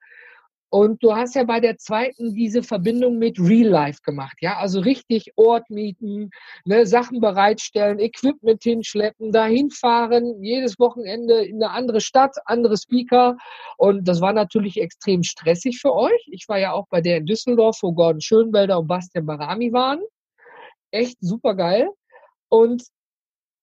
Und 0.70 1.02
du 1.02 1.14
hast 1.14 1.34
ja 1.34 1.44
bei 1.44 1.60
der 1.60 1.78
zweiten 1.78 2.34
diese 2.34 2.62
Verbindung 2.62 3.18
mit 3.18 3.38
Real 3.38 3.68
Life 3.68 4.00
gemacht, 4.02 4.36
ja, 4.40 4.58
also 4.58 4.80
richtig 4.80 5.32
Ort 5.36 5.70
mieten, 5.70 6.30
ne, 6.66 6.86
Sachen 6.86 7.20
bereitstellen, 7.20 7.98
Equipment 7.98 8.62
hinschleppen, 8.62 9.32
dahin 9.32 9.70
fahren, 9.70 10.42
jedes 10.42 10.78
Wochenende 10.78 11.42
in 11.44 11.62
eine 11.62 11.72
andere 11.72 12.02
Stadt, 12.02 12.36
andere 12.44 12.76
Speaker. 12.76 13.38
Und 13.78 14.06
das 14.06 14.20
war 14.20 14.34
natürlich 14.34 14.78
extrem 14.80 15.22
stressig 15.22 15.80
für 15.80 15.94
euch. 15.94 16.28
Ich 16.30 16.48
war 16.48 16.58
ja 16.58 16.72
auch 16.72 16.86
bei 16.90 17.00
der 17.00 17.16
in 17.16 17.26
Düsseldorf, 17.26 17.78
wo 17.82 17.92
Gordon 17.92 18.20
Schönwelder 18.20 18.78
und 18.78 18.88
Bastian 18.88 19.24
Barami 19.24 19.72
waren. 19.72 20.00
Echt 20.90 21.16
super 21.20 21.54
geil. 21.54 21.88
Und 22.50 22.84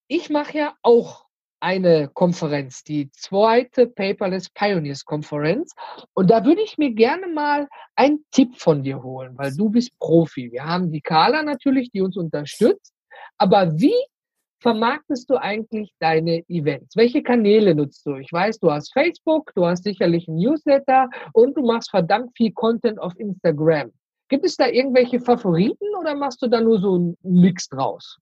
ich 0.08 0.30
mache 0.30 0.58
ja 0.58 0.76
auch 0.82 1.25
eine 1.60 2.10
Konferenz, 2.10 2.84
die 2.84 3.10
zweite 3.12 3.88
Paperless 3.88 4.50
Pioneers 4.50 5.06
Konferenz. 5.06 5.74
Und 6.14 6.30
da 6.30 6.46
würde 6.46 6.62
ich 6.62 6.78
mir 6.78 6.92
gerne 6.92 7.28
mal 7.28 7.68
einen 7.96 8.26
Tipp 8.32 8.56
von 8.58 8.84
dir 8.84 9.02
holen, 9.02 9.38
weil 9.38 9.56
du 9.56 9.70
bist 9.70 9.98
Profi. 10.00 10.52
Wir 10.52 10.66
haben 10.66 10.92
die 10.92 11.02
Carla 11.02 11.44
natürlich, 11.44 11.92
die 11.92 12.02
uns 12.02 12.18
unterstützt. 12.18 12.94
Aber 13.38 13.78
wie 13.80 13.96
vermarktest 14.60 15.30
du 15.30 15.38
eigentlich 15.38 15.94
deine 16.00 16.44
Events? 16.50 16.96
Welche 16.96 17.22
Kanäle 17.22 17.76
nutzt 17.76 18.06
du? 18.06 18.16
Ich 18.16 18.32
weiß, 18.32 18.60
du 18.60 18.72
hast 18.72 18.94
Facebook, 18.94 19.52
du 19.56 19.66
hast 19.66 19.84
sicherlich 19.84 20.28
ein 20.28 20.38
Newsletter 20.38 21.10
und 21.34 21.56
du 21.56 21.66
machst 21.66 21.92
verdammt 21.92 22.32
viel 22.36 22.52
Content 22.52 23.00
auf 23.00 23.14
Instagram. 23.18 23.92
Gibt 24.28 24.46
es 24.46 24.56
da 24.56 24.68
irgendwelche 24.68 25.20
Favoriten 25.20 25.96
oder 26.00 26.16
machst 26.16 26.42
du 26.42 26.48
da 26.48 26.60
nur 26.60 26.80
so 26.80 26.96
einen 26.96 27.18
Mix 27.22 27.70
draus? 27.70 28.18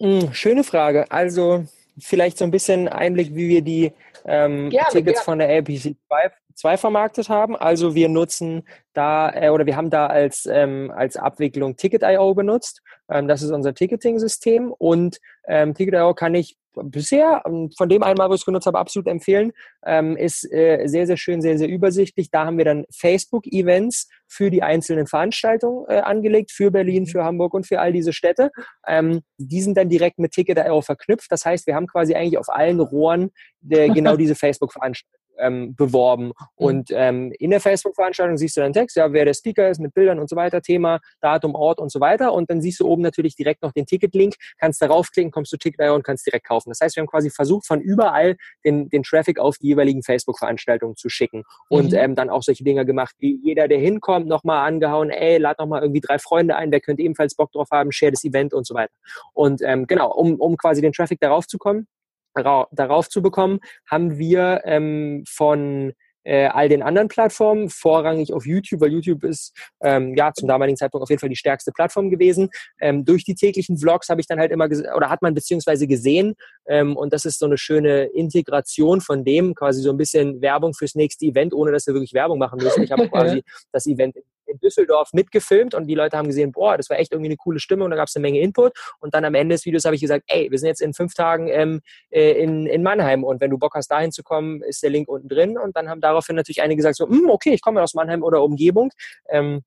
Hm, 0.00 0.32
schöne 0.32 0.64
Frage. 0.64 1.10
Also 1.10 1.64
vielleicht 1.98 2.38
so 2.38 2.44
ein 2.44 2.50
bisschen 2.50 2.88
Einblick, 2.88 3.34
wie 3.34 3.48
wir 3.48 3.62
die 3.62 3.92
ähm, 4.24 4.70
gerne, 4.70 4.88
Tickets 4.90 5.24
gerne. 5.24 5.24
von 5.24 5.38
der 5.38 5.48
LPC 5.50 5.96
2, 6.08 6.32
2 6.54 6.76
vermarktet 6.76 7.28
haben. 7.28 7.56
Also 7.56 7.94
wir 7.94 8.08
nutzen 8.08 8.66
da 8.92 9.32
äh, 9.32 9.50
oder 9.50 9.66
wir 9.66 9.76
haben 9.76 9.90
da 9.90 10.06
als, 10.06 10.46
ähm, 10.46 10.92
als 10.94 11.16
Abwicklung 11.16 11.76
Ticket.io 11.76 12.34
benutzt. 12.34 12.82
Ähm, 13.08 13.28
das 13.28 13.42
ist 13.42 13.50
unser 13.50 13.74
Ticketing-System 13.74 14.72
und 14.72 15.20
ähm, 15.46 15.74
Ticket.io 15.74 16.14
kann 16.14 16.34
ich 16.34 16.56
bisher, 16.82 17.42
ähm, 17.46 17.70
von 17.76 17.88
dem 17.88 18.02
einmal, 18.02 18.28
wo 18.28 18.34
ich 18.34 18.40
es 18.40 18.44
genutzt 18.44 18.66
habe, 18.66 18.78
absolut 18.78 19.06
empfehlen. 19.08 19.52
Ähm, 19.84 20.16
ist 20.16 20.50
äh, 20.52 20.86
sehr, 20.86 21.06
sehr 21.06 21.16
schön, 21.16 21.40
sehr, 21.42 21.58
sehr 21.58 21.68
übersichtlich. 21.68 22.30
Da 22.30 22.46
haben 22.46 22.58
wir 22.58 22.64
dann 22.64 22.84
Facebook-Events 22.90 24.08
für 24.26 24.50
die 24.50 24.62
einzelnen 24.62 25.06
Veranstaltungen 25.06 25.86
äh, 25.88 26.00
angelegt, 26.00 26.50
für 26.50 26.70
Berlin, 26.70 27.04
mhm. 27.04 27.06
für 27.08 27.24
Hamburg 27.24 27.54
und 27.54 27.66
für 27.66 27.80
all 27.80 27.92
diese 27.92 28.12
Städte. 28.12 28.50
Ähm, 28.86 29.22
die 29.38 29.60
sind 29.60 29.76
dann 29.76 29.88
direkt 29.88 30.18
mit 30.18 30.32
Ticket.io 30.32 30.80
verknüpft. 30.82 31.30
Das 31.30 31.44
heißt, 31.44 31.66
wir 31.66 31.74
haben 31.74 31.86
quasi 31.86 32.14
eigentlich 32.14 32.38
auf 32.38 32.48
allen 32.48 32.80
Rohren 32.80 33.30
der, 33.60 33.88
genau 33.88 34.16
diese 34.16 34.34
Facebook-Veranstaltungen 34.34 35.23
ähm, 35.38 35.74
beworben. 35.74 36.26
Mhm. 36.26 36.32
Und 36.56 36.90
ähm, 36.92 37.32
in 37.38 37.50
der 37.50 37.60
Facebook-Veranstaltung 37.60 38.36
siehst 38.36 38.56
du 38.56 38.60
dann 38.60 38.72
Text, 38.72 38.96
ja, 38.96 39.12
wer 39.12 39.24
der 39.24 39.34
Speaker 39.34 39.68
ist, 39.68 39.80
mit 39.80 39.94
Bildern 39.94 40.18
und 40.18 40.28
so 40.28 40.36
weiter, 40.36 40.62
Thema, 40.62 41.00
Datum, 41.20 41.54
Ort 41.54 41.78
und 41.78 41.90
so 41.90 42.00
weiter. 42.00 42.32
Und 42.32 42.50
dann 42.50 42.60
siehst 42.60 42.80
du 42.80 42.86
oben 42.86 43.02
natürlich 43.02 43.36
direkt 43.36 43.62
noch 43.62 43.72
den 43.72 43.86
Ticket-Link, 43.86 44.34
kannst 44.58 44.82
darauf 44.82 45.10
klicken, 45.10 45.30
kommst 45.30 45.50
zu 45.50 45.56
Ticket.io 45.56 45.94
und 45.94 46.04
kannst 46.04 46.26
direkt 46.26 46.46
kaufen. 46.46 46.70
Das 46.70 46.80
heißt, 46.80 46.96
wir 46.96 47.02
haben 47.02 47.08
quasi 47.08 47.30
versucht, 47.30 47.66
von 47.66 47.80
überall 47.80 48.36
den, 48.64 48.88
den 48.88 49.02
Traffic 49.02 49.38
auf 49.38 49.58
die 49.58 49.68
jeweiligen 49.68 50.02
Facebook-Veranstaltungen 50.02 50.96
zu 50.96 51.08
schicken. 51.08 51.44
Und 51.68 51.92
mhm. 51.92 51.98
ähm, 51.98 52.14
dann 52.14 52.30
auch 52.30 52.42
solche 52.42 52.64
Dinge 52.64 52.84
gemacht, 52.86 53.14
wie 53.18 53.38
jeder, 53.42 53.68
der 53.68 53.78
hinkommt, 53.78 54.26
nochmal 54.26 54.66
angehauen, 54.66 55.10
ey, 55.10 55.38
lad 55.38 55.58
nochmal 55.58 55.82
irgendwie 55.82 56.00
drei 56.00 56.18
Freunde 56.18 56.56
ein, 56.56 56.70
der 56.70 56.80
könnte 56.80 57.02
ebenfalls 57.02 57.34
Bock 57.34 57.52
drauf 57.52 57.68
haben, 57.70 57.92
share 57.92 58.12
das 58.12 58.24
Event 58.24 58.52
und 58.54 58.66
so 58.66 58.74
weiter. 58.74 58.92
Und 59.32 59.62
ähm, 59.62 59.86
genau, 59.86 60.12
um, 60.12 60.36
um 60.40 60.56
quasi 60.56 60.80
den 60.80 60.92
Traffic 60.92 61.20
darauf 61.20 61.46
zu 61.46 61.58
kommen, 61.58 61.86
darauf 62.34 63.08
zu 63.08 63.22
bekommen, 63.22 63.60
haben 63.88 64.18
wir 64.18 64.62
ähm, 64.64 65.24
von 65.28 65.92
äh, 66.24 66.46
all 66.46 66.68
den 66.68 66.82
anderen 66.82 67.08
Plattformen, 67.08 67.68
vorrangig 67.68 68.32
auf 68.32 68.46
YouTube, 68.46 68.80
weil 68.80 68.92
YouTube 68.92 69.24
ist 69.24 69.54
ähm, 69.82 70.14
ja 70.16 70.32
zum 70.32 70.48
damaligen 70.48 70.76
Zeitpunkt 70.76 71.02
auf 71.02 71.10
jeden 71.10 71.20
Fall 71.20 71.28
die 71.28 71.36
stärkste 71.36 71.70
Plattform 71.72 72.10
gewesen. 72.10 72.48
Ähm, 72.80 73.04
durch 73.04 73.24
die 73.24 73.34
täglichen 73.34 73.78
Vlogs 73.78 74.08
habe 74.08 74.20
ich 74.20 74.26
dann 74.26 74.38
halt 74.38 74.50
immer 74.50 74.66
oder 74.96 75.10
hat 75.10 75.22
man 75.22 75.34
beziehungsweise 75.34 75.86
gesehen 75.86 76.34
ähm, 76.66 76.96
und 76.96 77.12
das 77.12 77.24
ist 77.24 77.38
so 77.38 77.46
eine 77.46 77.58
schöne 77.58 78.04
Integration 78.04 79.00
von 79.00 79.24
dem, 79.24 79.54
quasi 79.54 79.82
so 79.82 79.90
ein 79.90 79.98
bisschen 79.98 80.40
Werbung 80.40 80.74
fürs 80.74 80.94
nächste 80.94 81.26
Event, 81.26 81.52
ohne 81.52 81.72
dass 81.72 81.86
wir 81.86 81.94
wirklich 81.94 82.14
Werbung 82.14 82.38
machen 82.38 82.58
müssen. 82.62 82.82
Ich 82.82 82.92
habe 82.92 83.08
quasi 83.10 83.42
das 83.72 83.86
Event 83.86 84.16
in 84.54 84.60
Düsseldorf 84.60 85.10
mitgefilmt 85.12 85.74
und 85.74 85.86
die 85.86 85.94
Leute 85.94 86.16
haben 86.16 86.28
gesehen, 86.28 86.52
boah, 86.52 86.76
das 86.76 86.88
war 86.90 86.98
echt 86.98 87.12
irgendwie 87.12 87.28
eine 87.28 87.36
coole 87.36 87.58
Stimme 87.58 87.84
und 87.84 87.90
da 87.90 87.96
gab 87.96 88.08
es 88.08 88.16
eine 88.16 88.22
Menge 88.22 88.40
Input. 88.40 88.72
Und 89.00 89.14
dann 89.14 89.24
am 89.24 89.34
Ende 89.34 89.54
des 89.54 89.64
Videos 89.64 89.84
habe 89.84 89.94
ich 89.94 90.00
gesagt, 90.00 90.24
ey, 90.28 90.50
wir 90.50 90.58
sind 90.58 90.68
jetzt 90.68 90.80
in 90.80 90.94
fünf 90.94 91.14
Tagen 91.14 91.48
ähm, 91.48 91.80
äh, 92.10 92.32
in, 92.32 92.66
in 92.66 92.82
Mannheim 92.82 93.24
und 93.24 93.40
wenn 93.40 93.50
du 93.50 93.58
Bock 93.58 93.74
hast, 93.74 93.88
dahin 93.88 94.12
zu 94.12 94.22
kommen, 94.22 94.62
ist 94.62 94.82
der 94.82 94.90
Link 94.90 95.08
unten 95.08 95.28
drin. 95.28 95.58
Und 95.58 95.76
dann 95.76 95.88
haben 95.88 96.00
daraufhin 96.00 96.36
natürlich 96.36 96.62
einige 96.62 96.78
gesagt, 96.78 96.96
so, 96.96 97.08
hm, 97.08 97.28
okay, 97.30 97.52
ich 97.52 97.62
komme 97.62 97.82
aus 97.82 97.94
Mannheim 97.94 98.22
oder 98.22 98.42
Umgebung. 98.42 98.90
Ähm, 99.28 99.62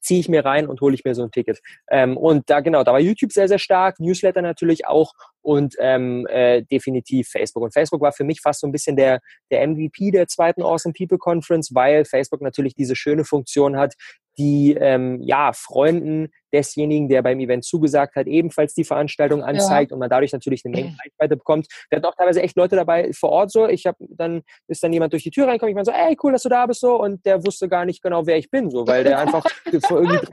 ziehe 0.00 0.20
ich 0.20 0.28
mir 0.28 0.44
rein 0.44 0.66
und 0.66 0.80
hole 0.80 0.94
ich 0.94 1.04
mir 1.04 1.14
so 1.14 1.22
ein 1.22 1.30
Ticket. 1.30 1.60
Ähm, 1.90 2.16
und 2.16 2.48
da 2.50 2.60
genau, 2.60 2.84
da 2.84 2.92
war 2.92 3.00
YouTube 3.00 3.32
sehr, 3.32 3.48
sehr 3.48 3.58
stark, 3.58 4.00
Newsletter 4.00 4.42
natürlich 4.42 4.86
auch 4.86 5.12
und 5.42 5.74
ähm, 5.78 6.26
äh, 6.28 6.62
definitiv 6.62 7.28
Facebook. 7.28 7.62
Und 7.62 7.72
Facebook 7.72 8.00
war 8.00 8.12
für 8.12 8.24
mich 8.24 8.40
fast 8.40 8.60
so 8.60 8.66
ein 8.66 8.72
bisschen 8.72 8.96
der, 8.96 9.20
der 9.50 9.66
MVP 9.66 10.10
der 10.10 10.26
zweiten 10.26 10.62
Awesome 10.62 10.94
People 10.96 11.18
Conference, 11.18 11.74
weil 11.74 12.04
Facebook 12.04 12.40
natürlich 12.40 12.74
diese 12.74 12.96
schöne 12.96 13.24
Funktion 13.24 13.76
hat, 13.76 13.94
die 14.40 14.74
ähm, 14.80 15.20
ja, 15.22 15.52
Freunden 15.52 16.32
desjenigen, 16.52 17.08
der 17.08 17.22
beim 17.22 17.38
Event 17.40 17.62
zugesagt 17.62 18.16
hat, 18.16 18.26
ebenfalls 18.26 18.72
die 18.72 18.84
Veranstaltung 18.84 19.42
anzeigt 19.42 19.90
ja. 19.90 19.94
und 19.94 20.00
man 20.00 20.08
dadurch 20.08 20.32
natürlich 20.32 20.64
eine 20.64 20.74
Menge 20.74 20.96
Reichweite 21.04 21.36
bekommt. 21.36 21.66
Wir 21.90 21.96
hatten 21.96 22.06
auch 22.06 22.14
teilweise 22.16 22.40
echt 22.40 22.56
Leute 22.56 22.74
dabei 22.74 23.12
vor 23.12 23.28
Ort 23.30 23.50
so. 23.50 23.68
Ich 23.68 23.84
habe 23.86 23.98
dann 24.08 24.42
ist 24.66 24.82
dann 24.82 24.92
jemand 24.94 25.12
durch 25.12 25.24
die 25.24 25.30
Tür 25.30 25.46
reingekommen, 25.46 25.70
ich 25.70 25.74
meine 25.74 25.84
so, 25.84 25.92
ey, 25.92 26.16
cool, 26.22 26.32
dass 26.32 26.42
du 26.42 26.48
da 26.48 26.64
bist 26.64 26.80
so 26.80 26.98
und 27.00 27.24
der 27.26 27.44
wusste 27.44 27.68
gar 27.68 27.84
nicht 27.84 28.02
genau, 28.02 28.26
wer 28.26 28.38
ich 28.38 28.50
bin, 28.50 28.70
so, 28.70 28.86
weil 28.86 29.04
der 29.04 29.18
einfach 29.18 29.44
vor 29.84 30.00
irgendwie 30.00 30.26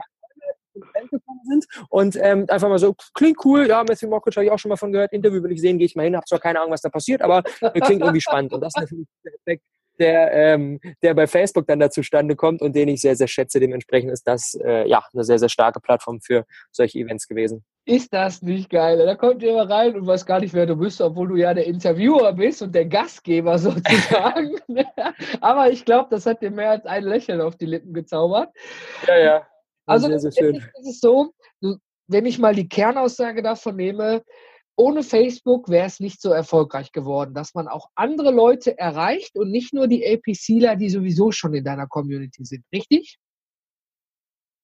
gekommen 1.10 1.40
sind 1.44 1.66
und 1.88 2.16
ähm, 2.20 2.46
einfach 2.48 2.68
mal 2.68 2.78
so, 2.78 2.94
klingt 3.14 3.44
cool, 3.44 3.66
ja, 3.68 3.84
Matthew 3.86 4.08
Mockridge 4.08 4.36
habe 4.36 4.46
ich 4.46 4.50
auch 4.50 4.58
schon 4.58 4.68
mal 4.70 4.76
von 4.76 4.92
gehört, 4.92 5.12
Interview 5.12 5.42
will 5.42 5.52
ich 5.52 5.60
sehen, 5.60 5.78
gehe 5.78 5.86
ich 5.86 5.96
mal 5.96 6.04
hin, 6.04 6.16
habe 6.16 6.24
zwar 6.26 6.38
keine 6.38 6.60
Ahnung, 6.60 6.72
was 6.72 6.82
da 6.82 6.88
passiert, 6.88 7.20
aber 7.20 7.42
klingt 7.42 8.02
irgendwie 8.02 8.20
spannend 8.20 8.52
und 8.52 8.60
das 8.60 8.72
ist 8.76 8.80
natürlich 8.80 9.06
der 9.24 9.34
Effekt, 9.34 9.64
der, 9.98 10.32
ähm, 10.32 10.80
der 11.02 11.14
bei 11.14 11.26
Facebook 11.26 11.66
dann 11.66 11.80
da 11.80 11.90
zustande 11.90 12.36
kommt 12.36 12.62
und 12.62 12.74
den 12.74 12.88
ich 12.88 13.00
sehr, 13.00 13.16
sehr 13.16 13.28
schätze. 13.28 13.60
Dementsprechend 13.60 14.10
ist 14.12 14.26
das 14.26 14.54
äh, 14.64 14.88
ja 14.88 15.02
eine 15.12 15.24
sehr, 15.24 15.38
sehr 15.38 15.48
starke 15.48 15.80
Plattform 15.80 16.20
für 16.20 16.44
solche 16.70 16.98
Events 16.98 17.26
gewesen. 17.28 17.64
Ist 17.84 18.12
das 18.12 18.42
nicht 18.42 18.70
geil? 18.70 18.98
Da 18.98 19.14
kommt 19.14 19.42
ihr 19.42 19.56
rein 19.56 19.96
und 19.96 20.06
weiß 20.06 20.26
gar 20.26 20.40
nicht, 20.40 20.52
wer 20.52 20.66
du 20.66 20.76
bist, 20.76 21.00
obwohl 21.00 21.28
du 21.28 21.36
ja 21.36 21.54
der 21.54 21.66
Interviewer 21.66 22.32
bist 22.34 22.60
und 22.62 22.74
der 22.74 22.86
Gastgeber 22.86 23.58
sozusagen. 23.58 24.56
Aber 25.40 25.70
ich 25.70 25.84
glaube, 25.84 26.08
das 26.10 26.26
hat 26.26 26.42
dir 26.42 26.50
mehr 26.50 26.70
als 26.70 26.86
ein 26.86 27.04
Lächeln 27.04 27.40
auf 27.40 27.56
die 27.56 27.66
Lippen 27.66 27.94
gezaubert. 27.94 28.50
Ja, 29.06 29.18
ja. 29.18 29.46
Also 29.86 30.08
sehr, 30.08 30.18
sehr 30.18 30.32
schön. 30.32 30.56
ist 30.56 30.86
es 30.86 31.00
so, 31.00 31.32
wenn 32.08 32.26
ich 32.26 32.38
mal 32.38 32.54
die 32.54 32.68
Kernaussage 32.68 33.42
davon 33.42 33.76
nehme, 33.76 34.22
ohne 34.78 35.02
Facebook 35.02 35.68
wäre 35.68 35.86
es 35.86 35.98
nicht 35.98 36.22
so 36.22 36.30
erfolgreich 36.30 36.92
geworden, 36.92 37.34
dass 37.34 37.54
man 37.54 37.66
auch 37.66 37.88
andere 37.96 38.30
Leute 38.30 38.78
erreicht 38.78 39.36
und 39.36 39.50
nicht 39.50 39.74
nur 39.74 39.88
die 39.88 40.06
APCler, 40.06 40.76
die 40.76 40.88
sowieso 40.88 41.32
schon 41.32 41.52
in 41.54 41.64
deiner 41.64 41.88
Community 41.88 42.44
sind, 42.44 42.64
richtig? 42.72 43.18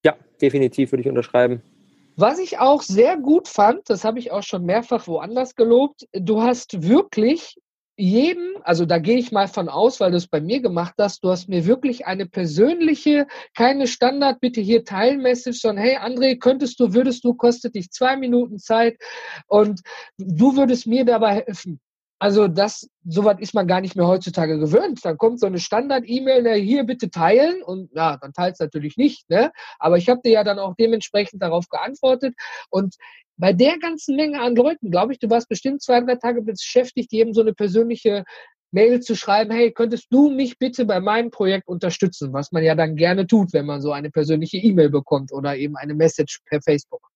Ja, 0.05 0.17
definitiv 0.41 0.93
würde 0.93 1.03
ich 1.03 1.09
unterschreiben. 1.09 1.63
Was 2.17 2.39
ich 2.39 2.61
auch 2.61 2.83
sehr 2.83 3.17
gut 3.17 3.49
fand, 3.49 3.91
das 3.91 4.05
habe 4.05 4.21
ich 4.21 4.31
auch 4.31 4.45
schon 4.45 4.65
mehrfach 4.65 5.09
woanders 5.09 5.57
gelobt, 5.57 6.07
du 6.13 6.43
hast 6.43 6.89
wirklich 6.89 7.59
jedem, 7.97 8.57
also 8.63 8.87
da 8.87 8.99
gehe 8.99 9.19
ich 9.19 9.31
mal 9.31 9.47
von 9.47 9.69
aus, 9.69 10.01
weil 10.01 10.11
du 10.11 10.17
es 10.17 10.27
bei 10.27 10.41
mir 10.41 10.61
gemacht 10.61 10.95
hast, 10.99 11.23
du 11.23 11.31
hast 11.31 11.49
mir 11.49 11.67
wirklich 11.67 12.07
eine 12.07 12.27
persönliche, 12.27 13.27
keine 13.55 13.87
Standard, 13.87 14.41
bitte 14.41 14.61
hier 14.61 14.85
teilen 14.85 15.23
Message, 15.23 15.61
sondern 15.61 15.85
hey 15.85 15.97
André, 15.97 16.39
könntest 16.39 16.81
du, 16.81 16.93
würdest 16.93 17.25
du, 17.25 17.35
kostet 17.35 17.75
dich 17.75 17.91
zwei 17.91 18.17
Minuten 18.17 18.59
Zeit 18.59 18.97
und 19.47 19.81
du 20.19 20.57
würdest 20.57 20.87
mir 20.87 21.05
dabei 21.05 21.45
helfen. 21.47 21.81
Also 22.21 22.49
das, 22.49 22.89
sowas 23.05 23.37
ist 23.41 23.55
man 23.55 23.67
gar 23.67 23.81
nicht 23.81 23.97
mehr 23.97 24.07
heutzutage 24.07 24.59
gewöhnt. 24.59 25.01
Dann 25.05 25.19
kommt 25.19 25.41
so 25.41 25.47
eine 25.47 25.59
Standard-E-Mail, 25.59 26.55
hier 26.55 26.85
bitte 26.85 27.11
teilen 27.11 27.63
und 27.63 27.91
ja, 27.95 28.17
dann 28.17 28.33
teilst 28.33 28.61
natürlich 28.61 28.97
nicht, 28.97 29.29
ne? 29.29 29.51
Aber 29.79 29.99
ich 29.99 30.09
habe 30.09 30.21
dir 30.25 30.33
ja 30.33 30.45
dann 30.45 30.59
auch 30.59 30.75
dementsprechend 30.79 31.43
darauf 31.43 31.69
geantwortet 31.69 32.35
und 32.71 32.95
bei 33.37 33.53
der 33.53 33.79
ganzen 33.79 34.17
Menge 34.17 34.41
an 34.41 34.55
Leuten, 34.55 34.91
glaube 34.91 35.13
ich, 35.13 35.19
du 35.19 35.29
warst 35.29 35.49
bestimmt 35.49 35.83
zwei, 35.83 36.01
drei 36.01 36.15
Tage 36.15 36.43
beschäftigt, 36.43 37.13
jedem 37.13 37.35
so 37.35 37.41
eine 37.41 37.53
persönliche 37.53 38.25
Mail 38.71 39.01
zu 39.01 39.17
schreiben, 39.17 39.53
hey, 39.53 39.73
könntest 39.73 40.07
du 40.11 40.31
mich 40.31 40.59
bitte 40.59 40.85
bei 40.85 41.01
meinem 41.01 41.31
Projekt 41.31 41.69
unterstützen, 41.69 42.33
was 42.33 42.53
man 42.53 42.63
ja 42.63 42.75
dann 42.75 42.97
gerne 42.97 43.27
tut, 43.27 43.53
wenn 43.53 43.67
man 43.67 43.81
so 43.81 43.93
eine 43.93 44.11
persönliche 44.11 44.59
E-Mail 44.59 44.91
bekommt 44.91 45.33
oder 45.33 45.57
eben 45.57 45.77
eine 45.77 45.95
Message 45.95 46.41
per 46.47 46.61
Facebook. 46.61 47.14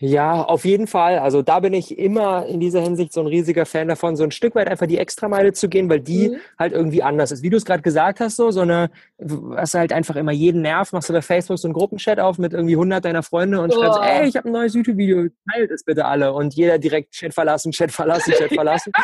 Ja, 0.00 0.44
auf 0.44 0.64
jeden 0.64 0.86
Fall. 0.86 1.18
Also 1.18 1.42
da 1.42 1.58
bin 1.58 1.74
ich 1.74 1.98
immer 1.98 2.46
in 2.46 2.60
dieser 2.60 2.80
Hinsicht 2.80 3.12
so 3.12 3.20
ein 3.20 3.26
riesiger 3.26 3.66
Fan 3.66 3.88
davon, 3.88 4.14
so 4.14 4.22
ein 4.22 4.30
Stück 4.30 4.54
weit 4.54 4.68
einfach 4.68 4.86
die 4.86 4.98
Extrameile 4.98 5.52
zu 5.52 5.68
gehen, 5.68 5.90
weil 5.90 6.00
die 6.00 6.28
mhm. 6.28 6.36
halt 6.56 6.72
irgendwie 6.72 7.02
anders 7.02 7.32
ist. 7.32 7.42
Wie 7.42 7.50
du 7.50 7.56
es 7.56 7.64
gerade 7.64 7.82
gesagt 7.82 8.20
hast, 8.20 8.36
so, 8.36 8.52
so 8.52 8.60
eine, 8.60 8.90
was 9.18 9.74
halt 9.74 9.92
einfach 9.92 10.14
immer 10.14 10.30
jeden 10.30 10.62
Nerv, 10.62 10.92
machst 10.92 11.08
du 11.08 11.12
bei 11.12 11.22
Facebook 11.22 11.58
so 11.58 11.66
einen 11.66 11.74
Gruppenchat 11.74 12.20
auf 12.20 12.38
mit 12.38 12.52
irgendwie 12.52 12.74
100 12.74 13.04
deiner 13.04 13.24
Freunde 13.24 13.60
und 13.60 13.74
oh. 13.74 13.80
schreibst, 13.80 14.00
ey, 14.00 14.28
ich 14.28 14.36
habe 14.36 14.48
ein 14.48 14.52
neues 14.52 14.74
YouTube-Video, 14.74 15.26
teilt 15.52 15.70
es 15.72 15.82
bitte 15.82 16.04
alle. 16.04 16.32
Und 16.32 16.54
jeder 16.54 16.78
direkt 16.78 17.12
Chat 17.12 17.34
verlassen, 17.34 17.72
Chat 17.72 17.90
verlassen, 17.90 18.32
Chat 18.34 18.54
verlassen. 18.54 18.92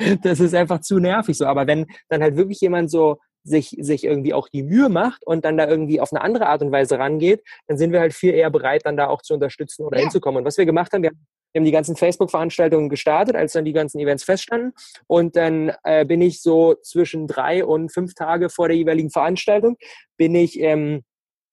Äh, 0.00 0.16
das 0.22 0.38
ist 0.38 0.54
einfach 0.54 0.80
zu 0.80 0.98
nervig 0.98 1.36
so. 1.36 1.46
Aber 1.46 1.66
wenn 1.66 1.86
dann 2.08 2.22
halt 2.22 2.36
wirklich 2.36 2.60
jemand 2.60 2.90
so 2.90 3.18
sich, 3.48 3.76
sich 3.80 4.04
irgendwie 4.04 4.34
auch 4.34 4.48
die 4.48 4.62
Mühe 4.62 4.88
macht 4.88 5.26
und 5.26 5.44
dann 5.44 5.56
da 5.56 5.66
irgendwie 5.66 6.00
auf 6.00 6.12
eine 6.12 6.20
andere 6.20 6.46
Art 6.46 6.62
und 6.62 6.72
Weise 6.72 6.98
rangeht, 6.98 7.42
dann 7.66 7.78
sind 7.78 7.92
wir 7.92 8.00
halt 8.00 8.14
viel 8.14 8.34
eher 8.34 8.50
bereit, 8.50 8.82
dann 8.84 8.96
da 8.96 9.08
auch 9.08 9.22
zu 9.22 9.34
unterstützen 9.34 9.84
oder 9.84 9.98
ja. 9.98 10.02
hinzukommen. 10.02 10.38
Und 10.38 10.44
was 10.44 10.58
wir 10.58 10.66
gemacht 10.66 10.92
haben, 10.92 11.02
wir 11.02 11.10
haben 11.56 11.64
die 11.64 11.72
ganzen 11.72 11.96
Facebook-Veranstaltungen 11.96 12.88
gestartet, 12.88 13.34
als 13.34 13.52
dann 13.52 13.64
die 13.64 13.72
ganzen 13.72 13.98
Events 13.98 14.24
feststanden. 14.24 14.72
Und 15.06 15.36
dann 15.36 15.72
äh, 15.82 16.04
bin 16.04 16.20
ich 16.20 16.42
so 16.42 16.74
zwischen 16.82 17.26
drei 17.26 17.64
und 17.64 17.92
fünf 17.92 18.14
Tage 18.14 18.50
vor 18.50 18.68
der 18.68 18.76
jeweiligen 18.76 19.10
Veranstaltung, 19.10 19.76
bin 20.16 20.34
ich 20.34 20.60
ähm, 20.60 21.04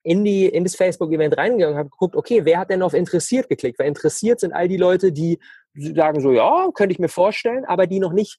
in, 0.03 0.23
die, 0.23 0.45
in 0.45 0.63
das 0.63 0.75
Facebook-Event 0.75 1.37
reingegangen 1.37 1.73
und 1.73 1.79
habe 1.79 1.89
geguckt, 1.89 2.15
okay, 2.15 2.45
wer 2.45 2.59
hat 2.59 2.69
denn 2.69 2.83
auf 2.83 2.93
interessiert 2.93 3.49
geklickt? 3.49 3.79
Weil 3.79 3.87
interessiert 3.87 4.39
sind 4.39 4.53
all 4.53 4.67
die 4.67 4.77
Leute, 4.77 5.11
die 5.11 5.39
sagen 5.73 6.21
so, 6.21 6.31
ja, 6.31 6.69
könnte 6.73 6.93
ich 6.93 6.99
mir 6.99 7.09
vorstellen, 7.09 7.65
aber 7.65 7.87
die 7.87 7.99
noch 7.99 8.13
nicht 8.13 8.37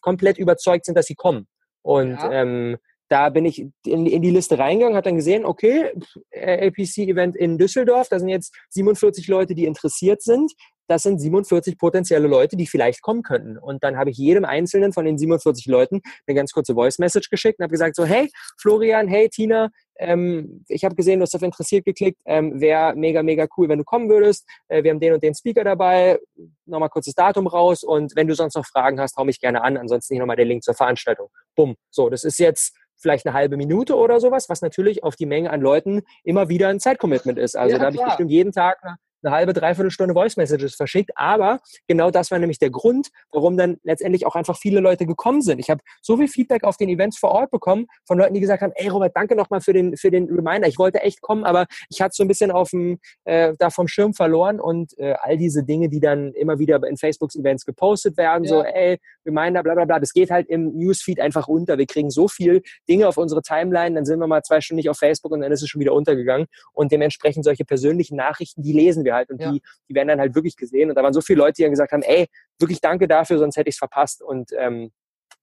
komplett 0.00 0.38
überzeugt 0.38 0.86
sind, 0.86 0.96
dass 0.96 1.06
sie 1.06 1.14
kommen. 1.14 1.46
Und 1.82 2.12
ja. 2.12 2.32
ähm, 2.32 2.78
da 3.12 3.28
bin 3.28 3.44
ich 3.44 3.66
in, 3.84 4.06
in 4.06 4.22
die 4.22 4.30
Liste 4.30 4.58
reingegangen, 4.58 4.96
habe 4.96 5.04
dann 5.04 5.16
gesehen, 5.16 5.44
okay, 5.44 5.92
APC-Event 6.34 7.36
in 7.36 7.58
Düsseldorf, 7.58 8.08
da 8.08 8.18
sind 8.18 8.30
jetzt 8.30 8.54
47 8.70 9.28
Leute, 9.28 9.54
die 9.54 9.66
interessiert 9.66 10.22
sind. 10.22 10.52
Das 10.88 11.02
sind 11.02 11.20
47 11.20 11.76
potenzielle 11.76 12.26
Leute, 12.26 12.56
die 12.56 12.66
vielleicht 12.66 13.02
kommen 13.02 13.22
könnten. 13.22 13.58
Und 13.58 13.84
dann 13.84 13.98
habe 13.98 14.10
ich 14.10 14.16
jedem 14.16 14.46
einzelnen 14.46 14.94
von 14.94 15.04
den 15.04 15.18
47 15.18 15.66
Leuten 15.66 16.00
eine 16.26 16.34
ganz 16.34 16.52
kurze 16.52 16.72
Voice-Message 16.72 17.28
geschickt 17.28 17.58
und 17.58 17.64
habe 17.64 17.72
gesagt 17.72 17.96
so, 17.96 18.06
hey, 18.06 18.30
Florian, 18.58 19.08
hey, 19.08 19.28
Tina, 19.28 19.68
ähm, 19.98 20.64
ich 20.68 20.84
habe 20.84 20.94
gesehen, 20.94 21.20
du 21.20 21.24
hast 21.24 21.34
auf 21.34 21.42
interessiert 21.42 21.84
geklickt, 21.84 22.18
ähm, 22.24 22.60
wäre 22.60 22.94
mega, 22.96 23.22
mega 23.22 23.46
cool, 23.56 23.68
wenn 23.68 23.78
du 23.78 23.84
kommen 23.84 24.08
würdest. 24.08 24.48
Äh, 24.68 24.82
wir 24.82 24.90
haben 24.90 25.00
den 25.00 25.12
und 25.12 25.22
den 25.22 25.34
Speaker 25.34 25.64
dabei, 25.64 26.18
nochmal 26.64 26.88
kurzes 26.88 27.14
Datum 27.14 27.46
raus 27.46 27.84
und 27.84 28.16
wenn 28.16 28.26
du 28.26 28.34
sonst 28.34 28.56
noch 28.56 28.66
Fragen 28.66 28.98
hast, 29.00 29.16
hau 29.16 29.24
mich 29.24 29.38
gerne 29.38 29.62
an, 29.62 29.76
ansonsten 29.76 30.14
hier 30.14 30.20
nochmal 30.20 30.36
der 30.36 30.46
Link 30.46 30.62
zur 30.62 30.74
Veranstaltung. 30.74 31.28
Bumm. 31.54 31.76
So, 31.90 32.08
das 32.08 32.24
ist 32.24 32.38
jetzt 32.38 32.74
vielleicht 33.02 33.26
eine 33.26 33.34
halbe 33.34 33.56
Minute 33.56 33.96
oder 33.96 34.20
sowas, 34.20 34.48
was 34.48 34.62
natürlich 34.62 35.04
auf 35.04 35.16
die 35.16 35.26
Menge 35.26 35.50
an 35.50 35.60
Leuten 35.60 36.02
immer 36.24 36.48
wieder 36.48 36.68
ein 36.68 36.80
Zeitcommitment 36.80 37.38
ist. 37.38 37.56
Also 37.56 37.74
ja, 37.74 37.78
da 37.78 37.86
habe 37.86 37.96
ich 37.96 38.02
bestimmt 38.02 38.30
jeden 38.30 38.52
Tag 38.52 38.78
eine 38.82 38.96
halbe, 39.30 39.52
dreiviertel 39.52 39.90
Stunde 39.90 40.14
Voice 40.14 40.36
Messages 40.36 40.74
verschickt. 40.74 41.10
Aber 41.14 41.60
genau 41.86 42.10
das 42.10 42.30
war 42.30 42.38
nämlich 42.38 42.58
der 42.58 42.70
Grund, 42.70 43.08
warum 43.30 43.56
dann 43.56 43.78
letztendlich 43.82 44.26
auch 44.26 44.34
einfach 44.34 44.58
viele 44.58 44.80
Leute 44.80 45.06
gekommen 45.06 45.42
sind. 45.42 45.58
Ich 45.58 45.70
habe 45.70 45.80
so 46.00 46.16
viel 46.16 46.28
Feedback 46.28 46.64
auf 46.64 46.76
den 46.76 46.88
Events 46.88 47.18
vor 47.18 47.30
Ort 47.30 47.50
bekommen 47.50 47.86
von 48.06 48.18
Leuten, 48.18 48.34
die 48.34 48.40
gesagt 48.40 48.62
haben, 48.62 48.72
ey 48.74 48.88
Robert, 48.88 49.12
danke 49.14 49.36
nochmal 49.36 49.60
für 49.60 49.72
den, 49.72 49.96
für 49.96 50.10
den 50.10 50.24
Reminder. 50.24 50.68
Ich 50.68 50.78
wollte 50.78 51.00
echt 51.02 51.20
kommen, 51.20 51.44
aber 51.44 51.66
ich 51.88 52.00
hatte 52.00 52.14
so 52.14 52.24
ein 52.24 52.28
bisschen 52.28 52.50
auf 52.50 52.70
dem, 52.70 52.98
äh, 53.24 53.54
da 53.58 53.70
vom 53.70 53.88
Schirm 53.88 54.14
verloren 54.14 54.60
und 54.60 54.98
äh, 54.98 55.14
all 55.20 55.36
diese 55.36 55.62
Dinge, 55.64 55.88
die 55.88 56.00
dann 56.00 56.32
immer 56.32 56.58
wieder 56.58 56.80
in 56.88 56.96
Facebooks 56.96 57.36
Events 57.36 57.64
gepostet 57.64 58.16
werden, 58.16 58.44
ja. 58.44 58.50
so, 58.50 58.62
ey, 58.62 58.98
Reminder, 59.24 59.62
bla, 59.62 59.74
bla, 59.74 59.84
bla, 59.84 60.00
das 60.00 60.12
geht 60.12 60.30
halt 60.30 60.48
im 60.48 60.76
Newsfeed 60.76 61.20
einfach 61.20 61.48
unter. 61.48 61.78
Wir 61.78 61.86
kriegen 61.86 62.10
so 62.10 62.28
viel 62.28 62.62
Dinge 62.88 63.06
auf 63.06 63.16
unsere 63.16 63.42
Timeline, 63.42 63.94
dann 63.94 64.04
sind 64.04 64.18
wir 64.18 64.26
mal 64.26 64.42
zwei 64.42 64.60
Stunden 64.60 64.78
nicht 64.78 64.90
auf 64.90 64.98
Facebook 64.98 65.32
und 65.32 65.40
dann 65.40 65.52
ist 65.52 65.62
es 65.62 65.68
schon 65.68 65.80
wieder 65.80 65.92
untergegangen 65.92 66.46
und 66.72 66.92
dementsprechend 66.92 67.44
solche 67.44 67.64
persönlichen 67.64 68.16
Nachrichten, 68.16 68.62
die 68.62 68.72
lesen 68.72 69.04
wir 69.04 69.11
halt 69.12 69.30
und 69.30 69.40
ja. 69.40 69.50
die, 69.50 69.62
die 69.88 69.94
werden 69.94 70.08
dann 70.08 70.20
halt 70.20 70.34
wirklich 70.34 70.56
gesehen. 70.56 70.90
Und 70.90 70.96
da 70.96 71.02
waren 71.02 71.12
so 71.12 71.20
viele 71.20 71.38
Leute, 71.38 71.54
die 71.54 71.62
dann 71.62 71.72
gesagt 71.72 71.92
haben, 71.92 72.02
ey, 72.02 72.26
wirklich 72.58 72.80
danke 72.80 73.08
dafür, 73.08 73.38
sonst 73.38 73.56
hätte 73.56 73.68
ich 73.68 73.74
es 73.74 73.78
verpasst. 73.78 74.22
Und 74.22 74.50
ähm, 74.56 74.90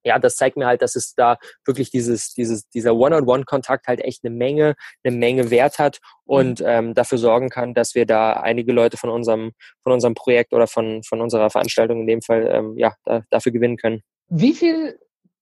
ja, 0.04 0.18
das 0.18 0.36
zeigt 0.36 0.56
mir 0.56 0.66
halt, 0.66 0.82
dass 0.82 0.96
es 0.96 1.14
da 1.14 1.38
wirklich 1.64 1.90
dieses, 1.90 2.32
dieses, 2.34 2.68
dieser 2.68 2.94
One-on-One-Kontakt 2.94 3.86
halt 3.86 4.00
echt 4.00 4.24
eine 4.24 4.34
Menge, 4.34 4.74
eine 5.04 5.16
Menge 5.16 5.50
Wert 5.50 5.78
hat 5.78 6.00
und 6.24 6.60
mhm. 6.60 6.66
ähm, 6.66 6.94
dafür 6.94 7.18
sorgen 7.18 7.48
kann, 7.48 7.74
dass 7.74 7.94
wir 7.94 8.06
da 8.06 8.34
einige 8.34 8.72
Leute 8.72 8.96
von 8.96 9.10
unserem, 9.10 9.52
von 9.82 9.92
unserem 9.92 10.14
Projekt 10.14 10.52
oder 10.52 10.66
von, 10.66 11.02
von 11.02 11.20
unserer 11.20 11.50
Veranstaltung 11.50 12.00
in 12.00 12.06
dem 12.06 12.22
Fall 12.22 12.48
ähm, 12.50 12.78
ja, 12.78 12.94
da, 13.04 13.22
dafür 13.30 13.52
gewinnen 13.52 13.76
können. 13.76 14.02
Wie 14.28 14.54
viele 14.54 14.98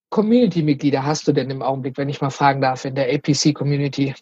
Community-Mitglieder 0.09 1.05
hast 1.05 1.27
du 1.27 1.31
denn 1.31 1.49
im 1.49 1.61
Augenblick, 1.61 1.97
wenn 1.97 2.09
ich 2.09 2.21
mal 2.21 2.31
fragen 2.31 2.61
darf, 2.61 2.83
in 2.85 2.95
der 2.95 3.13
APC-Community? 3.13 4.15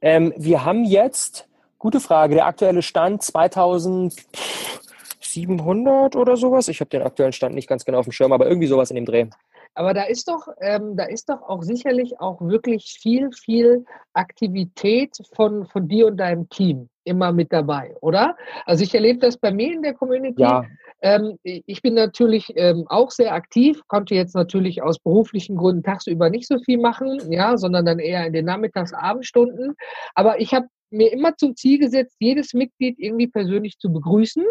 Ähm, 0.00 0.32
wir 0.36 0.64
haben 0.64 0.84
jetzt 0.84 1.49
Gute 1.80 1.98
Frage. 1.98 2.34
Der 2.34 2.44
aktuelle 2.44 2.82
Stand 2.82 3.22
2700 3.22 6.14
oder 6.14 6.36
sowas. 6.36 6.68
Ich 6.68 6.80
habe 6.80 6.90
den 6.90 7.00
aktuellen 7.00 7.32
Stand 7.32 7.54
nicht 7.54 7.70
ganz 7.70 7.86
genau 7.86 8.00
auf 8.00 8.04
dem 8.04 8.12
Schirm, 8.12 8.34
aber 8.34 8.46
irgendwie 8.46 8.66
sowas 8.66 8.90
in 8.90 8.96
dem 8.96 9.06
Dreh. 9.06 9.28
Aber 9.74 9.94
da 9.94 10.02
ist 10.02 10.28
doch, 10.28 10.46
ähm, 10.60 10.94
da 10.94 11.04
ist 11.04 11.30
doch 11.30 11.40
auch 11.40 11.62
sicherlich 11.62 12.20
auch 12.20 12.38
wirklich 12.42 12.98
viel, 13.00 13.30
viel 13.32 13.86
Aktivität 14.12 15.16
von, 15.34 15.66
von 15.68 15.88
dir 15.88 16.08
und 16.08 16.18
deinem 16.18 16.50
Team 16.50 16.90
immer 17.04 17.32
mit 17.32 17.50
dabei, 17.50 17.96
oder? 18.02 18.36
Also 18.66 18.84
ich 18.84 18.94
erlebe 18.94 19.20
das 19.20 19.38
bei 19.38 19.50
mir 19.50 19.72
in 19.72 19.80
der 19.80 19.94
Community. 19.94 20.42
Ja. 20.42 20.66
ähm, 21.00 21.38
ich 21.44 21.80
bin 21.80 21.94
natürlich 21.94 22.52
ähm, 22.56 22.84
auch 22.90 23.10
sehr 23.10 23.32
aktiv, 23.32 23.80
konnte 23.86 24.14
jetzt 24.14 24.34
natürlich 24.34 24.82
aus 24.82 24.98
beruflichen 24.98 25.56
Gründen 25.56 25.82
tagsüber 25.82 26.28
nicht 26.28 26.46
so 26.46 26.58
viel 26.58 26.76
machen, 26.76 27.32
ja, 27.32 27.56
sondern 27.56 27.86
dann 27.86 28.00
eher 28.00 28.26
in 28.26 28.34
den 28.34 28.44
Nachmittags-Abendstunden. 28.44 29.76
Aber 30.14 30.40
ich 30.40 30.52
habe 30.52 30.66
mir 30.90 31.12
immer 31.12 31.36
zum 31.36 31.56
Ziel 31.56 31.78
gesetzt, 31.78 32.16
jedes 32.18 32.52
Mitglied 32.52 32.98
irgendwie 32.98 33.28
persönlich 33.28 33.78
zu 33.78 33.92
begrüßen. 33.92 34.44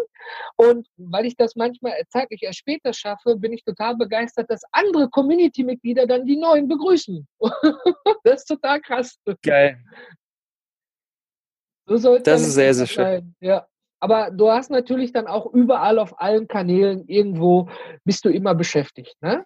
Und 0.56 0.86
weil 0.96 1.26
ich 1.26 1.36
das 1.36 1.56
manchmal 1.56 1.94
zeitlich 2.08 2.42
erst 2.42 2.58
später 2.58 2.92
schaffe, 2.92 3.36
bin 3.36 3.52
ich 3.52 3.64
total 3.64 3.96
begeistert, 3.96 4.50
dass 4.50 4.62
andere 4.72 5.08
Community-Mitglieder 5.10 6.06
dann 6.06 6.26
die 6.26 6.36
neuen 6.36 6.68
begrüßen. 6.68 7.26
das 8.24 8.40
ist 8.40 8.46
total 8.46 8.80
krass. 8.80 9.18
Geil. 9.42 9.78
So 11.86 12.18
das 12.18 12.42
ist 12.42 12.54
sehr, 12.54 12.74
sehr 12.74 12.86
schön. 12.86 13.34
Ja. 13.40 13.66
Aber 14.00 14.30
du 14.30 14.50
hast 14.50 14.70
natürlich 14.70 15.12
dann 15.12 15.26
auch 15.26 15.52
überall 15.52 15.98
auf 15.98 16.18
allen 16.20 16.48
Kanälen 16.48 17.06
irgendwo 17.06 17.68
bist 18.04 18.24
du 18.24 18.30
immer 18.30 18.54
beschäftigt, 18.54 19.14
ne? 19.20 19.44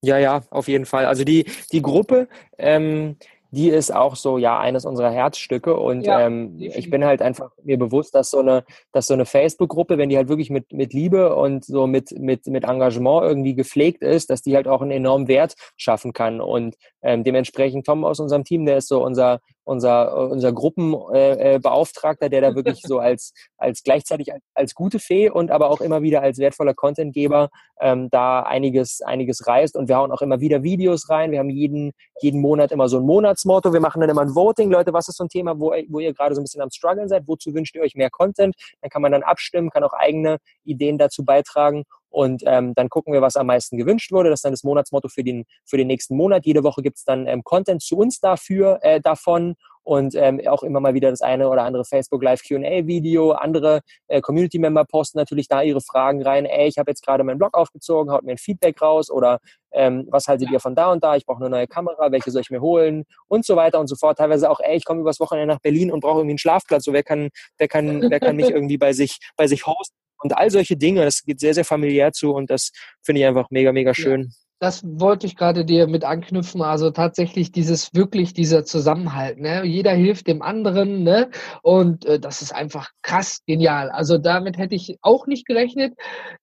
Ja, 0.00 0.18
ja, 0.18 0.44
auf 0.50 0.68
jeden 0.68 0.86
Fall. 0.86 1.06
Also 1.06 1.24
die, 1.24 1.50
die 1.72 1.82
Gruppe, 1.82 2.28
ähm, 2.56 3.16
die 3.50 3.68
ist 3.68 3.94
auch 3.94 4.16
so, 4.16 4.38
ja, 4.38 4.58
eines 4.58 4.84
unserer 4.84 5.10
Herzstücke. 5.10 5.74
Und 5.76 6.02
ja, 6.02 6.20
ähm, 6.20 6.56
ich 6.58 6.90
bin 6.90 7.04
halt 7.04 7.22
einfach 7.22 7.50
mir 7.62 7.78
bewusst, 7.78 8.14
dass 8.14 8.30
so 8.30 8.40
eine, 8.40 8.64
dass 8.92 9.06
so 9.06 9.14
eine 9.14 9.24
Facebook-Gruppe, 9.24 9.96
wenn 9.96 10.10
die 10.10 10.16
halt 10.16 10.28
wirklich 10.28 10.50
mit, 10.50 10.72
mit 10.72 10.92
Liebe 10.92 11.34
und 11.34 11.64
so 11.64 11.86
mit, 11.86 12.12
mit, 12.18 12.46
mit 12.46 12.64
Engagement 12.64 13.22
irgendwie 13.24 13.54
gepflegt 13.54 14.02
ist, 14.02 14.30
dass 14.30 14.42
die 14.42 14.54
halt 14.54 14.68
auch 14.68 14.82
einen 14.82 14.90
enormen 14.90 15.28
Wert 15.28 15.54
schaffen 15.76 16.12
kann. 16.12 16.40
Und 16.40 16.76
ähm, 17.02 17.24
dementsprechend 17.24 17.86
Tom 17.86 18.04
aus 18.04 18.20
unserem 18.20 18.44
Team, 18.44 18.66
der 18.66 18.78
ist 18.78 18.88
so 18.88 19.04
unser, 19.04 19.40
unser, 19.68 20.30
unser 20.30 20.52
Gruppenbeauftragter, 20.52 22.26
äh, 22.26 22.30
der 22.30 22.40
da 22.40 22.54
wirklich 22.54 22.80
so 22.82 22.98
als, 22.98 23.32
als 23.58 23.82
gleichzeitig 23.82 24.32
als, 24.32 24.42
als 24.54 24.74
gute 24.74 24.98
Fee 24.98 25.30
und 25.30 25.50
aber 25.50 25.70
auch 25.70 25.80
immer 25.80 26.02
wieder 26.02 26.22
als 26.22 26.38
wertvoller 26.38 26.74
Contentgeber 26.74 27.50
ähm, 27.80 28.08
da 28.10 28.40
einiges, 28.40 29.02
einiges 29.02 29.46
reißt. 29.46 29.76
Und 29.76 29.88
wir 29.88 29.96
hauen 29.96 30.10
auch 30.10 30.22
immer 30.22 30.40
wieder 30.40 30.62
Videos 30.62 31.10
rein. 31.10 31.30
Wir 31.30 31.38
haben 31.38 31.50
jeden, 31.50 31.92
jeden 32.20 32.40
Monat 32.40 32.72
immer 32.72 32.88
so 32.88 32.98
ein 32.98 33.04
Monatsmotto. 33.04 33.72
Wir 33.72 33.80
machen 33.80 34.00
dann 34.00 34.10
immer 34.10 34.22
ein 34.22 34.34
Voting. 34.34 34.70
Leute, 34.70 34.92
was 34.92 35.08
ist 35.08 35.18
so 35.18 35.24
ein 35.24 35.28
Thema, 35.28 35.60
wo, 35.60 35.74
wo 35.88 35.98
ihr 36.00 36.14
gerade 36.14 36.34
so 36.34 36.40
ein 36.40 36.44
bisschen 36.44 36.62
am 36.62 36.70
struggeln 36.70 37.08
seid? 37.08 37.24
Wozu 37.26 37.54
wünscht 37.54 37.74
ihr 37.76 37.82
euch 37.82 37.94
mehr 37.94 38.10
Content? 38.10 38.56
Dann 38.80 38.90
kann 38.90 39.02
man 39.02 39.12
dann 39.12 39.22
abstimmen, 39.22 39.70
kann 39.70 39.84
auch 39.84 39.92
eigene 39.92 40.38
Ideen 40.64 40.98
dazu 40.98 41.24
beitragen. 41.24 41.84
Und 42.10 42.42
ähm, 42.46 42.74
dann 42.74 42.88
gucken 42.88 43.12
wir, 43.12 43.22
was 43.22 43.36
am 43.36 43.46
meisten 43.46 43.76
gewünscht 43.76 44.12
wurde. 44.12 44.30
Das 44.30 44.38
ist 44.38 44.44
dann 44.44 44.52
das 44.52 44.64
Monatsmotto 44.64 45.08
für 45.08 45.24
den, 45.24 45.44
für 45.64 45.76
den 45.76 45.86
nächsten 45.86 46.16
Monat. 46.16 46.46
Jede 46.46 46.64
Woche 46.64 46.82
gibt 46.82 46.98
es 46.98 47.04
dann 47.04 47.26
ähm, 47.26 47.44
Content 47.44 47.82
zu 47.82 47.96
uns 47.96 48.20
dafür, 48.20 48.78
äh, 48.82 49.00
davon 49.00 49.54
und 49.88 50.14
ähm, 50.16 50.38
auch 50.46 50.62
immer 50.64 50.80
mal 50.80 50.92
wieder 50.92 51.08
das 51.08 51.22
eine 51.22 51.48
oder 51.48 51.62
andere 51.62 51.82
Facebook 51.82 52.22
Live 52.22 52.42
Q&A-Video. 52.46 53.32
Andere 53.32 53.80
äh, 54.08 54.20
Community-Member 54.20 54.84
posten 54.84 55.16
natürlich 55.16 55.48
da 55.48 55.62
ihre 55.62 55.80
Fragen 55.80 56.22
rein. 56.22 56.44
Ey, 56.44 56.68
ich 56.68 56.76
habe 56.76 56.90
jetzt 56.90 57.02
gerade 57.02 57.24
meinen 57.24 57.38
Blog 57.38 57.56
aufgezogen, 57.56 58.12
haut 58.12 58.22
mir 58.22 58.32
ein 58.32 58.38
Feedback 58.38 58.82
raus 58.82 59.10
oder 59.10 59.38
ähm, 59.72 60.06
was 60.10 60.28
haltet 60.28 60.50
ihr 60.50 60.60
von 60.60 60.74
da 60.74 60.92
und 60.92 61.02
da? 61.02 61.16
Ich 61.16 61.24
brauche 61.24 61.40
eine 61.40 61.48
neue 61.48 61.66
Kamera, 61.66 62.12
welche 62.12 62.30
soll 62.30 62.42
ich 62.42 62.50
mir 62.50 62.60
holen 62.60 63.04
und 63.28 63.46
so 63.46 63.56
weiter 63.56 63.80
und 63.80 63.86
so 63.86 63.96
fort. 63.96 64.18
Teilweise 64.18 64.50
auch, 64.50 64.60
ey, 64.60 64.76
ich 64.76 64.84
komme 64.84 65.00
übers 65.00 65.20
Wochenende 65.20 65.54
nach 65.54 65.60
Berlin 65.60 65.90
und 65.90 66.00
brauche 66.00 66.18
irgendwie 66.18 66.32
einen 66.32 66.38
Schlafplatz. 66.38 66.84
So 66.84 66.92
wer 66.92 67.02
kann, 67.02 67.30
wer 67.56 67.68
kann, 67.68 68.10
wer 68.10 68.20
kann 68.20 68.36
mich 68.36 68.50
irgendwie 68.50 68.76
bei 68.76 68.92
sich, 68.92 69.18
bei 69.38 69.46
sich 69.46 69.66
hosten? 69.66 69.96
Und 70.18 70.36
all 70.36 70.50
solche 70.50 70.76
Dinge. 70.76 71.04
Das 71.04 71.22
geht 71.24 71.40
sehr, 71.40 71.54
sehr 71.54 71.64
familiär 71.64 72.12
zu 72.12 72.32
und 72.32 72.50
das 72.50 72.70
finde 73.02 73.20
ich 73.20 73.26
einfach 73.26 73.50
mega, 73.50 73.72
mega 73.72 73.94
schön. 73.94 74.22
Ja, 74.22 74.28
das 74.60 74.82
wollte 74.84 75.26
ich 75.26 75.36
gerade 75.36 75.64
dir 75.64 75.86
mit 75.86 76.04
anknüpfen. 76.04 76.62
Also 76.62 76.90
tatsächlich 76.90 77.52
dieses 77.52 77.94
wirklich 77.94 78.32
dieser 78.34 78.64
Zusammenhalt. 78.64 79.38
Ne? 79.38 79.64
Jeder 79.64 79.92
hilft 79.92 80.26
dem 80.26 80.42
anderen, 80.42 81.04
ne? 81.04 81.30
Und 81.62 82.04
äh, 82.06 82.18
das 82.18 82.42
ist 82.42 82.52
einfach 82.52 82.90
krass 83.02 83.40
genial. 83.46 83.90
Also 83.90 84.18
damit 84.18 84.58
hätte 84.58 84.74
ich 84.74 84.98
auch 85.02 85.26
nicht 85.26 85.46
gerechnet. 85.46 85.94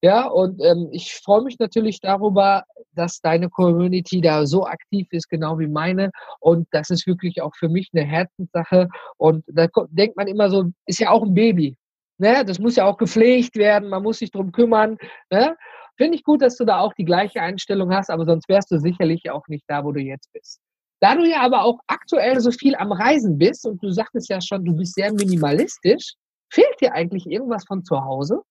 Ja, 0.02 0.28
und 0.28 0.62
ähm, 0.64 0.88
ich 0.92 1.14
freue 1.16 1.44
mich 1.44 1.60
natürlich 1.60 2.00
darüber, 2.00 2.64
dass 2.94 3.20
deine 3.20 3.50
Community 3.50 4.22
da 4.22 4.46
so 4.46 4.66
aktiv 4.66 5.08
ist, 5.12 5.30
genau 5.30 5.60
wie 5.60 5.68
meine. 5.68 6.12
Und 6.40 6.68
das 6.72 6.90
ist 6.90 7.08
wirklich 7.08 7.42
auch 7.42 7.56
für 7.58 7.68
mich 7.68 7.90
eine 7.94 8.06
Herzenssache. 8.06 8.88
Und 9.18 9.44
da 9.48 9.68
denkt 9.90 10.16
man 10.16 10.28
immer 10.28 10.50
so, 10.50 10.66
ist 10.86 11.00
ja 11.00 11.10
auch 11.10 11.24
ein 11.24 11.34
Baby. 11.34 11.78
Ne? 12.18 12.46
Das 12.46 12.60
muss 12.60 12.76
ja 12.76 12.86
auch 12.86 12.98
gepflegt 12.98 13.56
werden, 13.56 13.90
man 13.90 14.04
muss 14.04 14.20
sich 14.20 14.32
drum 14.32 14.52
kümmern. 14.52 14.98
Ne? 15.32 15.56
Finde 15.98 16.18
ich 16.18 16.24
gut, 16.24 16.42
dass 16.42 16.58
du 16.58 16.66
da 16.66 16.80
auch 16.80 16.94
die 16.94 17.06
gleiche 17.06 17.42
Einstellung 17.42 17.94
hast, 17.94 18.10
aber 18.10 18.26
sonst 18.26 18.50
wärst 18.50 18.72
du 18.72 18.80
sicherlich 18.80 19.30
auch 19.30 19.48
nicht 19.48 19.66
da, 19.68 19.84
wo 19.84 19.92
du 19.92 20.02
jetzt 20.02 20.32
bist. 20.34 20.60
Da 21.02 21.16
du 21.16 21.28
ja 21.28 21.42
aber 21.42 21.64
auch 21.64 21.80
aktuell 21.88 22.40
so 22.40 22.52
viel 22.52 22.76
am 22.76 22.92
Reisen 22.92 23.38
bist 23.38 23.66
und 23.66 23.82
du 23.84 23.92
sagtest 23.92 24.30
ja 24.30 24.42
schon, 24.42 24.64
du 24.64 24.76
bist 24.76 24.96
sehr 24.96 25.14
minimalistisch, 25.14 26.16
fehlt 26.50 26.80
dir 26.82 26.94
eigentlich 26.94 27.26
irgendwas 27.28 27.66
von 27.66 27.84
zu 27.84 28.04
Hause? 28.04 28.42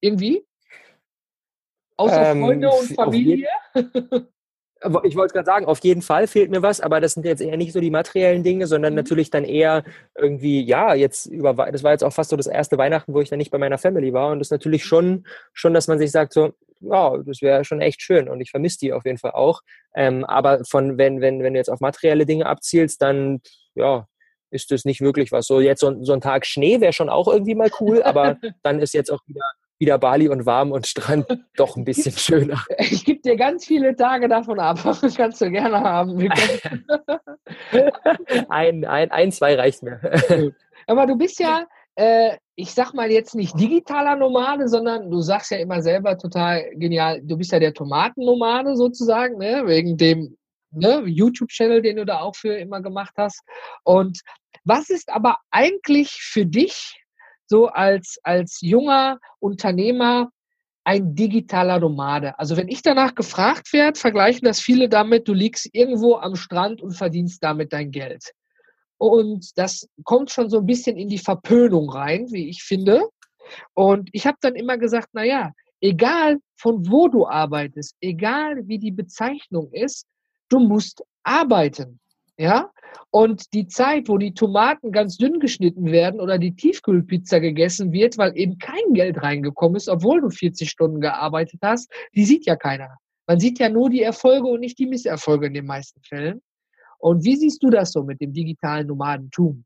Irgendwie? 0.00 0.44
Außer 1.96 2.30
ähm, 2.30 2.40
Freunde 2.40 2.70
und 2.70 2.94
Familie? 2.94 3.48
Ich 5.02 5.16
wollte 5.16 5.34
gerade 5.34 5.46
sagen, 5.46 5.66
auf 5.66 5.80
jeden 5.80 6.02
Fall 6.02 6.26
fehlt 6.26 6.50
mir 6.50 6.62
was, 6.62 6.80
aber 6.80 7.00
das 7.00 7.14
sind 7.14 7.26
jetzt 7.26 7.40
eher 7.40 7.56
nicht 7.56 7.72
so 7.72 7.80
die 7.80 7.90
materiellen 7.90 8.44
Dinge, 8.44 8.66
sondern 8.66 8.92
mhm. 8.92 8.98
natürlich 8.98 9.30
dann 9.30 9.44
eher 9.44 9.84
irgendwie, 10.16 10.64
ja, 10.64 10.94
jetzt 10.94 11.26
über, 11.26 11.54
das 11.70 11.82
war 11.82 11.92
jetzt 11.92 12.04
auch 12.04 12.12
fast 12.12 12.30
so 12.30 12.36
das 12.36 12.46
erste 12.46 12.78
Weihnachten, 12.78 13.12
wo 13.12 13.20
ich 13.20 13.28
dann 13.28 13.38
nicht 13.38 13.50
bei 13.50 13.58
meiner 13.58 13.78
Family 13.78 14.12
war 14.12 14.30
und 14.30 14.38
das 14.38 14.48
ist 14.48 14.52
natürlich 14.52 14.84
schon, 14.84 15.26
schon, 15.52 15.74
dass 15.74 15.88
man 15.88 15.98
sich 15.98 16.12
sagt 16.12 16.32
so, 16.32 16.52
ja, 16.80 17.16
das 17.18 17.42
wäre 17.42 17.64
schon 17.64 17.80
echt 17.80 18.02
schön 18.02 18.28
und 18.28 18.40
ich 18.40 18.50
vermisse 18.50 18.78
die 18.78 18.92
auf 18.92 19.04
jeden 19.04 19.18
Fall 19.18 19.32
auch. 19.32 19.62
Ähm, 19.94 20.24
aber 20.24 20.64
von, 20.64 20.96
wenn, 20.98 21.20
wenn, 21.20 21.42
wenn 21.42 21.54
du 21.54 21.58
jetzt 21.58 21.70
auf 21.70 21.80
materielle 21.80 22.26
Dinge 22.26 22.46
abzielst, 22.46 23.02
dann, 23.02 23.40
ja, 23.74 24.06
ist 24.50 24.70
das 24.70 24.84
nicht 24.84 25.00
wirklich 25.00 25.32
was. 25.32 25.46
So 25.46 25.60
jetzt 25.60 25.80
so, 25.80 26.02
so 26.02 26.12
ein 26.12 26.20
Tag 26.20 26.46
Schnee 26.46 26.80
wäre 26.80 26.92
schon 26.92 27.08
auch 27.08 27.28
irgendwie 27.28 27.54
mal 27.54 27.70
cool, 27.80 28.02
aber 28.02 28.36
dann 28.62 28.80
ist 28.80 28.94
jetzt 28.94 29.10
auch 29.10 29.20
wieder 29.26 29.44
wieder 29.78 29.98
Bali 29.98 30.28
und 30.28 30.46
warm 30.46 30.72
und 30.72 30.86
Strand 30.86 31.26
doch 31.56 31.76
ein 31.76 31.84
bisschen 31.84 32.12
schöner. 32.16 32.64
Ich 32.78 33.04
gebe 33.04 33.20
dir 33.20 33.36
ganz 33.36 33.66
viele 33.66 33.94
Tage 33.96 34.28
davon 34.28 34.58
ab. 34.58 34.78
Das 35.00 35.16
kannst 35.16 35.40
du 35.40 35.50
gerne 35.50 35.80
haben. 35.80 36.18
ein, 38.48 38.84
ein, 38.84 39.10
ein, 39.10 39.32
zwei 39.32 39.54
reicht 39.54 39.82
mir. 39.82 40.00
Aber 40.86 41.06
du 41.06 41.16
bist 41.16 41.38
ja, 41.38 41.66
äh, 41.94 42.36
ich 42.56 42.72
sag 42.72 42.94
mal 42.94 43.10
jetzt 43.10 43.34
nicht 43.34 43.58
digitaler 43.58 44.16
Nomade, 44.16 44.68
sondern 44.68 45.10
du 45.10 45.20
sagst 45.20 45.50
ja 45.50 45.58
immer 45.58 45.82
selber 45.82 46.18
total 46.18 46.68
genial, 46.74 47.20
du 47.22 47.36
bist 47.36 47.52
ja 47.52 47.60
der 47.60 47.74
Tomatennomade 47.74 48.76
sozusagen, 48.76 49.38
ne? 49.38 49.62
wegen 49.66 49.96
dem 49.96 50.36
ne, 50.70 51.02
YouTube-Channel, 51.06 51.82
den 51.82 51.96
du 51.96 52.06
da 52.06 52.20
auch 52.20 52.36
für 52.36 52.54
immer 52.54 52.82
gemacht 52.82 53.14
hast. 53.16 53.40
Und 53.84 54.20
was 54.64 54.90
ist 54.90 55.10
aber 55.10 55.36
eigentlich 55.50 56.10
für 56.20 56.46
dich 56.46 57.00
so 57.48 57.66
als, 57.66 58.18
als 58.22 58.60
junger 58.60 59.18
Unternehmer 59.40 60.30
ein 60.84 61.14
digitaler 61.14 61.80
Nomade. 61.80 62.38
Also 62.38 62.56
wenn 62.56 62.68
ich 62.68 62.80
danach 62.80 63.14
gefragt 63.14 63.72
werde, 63.72 63.98
vergleichen 63.98 64.44
das 64.44 64.60
viele 64.60 64.88
damit, 64.88 65.28
du 65.28 65.34
liegst 65.34 65.68
irgendwo 65.72 66.16
am 66.16 66.34
Strand 66.34 66.80
und 66.80 66.92
verdienst 66.92 67.42
damit 67.42 67.72
dein 67.72 67.90
Geld. 67.90 68.32
Und 68.96 69.56
das 69.56 69.88
kommt 70.04 70.30
schon 70.30 70.50
so 70.50 70.58
ein 70.58 70.66
bisschen 70.66 70.96
in 70.96 71.08
die 71.08 71.18
Verpönung 71.18 71.90
rein, 71.90 72.26
wie 72.30 72.48
ich 72.48 72.62
finde. 72.62 73.02
Und 73.74 74.08
ich 74.12 74.26
habe 74.26 74.38
dann 74.40 74.56
immer 74.56 74.78
gesagt, 74.78 75.08
na 75.12 75.24
ja, 75.24 75.52
egal 75.80 76.38
von 76.56 76.90
wo 76.90 77.08
du 77.08 77.26
arbeitest, 77.26 77.94
egal 78.00 78.66
wie 78.66 78.78
die 78.78 78.90
Bezeichnung 78.90 79.70
ist, 79.72 80.06
du 80.48 80.58
musst 80.58 81.02
arbeiten. 81.22 82.00
Ja? 82.38 82.70
Und 83.10 83.52
die 83.52 83.66
Zeit, 83.66 84.08
wo 84.08 84.18
die 84.18 84.34
Tomaten 84.34 84.92
ganz 84.92 85.16
dünn 85.16 85.40
geschnitten 85.40 85.86
werden 85.86 86.20
oder 86.20 86.38
die 86.38 86.54
Tiefkühlpizza 86.54 87.38
gegessen 87.38 87.92
wird, 87.92 88.16
weil 88.18 88.36
eben 88.36 88.58
kein 88.58 88.92
Geld 88.92 89.22
reingekommen 89.22 89.76
ist, 89.76 89.88
obwohl 89.88 90.20
du 90.20 90.30
40 90.30 90.68
Stunden 90.70 91.00
gearbeitet 91.00 91.60
hast, 91.62 91.90
die 92.14 92.24
sieht 92.24 92.46
ja 92.46 92.56
keiner. 92.56 92.96
Man 93.26 93.40
sieht 93.40 93.58
ja 93.58 93.68
nur 93.68 93.90
die 93.90 94.02
Erfolge 94.02 94.46
und 94.46 94.60
nicht 94.60 94.78
die 94.78 94.86
Misserfolge 94.86 95.46
in 95.46 95.54
den 95.54 95.66
meisten 95.66 96.00
Fällen. 96.02 96.40
Und 96.98 97.24
wie 97.24 97.36
siehst 97.36 97.62
du 97.62 97.70
das 97.70 97.92
so 97.92 98.02
mit 98.02 98.20
dem 98.20 98.32
digitalen 98.32 98.86
Nomadentum? 98.86 99.64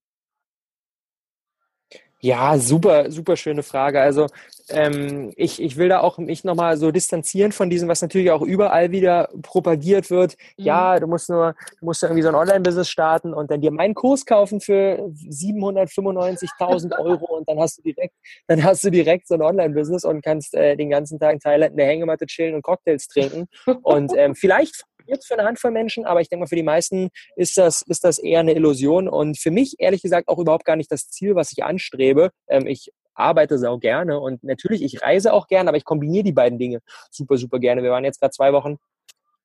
Ja, 2.24 2.56
super, 2.56 3.10
super 3.10 3.36
schöne 3.36 3.64
Frage. 3.64 4.00
Also 4.00 4.28
ähm, 4.68 5.32
ich, 5.36 5.60
ich 5.60 5.76
will 5.76 5.88
da 5.88 5.98
auch 5.98 6.18
mich 6.18 6.44
nochmal 6.44 6.76
so 6.76 6.92
distanzieren 6.92 7.50
von 7.50 7.68
diesem, 7.68 7.88
was 7.88 8.00
natürlich 8.00 8.30
auch 8.30 8.42
überall 8.42 8.92
wieder 8.92 9.28
propagiert 9.42 10.08
wird. 10.08 10.36
Mhm. 10.56 10.64
Ja, 10.64 11.00
du 11.00 11.08
musst 11.08 11.28
nur, 11.28 11.56
du 11.80 11.84
musst 11.84 12.00
irgendwie 12.04 12.22
so 12.22 12.28
ein 12.28 12.36
Online-Business 12.36 12.88
starten 12.88 13.34
und 13.34 13.50
dann 13.50 13.60
dir 13.60 13.72
meinen 13.72 13.94
Kurs 13.94 14.24
kaufen 14.24 14.60
für 14.60 15.10
795.000 15.28 16.96
Euro 16.96 17.38
und 17.38 17.48
dann 17.48 17.58
hast 17.58 17.78
du 17.78 17.82
direkt, 17.82 18.14
dann 18.46 18.62
hast 18.62 18.84
du 18.84 18.90
direkt 18.90 19.26
so 19.26 19.34
ein 19.34 19.42
Online-Business 19.42 20.04
und 20.04 20.22
kannst 20.22 20.54
äh, 20.54 20.76
den 20.76 20.90
ganzen 20.90 21.18
Tag 21.18 21.32
in 21.32 21.40
Thailand 21.40 21.72
in 21.72 21.78
der 21.78 21.86
Hängematte 21.88 22.26
chillen 22.26 22.54
und 22.54 22.62
Cocktails 22.62 23.08
trinken. 23.08 23.48
Und 23.82 24.12
ähm, 24.16 24.36
vielleicht 24.36 24.84
jetzt 25.06 25.26
für 25.26 25.34
eine 25.34 25.44
Handvoll 25.44 25.70
Menschen, 25.70 26.04
aber 26.04 26.20
ich 26.20 26.28
denke 26.28 26.42
mal, 26.42 26.48
für 26.48 26.56
die 26.56 26.62
meisten 26.62 27.10
ist 27.36 27.56
das, 27.56 27.82
ist 27.82 28.04
das 28.04 28.18
eher 28.18 28.40
eine 28.40 28.54
Illusion 28.54 29.08
und 29.08 29.38
für 29.38 29.50
mich 29.50 29.76
ehrlich 29.78 30.02
gesagt 30.02 30.28
auch 30.28 30.38
überhaupt 30.38 30.64
gar 30.64 30.76
nicht 30.76 30.90
das 30.90 31.08
Ziel, 31.08 31.34
was 31.34 31.52
ich 31.52 31.64
anstrebe. 31.64 32.30
Ähm, 32.48 32.66
ich 32.66 32.92
arbeite 33.14 33.58
sau 33.58 33.78
gerne 33.78 34.20
und 34.20 34.42
natürlich, 34.42 34.82
ich 34.82 35.02
reise 35.02 35.32
auch 35.32 35.46
gerne, 35.46 35.68
aber 35.68 35.76
ich 35.76 35.84
kombiniere 35.84 36.24
die 36.24 36.32
beiden 36.32 36.58
Dinge 36.58 36.80
super, 37.10 37.36
super 37.36 37.58
gerne. 37.58 37.82
Wir 37.82 37.90
waren 37.90 38.04
jetzt 38.04 38.20
gerade 38.20 38.32
zwei 38.32 38.52
Wochen 38.52 38.76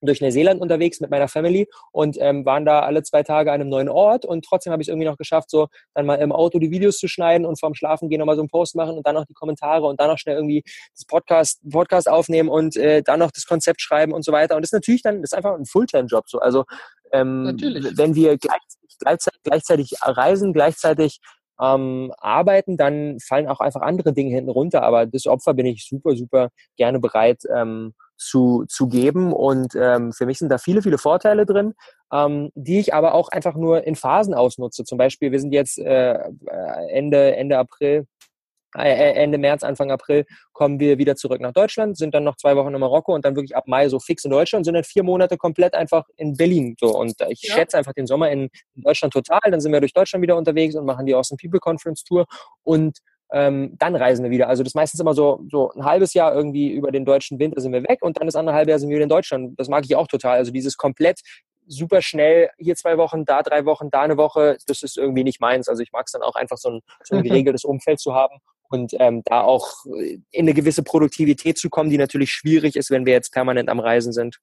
durch 0.02 0.22
Neuseeland 0.22 0.62
unterwegs 0.62 1.00
mit 1.00 1.10
meiner 1.10 1.28
Family 1.28 1.68
und 1.92 2.18
ähm, 2.20 2.46
waren 2.46 2.66
da 2.66 2.82
alle 2.82 3.04
zwei 3.04 3.24
Tage 3.24 3.52
an 3.52 3.62
einem 3.62 3.70
neuen 3.70 3.90
Ort 3.90 4.26
und 4.26 4.46
trotzdem 4.46 4.72
habe 4.72 4.82
ich 4.82 4.88
es 4.88 4.92
irgendwie 4.92 5.08
noch 5.08 5.18
geschafft, 5.18 5.50
so 5.50 5.68
dann 5.94 6.06
mal 6.06 6.16
im 6.16 6.32
Auto 6.32 6.60
die 6.60 6.72
Videos 6.72 6.98
zu 6.98 7.08
schneiden 7.08 7.46
und 7.46 7.60
vorm 7.60 7.74
Schlafen 7.74 8.10
gehen 8.10 8.20
nochmal 8.20 8.36
so 8.36 8.42
einen 8.42 8.50
Post 8.50 8.76
machen 8.76 8.98
und 8.98 9.06
dann 9.08 9.16
noch 9.16 9.26
die 9.26 9.34
Kommentare 9.34 9.86
und 9.88 10.00
dann 10.00 10.10
noch 10.10 10.18
schnell 10.18 10.36
irgendwie 10.36 10.64
das 10.94 11.06
Podcast, 11.06 11.62
Podcast 11.70 12.10
aufnehmen 12.10 12.50
und 12.50 12.76
äh, 12.78 13.02
dann 13.02 13.20
noch 13.20 13.32
das 13.32 13.46
Konzept 13.46 13.82
schreiben 13.82 14.14
und 14.14 14.24
so 14.24 14.32
weiter. 14.32 14.56
Und 14.56 14.62
das 14.62 14.70
ist 14.70 14.74
natürlich 14.74 15.02
dann, 15.02 15.22
das 15.22 15.32
ist 15.32 15.38
einfach 15.38 15.56
ein 15.56 15.66
Fulltime-Job 15.66 16.26
so. 16.28 16.40
Also 16.40 16.66
ähm, 17.12 17.58
wenn 17.96 18.16
wir 18.16 18.38
gleichzeitig, 18.38 18.98
gleichzeitig, 19.00 19.42
gleichzeitig 19.44 19.92
reisen, 20.02 20.54
gleichzeitig 20.54 21.20
ähm, 21.60 22.14
arbeiten, 22.18 22.78
dann 22.78 23.18
fallen 23.20 23.48
auch 23.48 23.60
einfach 23.60 23.82
andere 23.82 24.14
Dinge 24.14 24.34
hinten 24.34 24.50
runter. 24.50 24.84
Aber 24.84 25.06
das 25.06 25.26
Opfer 25.26 25.54
bin 25.54 25.66
ich 25.66 25.88
super, 25.88 26.16
super 26.16 26.50
gerne 26.78 27.00
bereit 27.00 27.42
ähm, 27.54 27.94
zu, 28.18 28.66
zu 28.68 28.88
geben. 28.88 29.34
Und 29.34 29.76
ähm, 29.76 30.12
für 30.12 30.26
mich 30.26 30.40
sind 30.40 30.50
da 30.50 30.58
viele, 30.58 30.82
viele 30.82 30.98
Vorteile 30.98 31.46
drin, 31.46 31.74
ähm, 32.12 32.52
die 32.56 32.80
ich 32.80 32.94
aber 32.94 33.14
auch 33.14 33.30
einfach 33.30 33.56
nur 33.56 33.86
in 33.86 33.96
Phasen 33.96 34.34
ausnutze. 34.34 34.84
Zum 34.84 34.98
Beispiel, 34.98 35.32
wir 35.32 35.40
sind 35.40 35.54
jetzt 35.54 35.78
äh, 35.78 36.18
Ende, 36.90 37.36
Ende 37.36 37.58
April, 37.58 38.06
äh, 38.76 38.90
äh, 38.90 39.14
Ende 39.14 39.38
März, 39.38 39.64
Anfang 39.64 39.92
April 39.92 40.26
kommen 40.52 40.80
wir 40.80 40.98
wieder 40.98 41.16
zurück 41.16 41.40
nach 41.40 41.54
Deutschland, 41.54 41.98
sind 41.98 42.14
dann 42.14 42.24
noch 42.24 42.36
zwei 42.36 42.56
Wochen 42.56 42.74
in 42.74 42.80
Marokko 42.80 43.14
und 43.16 43.24
dann 43.24 43.36
wirklich 43.36 43.56
ab 43.56 43.68
Mai 43.68 43.88
so 43.90 44.00
fix 44.00 44.26
in 44.26 44.32
Deutschland, 44.32 44.66
sind 44.66 44.74
dann 44.74 44.84
vier 44.84 45.04
Monate 45.04 45.38
komplett 45.38 45.74
einfach 45.74 46.06
in 46.18 46.36
Berlin. 46.36 46.76
So. 46.80 46.96
Und 46.98 47.16
ich 47.30 47.44
ja. 47.44 47.56
schätze 47.56 47.78
einfach 47.78 47.94
den 47.94 48.08
Sommer 48.08 48.30
in, 48.30 48.50
Deutschland 48.76 49.14
total. 49.14 49.40
Dann 49.50 49.62
sind 49.62 49.72
wir 49.72 49.80
durch 49.80 49.94
Deutschland 49.94 50.22
wieder 50.22 50.36
unterwegs 50.36 50.76
und 50.76 50.86
machen 50.86 51.06
die 51.06 51.16
Awesome 51.16 51.38
People 51.42 51.60
Conference 51.60 52.04
Tour 52.04 52.26
und 52.64 53.00
ähm, 53.32 53.76
dann 53.78 53.96
reisen 53.96 54.24
wir 54.24 54.32
wieder. 54.32 54.48
Also 54.48 54.64
das 54.64 54.72
ist 54.72 54.76
meistens 54.76 55.00
immer 55.00 55.14
so, 55.14 55.46
so 55.50 55.72
ein 55.72 55.84
halbes 55.84 56.14
Jahr 56.14 56.34
irgendwie 56.34 56.72
über 56.72 56.92
den 56.92 57.06
deutschen 57.06 57.40
Winter 57.40 57.62
sind 57.62 57.74
wir 57.74 57.84
weg 57.84 58.00
und 58.02 58.18
dann 58.20 58.28
das 58.28 58.36
andere 58.36 58.56
halbe 58.56 58.72
Jahr 58.72 58.80
sind 58.80 58.90
wir 58.90 58.96
wieder 58.96 59.04
in 59.04 59.10
Deutschland. 59.10 59.60
Das 59.60 59.68
mag 59.68 59.84
ich 59.86 59.96
auch 59.96 60.08
total. 60.08 60.38
Also 60.38 60.52
dieses 60.52 60.78
komplett 60.78 61.22
super 61.68 62.02
schnell, 62.02 62.50
hier 62.58 62.76
zwei 62.76 62.98
Wochen, 62.98 63.26
da 63.26 63.44
drei 63.44 63.66
Wochen, 63.66 63.90
da 63.90 64.02
eine 64.02 64.18
Woche, 64.18 64.58
das 64.68 64.84
ist 64.84 64.98
irgendwie 64.98 65.24
nicht 65.24 65.42
meins. 65.42 65.68
Also 65.68 65.84
ich 65.84 65.92
mag 65.92 66.06
es 66.06 66.14
dann 66.14 66.22
auch 66.22 66.36
einfach 66.36 66.58
so 66.58 66.70
ein, 66.70 66.82
so 67.04 67.16
ein 67.16 67.24
geregeltes 67.24 67.66
Umfeld 67.66 68.00
zu 68.00 68.14
haben 68.14 68.40
und 68.70 68.94
ähm, 69.00 69.22
da 69.26 69.42
auch 69.42 69.86
in 69.86 70.24
eine 70.46 70.54
gewisse 70.54 70.84
Produktivität 70.84 71.58
zu 71.58 71.70
kommen, 71.70 71.90
die 71.90 71.98
natürlich 71.98 72.32
schwierig 72.32 72.76
ist, 72.76 72.92
wenn 72.92 73.06
wir 73.06 73.14
jetzt 73.14 73.32
permanent 73.32 73.70
am 73.70 73.80
Reisen 73.80 74.14
sind. 74.14 74.40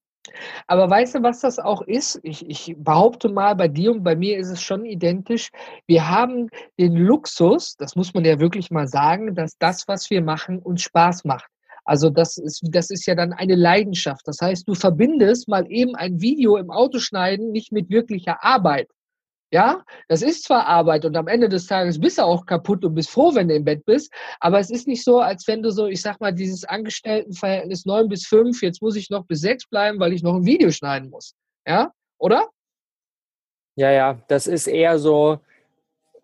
Aber 0.66 0.88
weißt 0.88 1.16
du, 1.16 1.22
was 1.22 1.40
das 1.40 1.58
auch 1.58 1.82
ist? 1.82 2.18
Ich, 2.22 2.48
ich, 2.48 2.74
behaupte 2.78 3.28
mal, 3.28 3.54
bei 3.54 3.68
dir 3.68 3.92
und 3.92 4.02
bei 4.02 4.16
mir 4.16 4.38
ist 4.38 4.48
es 4.48 4.62
schon 4.62 4.84
identisch. 4.84 5.50
Wir 5.86 6.08
haben 6.08 6.48
den 6.78 6.96
Luxus, 6.96 7.76
das 7.76 7.94
muss 7.96 8.14
man 8.14 8.24
ja 8.24 8.38
wirklich 8.40 8.70
mal 8.70 8.86
sagen, 8.86 9.34
dass 9.34 9.58
das, 9.58 9.86
was 9.86 10.08
wir 10.10 10.22
machen, 10.22 10.58
uns 10.60 10.82
Spaß 10.82 11.24
macht. 11.24 11.48
Also 11.84 12.08
das 12.08 12.38
ist, 12.38 12.62
das 12.70 12.90
ist 12.90 13.06
ja 13.06 13.14
dann 13.14 13.34
eine 13.34 13.54
Leidenschaft. 13.54 14.26
Das 14.26 14.40
heißt, 14.40 14.66
du 14.66 14.74
verbindest 14.74 15.48
mal 15.48 15.66
eben 15.70 15.94
ein 15.94 16.20
Video 16.20 16.56
im 16.56 16.70
Auto 16.70 16.98
schneiden 16.98 17.52
nicht 17.52 17.72
mit 17.72 17.90
wirklicher 17.90 18.42
Arbeit. 18.42 18.88
Ja, 19.54 19.84
das 20.08 20.22
ist 20.22 20.42
zwar 20.42 20.66
Arbeit 20.66 21.04
und 21.04 21.16
am 21.16 21.28
Ende 21.28 21.48
des 21.48 21.68
Tages 21.68 22.00
bist 22.00 22.18
du 22.18 22.22
auch 22.22 22.44
kaputt 22.44 22.84
und 22.84 22.96
bist 22.96 23.08
froh, 23.08 23.36
wenn 23.36 23.46
du 23.46 23.54
im 23.54 23.62
Bett 23.62 23.84
bist, 23.84 24.12
aber 24.40 24.58
es 24.58 24.68
ist 24.68 24.88
nicht 24.88 25.04
so, 25.04 25.20
als 25.20 25.46
wenn 25.46 25.62
du 25.62 25.70
so, 25.70 25.86
ich 25.86 26.02
sag 26.02 26.20
mal, 26.20 26.32
dieses 26.32 26.64
Angestelltenverhältnis 26.64 27.86
neun 27.86 28.08
bis 28.08 28.26
fünf, 28.26 28.62
jetzt 28.62 28.82
muss 28.82 28.96
ich 28.96 29.10
noch 29.10 29.24
bis 29.26 29.42
sechs 29.42 29.68
bleiben, 29.68 30.00
weil 30.00 30.12
ich 30.12 30.24
noch 30.24 30.34
ein 30.34 30.44
Video 30.44 30.72
schneiden 30.72 31.08
muss. 31.08 31.36
Ja, 31.68 31.92
oder? 32.18 32.48
Ja, 33.76 33.92
ja, 33.92 34.20
das 34.26 34.48
ist 34.48 34.66
eher 34.66 34.98
so, 34.98 35.38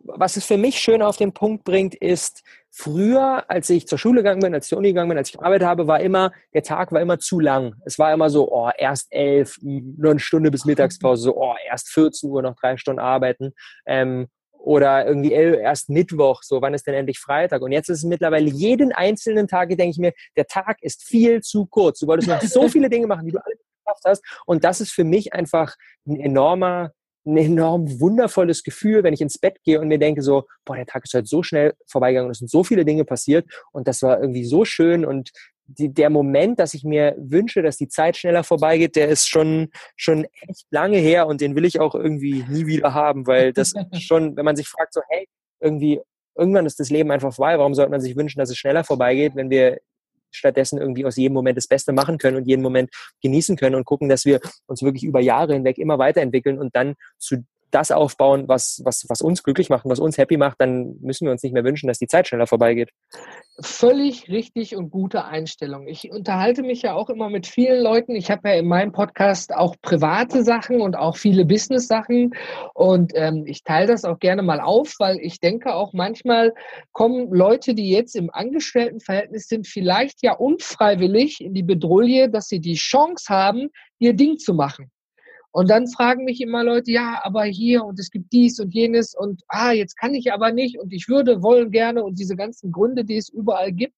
was 0.02 0.36
es 0.36 0.44
für 0.44 0.56
mich 0.56 0.78
schön 0.78 1.02
auf 1.02 1.16
den 1.16 1.32
Punkt 1.32 1.64
bringt, 1.64 1.94
ist, 1.94 2.42
früher, 2.70 3.44
als 3.48 3.68
ich 3.70 3.86
zur 3.86 3.98
Schule 3.98 4.22
gegangen 4.22 4.40
bin, 4.40 4.54
als 4.54 4.66
ich 4.66 4.70
zur 4.70 4.78
Uni 4.78 4.88
gegangen 4.88 5.08
bin, 5.08 5.18
als 5.18 5.28
ich 5.28 5.38
gearbeitet 5.38 5.66
habe, 5.66 5.86
war 5.86 6.00
immer, 6.00 6.32
der 6.54 6.62
Tag 6.62 6.92
war 6.92 7.00
immer 7.00 7.18
zu 7.18 7.40
lang. 7.40 7.74
Es 7.84 7.98
war 7.98 8.12
immer 8.12 8.30
so, 8.30 8.50
oh, 8.50 8.70
erst 8.76 9.08
elf, 9.10 9.58
nur 9.62 10.12
eine 10.12 10.20
Stunde 10.20 10.50
bis 10.50 10.64
Mittagspause, 10.64 11.22
so, 11.22 11.36
oh, 11.36 11.54
erst 11.68 11.88
14 11.90 12.30
Uhr 12.30 12.42
noch 12.42 12.56
drei 12.56 12.76
Stunden 12.76 13.00
arbeiten. 13.00 13.52
Ähm, 13.86 14.28
oder 14.52 15.06
irgendwie 15.06 15.32
erst 15.32 15.88
Mittwoch, 15.88 16.42
so, 16.42 16.60
wann 16.60 16.74
ist 16.74 16.86
denn 16.86 16.94
endlich 16.94 17.18
Freitag? 17.18 17.62
Und 17.62 17.72
jetzt 17.72 17.88
ist 17.88 17.98
es 17.98 18.04
mittlerweile 18.04 18.50
jeden 18.50 18.92
einzelnen 18.92 19.48
Tag, 19.48 19.70
denke 19.70 19.90
ich 19.90 19.98
mir, 19.98 20.12
der 20.36 20.46
Tag 20.46 20.82
ist 20.82 21.02
viel 21.02 21.40
zu 21.40 21.66
kurz. 21.66 22.00
Du 22.00 22.06
wolltest 22.06 22.28
noch 22.28 22.42
so 22.42 22.68
viele 22.68 22.90
Dinge 22.90 23.06
machen, 23.06 23.24
die 23.24 23.32
du 23.32 23.38
alle 23.42 23.54
geschafft 23.56 24.02
hast. 24.04 24.42
Und 24.44 24.64
das 24.64 24.80
ist 24.80 24.92
für 24.92 25.04
mich 25.04 25.32
einfach 25.32 25.74
ein 26.06 26.20
enormer 26.20 26.92
ein 27.30 27.36
enorm 27.36 28.00
wundervolles 28.00 28.62
Gefühl, 28.62 29.02
wenn 29.02 29.14
ich 29.14 29.20
ins 29.20 29.38
Bett 29.38 29.62
gehe 29.64 29.80
und 29.80 29.88
mir 29.88 29.98
denke 29.98 30.22
so, 30.22 30.44
boah, 30.64 30.76
der 30.76 30.86
Tag 30.86 31.04
ist 31.04 31.14
heute 31.14 31.26
so 31.26 31.42
schnell 31.42 31.74
vorbeigegangen 31.86 32.26
und 32.26 32.32
es 32.32 32.38
sind 32.38 32.50
so 32.50 32.64
viele 32.64 32.84
Dinge 32.84 33.04
passiert 33.04 33.46
und 33.72 33.88
das 33.88 34.02
war 34.02 34.20
irgendwie 34.20 34.44
so 34.44 34.64
schön 34.64 35.04
und 35.04 35.30
die, 35.78 35.92
der 35.92 36.10
Moment, 36.10 36.58
dass 36.58 36.74
ich 36.74 36.84
mir 36.84 37.14
wünsche, 37.18 37.62
dass 37.62 37.76
die 37.76 37.88
Zeit 37.88 38.16
schneller 38.16 38.42
vorbeigeht, 38.42 38.96
der 38.96 39.08
ist 39.08 39.28
schon, 39.28 39.68
schon 39.96 40.26
echt 40.48 40.66
lange 40.70 40.98
her 40.98 41.26
und 41.26 41.40
den 41.40 41.54
will 41.54 41.64
ich 41.64 41.80
auch 41.80 41.94
irgendwie 41.94 42.44
nie 42.48 42.66
wieder 42.66 42.92
haben, 42.92 43.26
weil 43.26 43.52
das 43.52 43.72
schon, 43.98 44.36
wenn 44.36 44.44
man 44.44 44.56
sich 44.56 44.68
fragt 44.68 44.94
so, 44.94 45.00
hey, 45.08 45.28
irgendwie, 45.60 46.00
irgendwann 46.36 46.66
ist 46.66 46.80
das 46.80 46.90
Leben 46.90 47.10
einfach 47.10 47.32
vorbei, 47.32 47.58
warum 47.58 47.74
sollte 47.74 47.90
man 47.90 48.00
sich 48.00 48.16
wünschen, 48.16 48.40
dass 48.40 48.50
es 48.50 48.56
schneller 48.56 48.84
vorbeigeht, 48.84 49.36
wenn 49.36 49.50
wir 49.50 49.78
stattdessen 50.30 50.78
irgendwie 50.78 51.04
aus 51.04 51.16
jedem 51.16 51.34
Moment 51.34 51.56
das 51.56 51.66
Beste 51.66 51.92
machen 51.92 52.18
können 52.18 52.36
und 52.36 52.46
jeden 52.46 52.62
Moment 52.62 52.90
genießen 53.22 53.56
können 53.56 53.74
und 53.74 53.84
gucken, 53.84 54.08
dass 54.08 54.24
wir 54.24 54.40
uns 54.66 54.82
wirklich 54.82 55.04
über 55.04 55.20
Jahre 55.20 55.54
hinweg 55.54 55.78
immer 55.78 55.98
weiterentwickeln 55.98 56.58
und 56.58 56.74
dann 56.76 56.94
zu 57.18 57.44
das 57.70 57.90
aufbauen, 57.90 58.48
was, 58.48 58.80
was, 58.84 59.06
was 59.08 59.20
uns 59.20 59.42
glücklich 59.42 59.68
macht 59.68 59.84
und 59.84 59.90
was 59.90 59.98
uns 59.98 60.18
happy 60.18 60.36
macht, 60.36 60.60
dann 60.60 60.96
müssen 61.00 61.26
wir 61.26 61.32
uns 61.32 61.42
nicht 61.42 61.52
mehr 61.52 61.64
wünschen, 61.64 61.86
dass 61.88 61.98
die 61.98 62.06
Zeit 62.06 62.28
schneller 62.28 62.46
vorbeigeht. 62.46 62.90
Völlig 63.60 64.28
richtig 64.28 64.74
und 64.76 64.90
gute 64.90 65.24
Einstellung. 65.24 65.86
Ich 65.86 66.10
unterhalte 66.10 66.62
mich 66.62 66.82
ja 66.82 66.94
auch 66.94 67.10
immer 67.10 67.28
mit 67.28 67.46
vielen 67.46 67.82
Leuten. 67.82 68.14
Ich 68.16 68.30
habe 68.30 68.48
ja 68.48 68.54
in 68.54 68.66
meinem 68.66 68.92
Podcast 68.92 69.54
auch 69.54 69.76
private 69.82 70.42
Sachen 70.42 70.80
und 70.80 70.96
auch 70.96 71.16
viele 71.16 71.44
Business-Sachen. 71.44 72.34
Und 72.74 73.12
ähm, 73.14 73.44
ich 73.46 73.62
teile 73.62 73.88
das 73.88 74.04
auch 74.04 74.18
gerne 74.18 74.42
mal 74.42 74.60
auf, 74.60 74.94
weil 74.98 75.18
ich 75.20 75.40
denke 75.40 75.74
auch 75.74 75.92
manchmal 75.92 76.54
kommen 76.92 77.32
Leute, 77.32 77.74
die 77.74 77.90
jetzt 77.90 78.16
im 78.16 78.30
Angestelltenverhältnis 78.32 79.46
sind, 79.46 79.66
vielleicht 79.66 80.22
ja 80.22 80.32
unfreiwillig 80.32 81.40
in 81.40 81.54
die 81.54 81.62
Bedrohung, 81.62 81.90
dass 82.32 82.48
sie 82.48 82.60
die 82.60 82.76
Chance 82.76 83.26
haben, 83.28 83.68
ihr 83.98 84.14
Ding 84.14 84.38
zu 84.38 84.54
machen. 84.54 84.90
Und 85.52 85.68
dann 85.68 85.88
fragen 85.88 86.24
mich 86.24 86.40
immer 86.40 86.62
Leute, 86.62 86.92
ja, 86.92 87.20
aber 87.24 87.44
hier 87.44 87.84
und 87.84 87.98
es 87.98 88.10
gibt 88.10 88.32
dies 88.32 88.60
und 88.60 88.72
jenes 88.72 89.14
und 89.14 89.42
ah, 89.48 89.72
jetzt 89.72 89.96
kann 89.96 90.14
ich 90.14 90.32
aber 90.32 90.52
nicht 90.52 90.78
und 90.78 90.92
ich 90.92 91.08
würde, 91.08 91.42
wollen 91.42 91.70
gerne 91.72 92.04
und 92.04 92.18
diese 92.18 92.36
ganzen 92.36 92.70
Gründe, 92.70 93.04
die 93.04 93.16
es 93.16 93.28
überall 93.28 93.72
gibt. 93.72 93.96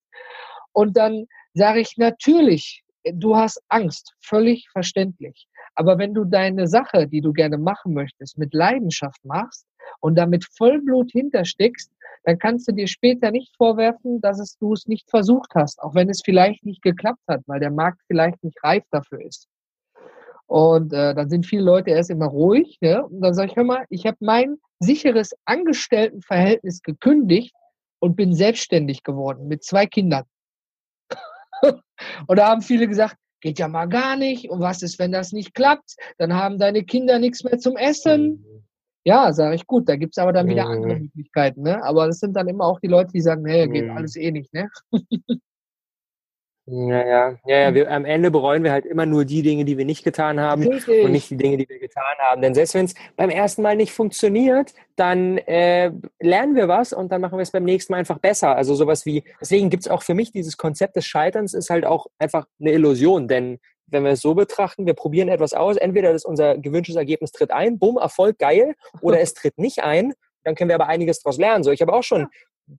Und 0.73 0.97
dann 0.97 1.27
sage 1.53 1.81
ich 1.81 1.99
natürlich, 1.99 2.83
du 3.05 3.37
hast 3.37 3.61
Angst, 3.69 4.15
völlig 4.21 4.69
verständlich. 4.71 5.47
Aber 5.75 5.99
wenn 5.99 6.15
du 6.15 6.25
deine 6.25 6.67
Sache, 6.69 7.07
die 7.07 7.21
du 7.21 7.33
gerne 7.33 7.59
machen 7.59 7.93
möchtest, 7.93 8.39
mit 8.39 8.55
Leidenschaft 8.55 9.23
machst 9.25 9.67
und 10.01 10.17
damit 10.17 10.47
Vollblut 10.57 11.11
hintersteckst, 11.13 11.91
dann 12.25 12.39
kannst 12.39 12.69
du 12.69 12.73
dir 12.73 12.87
später 12.87 13.31
nicht 13.31 13.55
vorwerfen, 13.57 14.21
dass 14.21 14.39
es, 14.39 14.57
du 14.59 14.73
es 14.73 14.87
nicht 14.87 15.11
versucht 15.11 15.55
hast, 15.55 15.83
auch 15.83 15.95
wenn 15.95 16.09
es 16.09 16.23
vielleicht 16.25 16.65
nicht 16.65 16.83
geklappt 16.83 17.23
hat, 17.29 17.43
weil 17.47 17.61
der 17.61 17.71
Markt 17.71 18.01
vielleicht 18.07 18.43
nicht 18.45 18.63
reif 18.63 18.85
dafür 18.91 19.21
ist. 19.21 19.49
Und 20.47 20.93
äh, 20.93 21.15
dann 21.15 21.31
sind 21.31 21.47
viele 21.47 21.63
Leute 21.63 21.91
erst 21.91 22.11
immer 22.11 22.27
ruhig. 22.27 22.79
Ne? 22.81 23.05
Und 23.07 23.21
dann 23.21 23.35
sage 23.35 23.51
ich, 23.51 23.57
hör 23.57 23.65
mal, 23.65 23.85
ich 23.89 24.07
habe 24.07 24.19
mein 24.21 24.57
sicheres 24.81 25.31
Angestelltenverhältnis 25.45 26.83
gekündigt 26.83 27.55
und 28.01 28.17
bin 28.17 28.35
selbstständig 28.35 29.03
geworden 29.03 29.49
mit 29.49 29.65
zwei 29.65 29.87
Kindern. 29.87 30.25
und 31.63 32.39
da 32.39 32.49
haben 32.49 32.63
viele 32.63 32.89
gesagt, 32.89 33.17
geht 33.41 33.59
ja 33.59 33.69
mal 33.69 33.87
gar 33.87 34.17
nicht. 34.17 34.51
Und 34.51 34.61
was 34.61 34.83
ist, 34.83 34.99
wenn 34.99 35.13
das 35.13 35.33
nicht 35.33 35.55
klappt? 35.55 35.97
Dann 36.19 36.35
haben 36.35 36.59
deine 36.59 36.85
Kinder 36.85 37.19
nichts 37.19 37.45
mehr 37.45 37.59
zum 37.59 37.77
Essen. 37.77 38.31
Mhm. 38.31 38.65
Ja, 39.05 39.33
sage 39.33 39.57
ich, 39.57 39.67
gut, 39.67 39.89
da 39.89 39.97
gibt's 39.97 40.19
aber 40.19 40.33
dann 40.33 40.49
wieder 40.49 40.67
andere 40.67 40.95
mhm. 40.95 41.03
Möglichkeiten. 41.03 41.63
Ne? 41.63 41.83
Aber 41.83 42.07
das 42.07 42.21
sind 42.21 42.35
dann 42.35 42.49
immer 42.49 42.65
auch 42.65 42.81
die 42.81 42.89
Leute, 42.89 43.13
die 43.13 43.21
sagen, 43.21 43.43
nee, 43.43 43.67
geht 43.69 43.87
mhm. 43.87 43.97
alles 43.97 44.17
eh 44.17 44.31
nicht. 44.31 44.53
Ne? 44.55 44.71
Ja, 46.67 47.05
ja, 47.05 47.39
ja, 47.45 47.57
ja. 47.57 47.75
Wir, 47.75 47.91
am 47.91 48.05
Ende 48.05 48.31
bereuen 48.31 48.63
wir 48.63 48.71
halt 48.71 48.87
immer 48.87 49.05
nur 49.05 49.25
die 49.25 49.43
Dinge, 49.43 49.65
die 49.65 49.79
wir 49.79 49.85
nicht 49.85 50.05
getan 50.05 50.41
haben 50.41 50.63
Richtig. 50.63 51.05
und 51.05 51.11
nicht 51.11 51.29
die 51.29 51.37
Dinge, 51.37 51.57
die 51.57 51.69
wir 51.69 51.81
getan 51.81 52.05
haben. 52.21 52.41
Denn 52.41 52.55
selbst 52.55 52.75
wenn 52.75 52.85
es 52.85 52.95
beim 53.17 53.31
ersten 53.31 53.63
Mal 53.63 53.75
nicht 53.75 53.93
funktioniert, 53.93 54.73
dann 54.95 55.39
äh, 55.39 55.91
lernen 56.21 56.55
wir 56.55 56.69
was 56.69 56.93
und 56.93 57.11
dann 57.11 57.21
machen 57.21 57.37
wir 57.37 57.43
es 57.43 57.51
beim 57.51 57.65
nächsten 57.65 57.93
Mal 57.93 57.99
einfach 57.99 58.19
besser. 58.19 58.55
Also 58.55 58.77
sowas 58.77 59.05
wie, 59.05 59.25
deswegen 59.41 59.71
gibt 59.71 59.85
es 59.85 59.91
auch 59.91 60.05
für 60.05 60.15
mich 60.15 60.31
dieses 60.31 60.57
Konzept 60.57 60.95
des 60.95 61.05
Scheiterns 61.05 61.53
ist 61.53 61.69
halt 61.69 61.85
auch 61.85 62.07
einfach 62.19 62.47
eine 62.61 62.71
Illusion, 62.71 63.27
denn 63.27 63.59
wenn 63.87 64.05
wir 64.05 64.13
es 64.13 64.21
so 64.21 64.35
betrachten, 64.35 64.87
wir 64.87 64.95
probieren 64.95 65.29
etwas 65.29 65.55
aus, 65.55 65.77
entweder 65.77 66.13
das 66.13 66.25
unser 66.25 66.57
gewünschtes 66.57 66.97
Ergebnis 66.97 67.33
tritt 67.33 67.51
ein, 67.51 67.79
bumm, 67.79 67.99
Erfolg, 67.99 68.39
geil, 68.39 68.75
oder 69.01 69.21
es 69.21 69.35
tritt 69.35 69.59
nicht 69.59 69.83
ein, 69.83 70.15
dann 70.45 70.55
können 70.55 70.69
wir 70.69 70.77
aber 70.77 70.89
einiges 70.89 71.21
daraus 71.21 71.39
lernen. 71.39 71.63
So, 71.63 71.71
ich 71.71 71.83
habe 71.83 71.93
auch 71.93 72.03
schon 72.03 72.29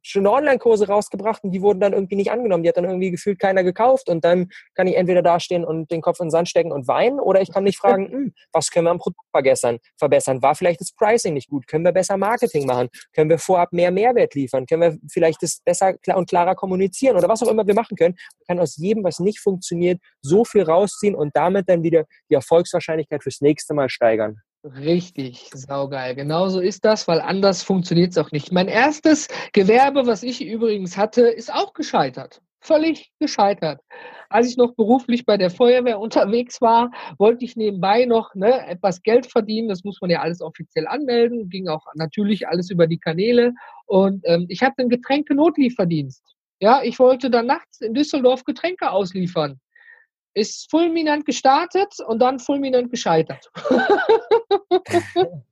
schöne 0.01 0.31
Online-Kurse 0.31 0.87
rausgebracht 0.87 1.43
und 1.43 1.51
die 1.51 1.61
wurden 1.61 1.79
dann 1.79 1.93
irgendwie 1.93 2.15
nicht 2.15 2.31
angenommen. 2.31 2.63
Die 2.63 2.69
hat 2.69 2.77
dann 2.77 2.85
irgendwie 2.85 3.11
gefühlt 3.11 3.39
keiner 3.39 3.63
gekauft 3.63 4.09
und 4.09 4.23
dann 4.25 4.49
kann 4.75 4.87
ich 4.87 4.95
entweder 4.95 5.21
dastehen 5.21 5.65
und 5.65 5.91
den 5.91 6.01
Kopf 6.01 6.19
in 6.19 6.27
den 6.27 6.31
Sand 6.31 6.49
stecken 6.49 6.71
und 6.71 6.87
weinen 6.87 7.19
oder 7.19 7.41
ich 7.41 7.51
kann 7.51 7.63
mich 7.63 7.77
fragen, 7.77 8.07
hm, 8.11 8.33
was 8.51 8.71
können 8.71 8.85
wir 8.85 8.91
am 8.91 8.99
Produkt 8.99 9.27
verbessern? 9.31 9.79
verbessern? 9.97 10.41
War 10.41 10.55
vielleicht 10.55 10.81
das 10.81 10.91
Pricing 10.91 11.33
nicht 11.33 11.49
gut? 11.49 11.67
Können 11.67 11.85
wir 11.85 11.91
besser 11.91 12.17
Marketing 12.17 12.65
machen? 12.65 12.89
Können 13.13 13.29
wir 13.29 13.39
vorab 13.39 13.73
mehr 13.73 13.91
Mehrwert 13.91 14.35
liefern? 14.35 14.65
Können 14.65 14.81
wir 14.81 14.97
vielleicht 15.09 15.41
das 15.41 15.61
besser 15.63 15.95
und 16.15 16.29
klarer 16.29 16.55
kommunizieren 16.55 17.17
oder 17.17 17.27
was 17.27 17.41
auch 17.43 17.47
immer 17.47 17.65
wir 17.65 17.75
machen 17.75 17.97
können? 17.97 18.15
Man 18.47 18.57
kann 18.57 18.63
aus 18.63 18.77
jedem, 18.77 19.03
was 19.03 19.19
nicht 19.19 19.39
funktioniert, 19.39 19.99
so 20.21 20.45
viel 20.45 20.63
rausziehen 20.63 21.15
und 21.15 21.35
damit 21.35 21.69
dann 21.69 21.83
wieder 21.83 22.05
die 22.29 22.35
Erfolgswahrscheinlichkeit 22.35 23.23
fürs 23.23 23.41
nächste 23.41 23.73
Mal 23.73 23.89
steigern. 23.89 24.41
Richtig, 24.63 25.49
saugeil. 25.53 26.15
Genauso 26.15 26.61
ist 26.61 26.85
das, 26.85 27.05
weil 27.09 27.19
anders 27.19 27.63
funktioniert 27.63 28.11
es 28.11 28.17
auch 28.17 28.31
nicht. 28.31 28.53
Mein 28.53 28.69
erstes 28.69 29.27
Gewerbe, 29.51 30.07
was 30.07 30.23
ich 30.23 30.41
übrigens 30.41 30.95
hatte, 30.95 31.23
ist 31.23 31.53
auch 31.53 31.73
gescheitert. 31.73 32.41
Völlig 32.61 33.11
gescheitert. 33.19 33.81
Als 34.29 34.47
ich 34.47 34.55
noch 34.55 34.73
beruflich 34.73 35.25
bei 35.25 35.35
der 35.35 35.49
Feuerwehr 35.49 35.99
unterwegs 35.99 36.61
war, 36.61 36.91
wollte 37.17 37.43
ich 37.43 37.57
nebenbei 37.57 38.05
noch 38.05 38.33
ne, 38.35 38.65
etwas 38.65 39.03
Geld 39.03 39.29
verdienen. 39.29 39.67
Das 39.67 39.83
muss 39.83 39.99
man 39.99 40.09
ja 40.09 40.21
alles 40.21 40.41
offiziell 40.41 40.87
anmelden. 40.87 41.49
Ging 41.49 41.67
auch 41.67 41.85
natürlich 41.95 42.47
alles 42.47 42.69
über 42.69 42.87
die 42.87 42.99
Kanäle. 42.99 43.53
Und 43.85 44.21
ähm, 44.23 44.45
ich 44.47 44.61
hatte 44.61 44.79
einen 44.79 44.89
Getränke-Notlieferdienst. 44.89 46.23
Ja, 46.61 46.81
ich 46.83 46.99
wollte 46.99 47.29
dann 47.29 47.47
nachts 47.47 47.81
in 47.81 47.93
Düsseldorf 47.93 48.45
Getränke 48.45 48.91
ausliefern 48.91 49.59
ist 50.33 50.69
fulminant 50.69 51.25
gestartet 51.25 51.93
und 52.07 52.19
dann 52.19 52.39
fulminant 52.39 52.89
gescheitert. 52.91 53.51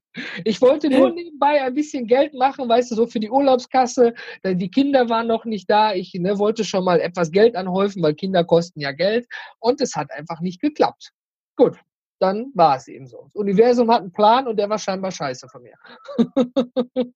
ich 0.43 0.61
wollte 0.61 0.89
nur 0.89 1.11
nebenbei 1.11 1.61
ein 1.61 1.73
bisschen 1.73 2.07
Geld 2.07 2.33
machen, 2.33 2.67
weißt 2.67 2.91
du, 2.91 2.95
so 2.95 3.07
für 3.07 3.19
die 3.19 3.29
Urlaubskasse. 3.29 4.13
Die 4.43 4.71
Kinder 4.71 5.09
waren 5.09 5.27
noch 5.27 5.45
nicht 5.45 5.69
da. 5.69 5.93
Ich 5.93 6.13
ne, 6.13 6.37
wollte 6.37 6.63
schon 6.63 6.83
mal 6.83 6.99
etwas 6.99 7.31
Geld 7.31 7.55
anhäufen, 7.55 8.03
weil 8.03 8.15
Kinder 8.15 8.43
kosten 8.43 8.79
ja 8.79 8.91
Geld. 8.91 9.27
Und 9.59 9.81
es 9.81 9.95
hat 9.95 10.11
einfach 10.11 10.41
nicht 10.41 10.61
geklappt. 10.61 11.11
Gut, 11.55 11.77
dann 12.19 12.51
war 12.53 12.77
es 12.77 12.87
eben 12.87 13.07
so. 13.07 13.23
Das 13.25 13.35
Universum 13.35 13.89
hat 13.91 14.01
einen 14.01 14.11
Plan 14.11 14.47
und 14.47 14.57
der 14.57 14.69
war 14.69 14.79
scheinbar 14.79 15.11
scheiße 15.11 15.47
von 15.47 15.63
mir. 15.63 15.75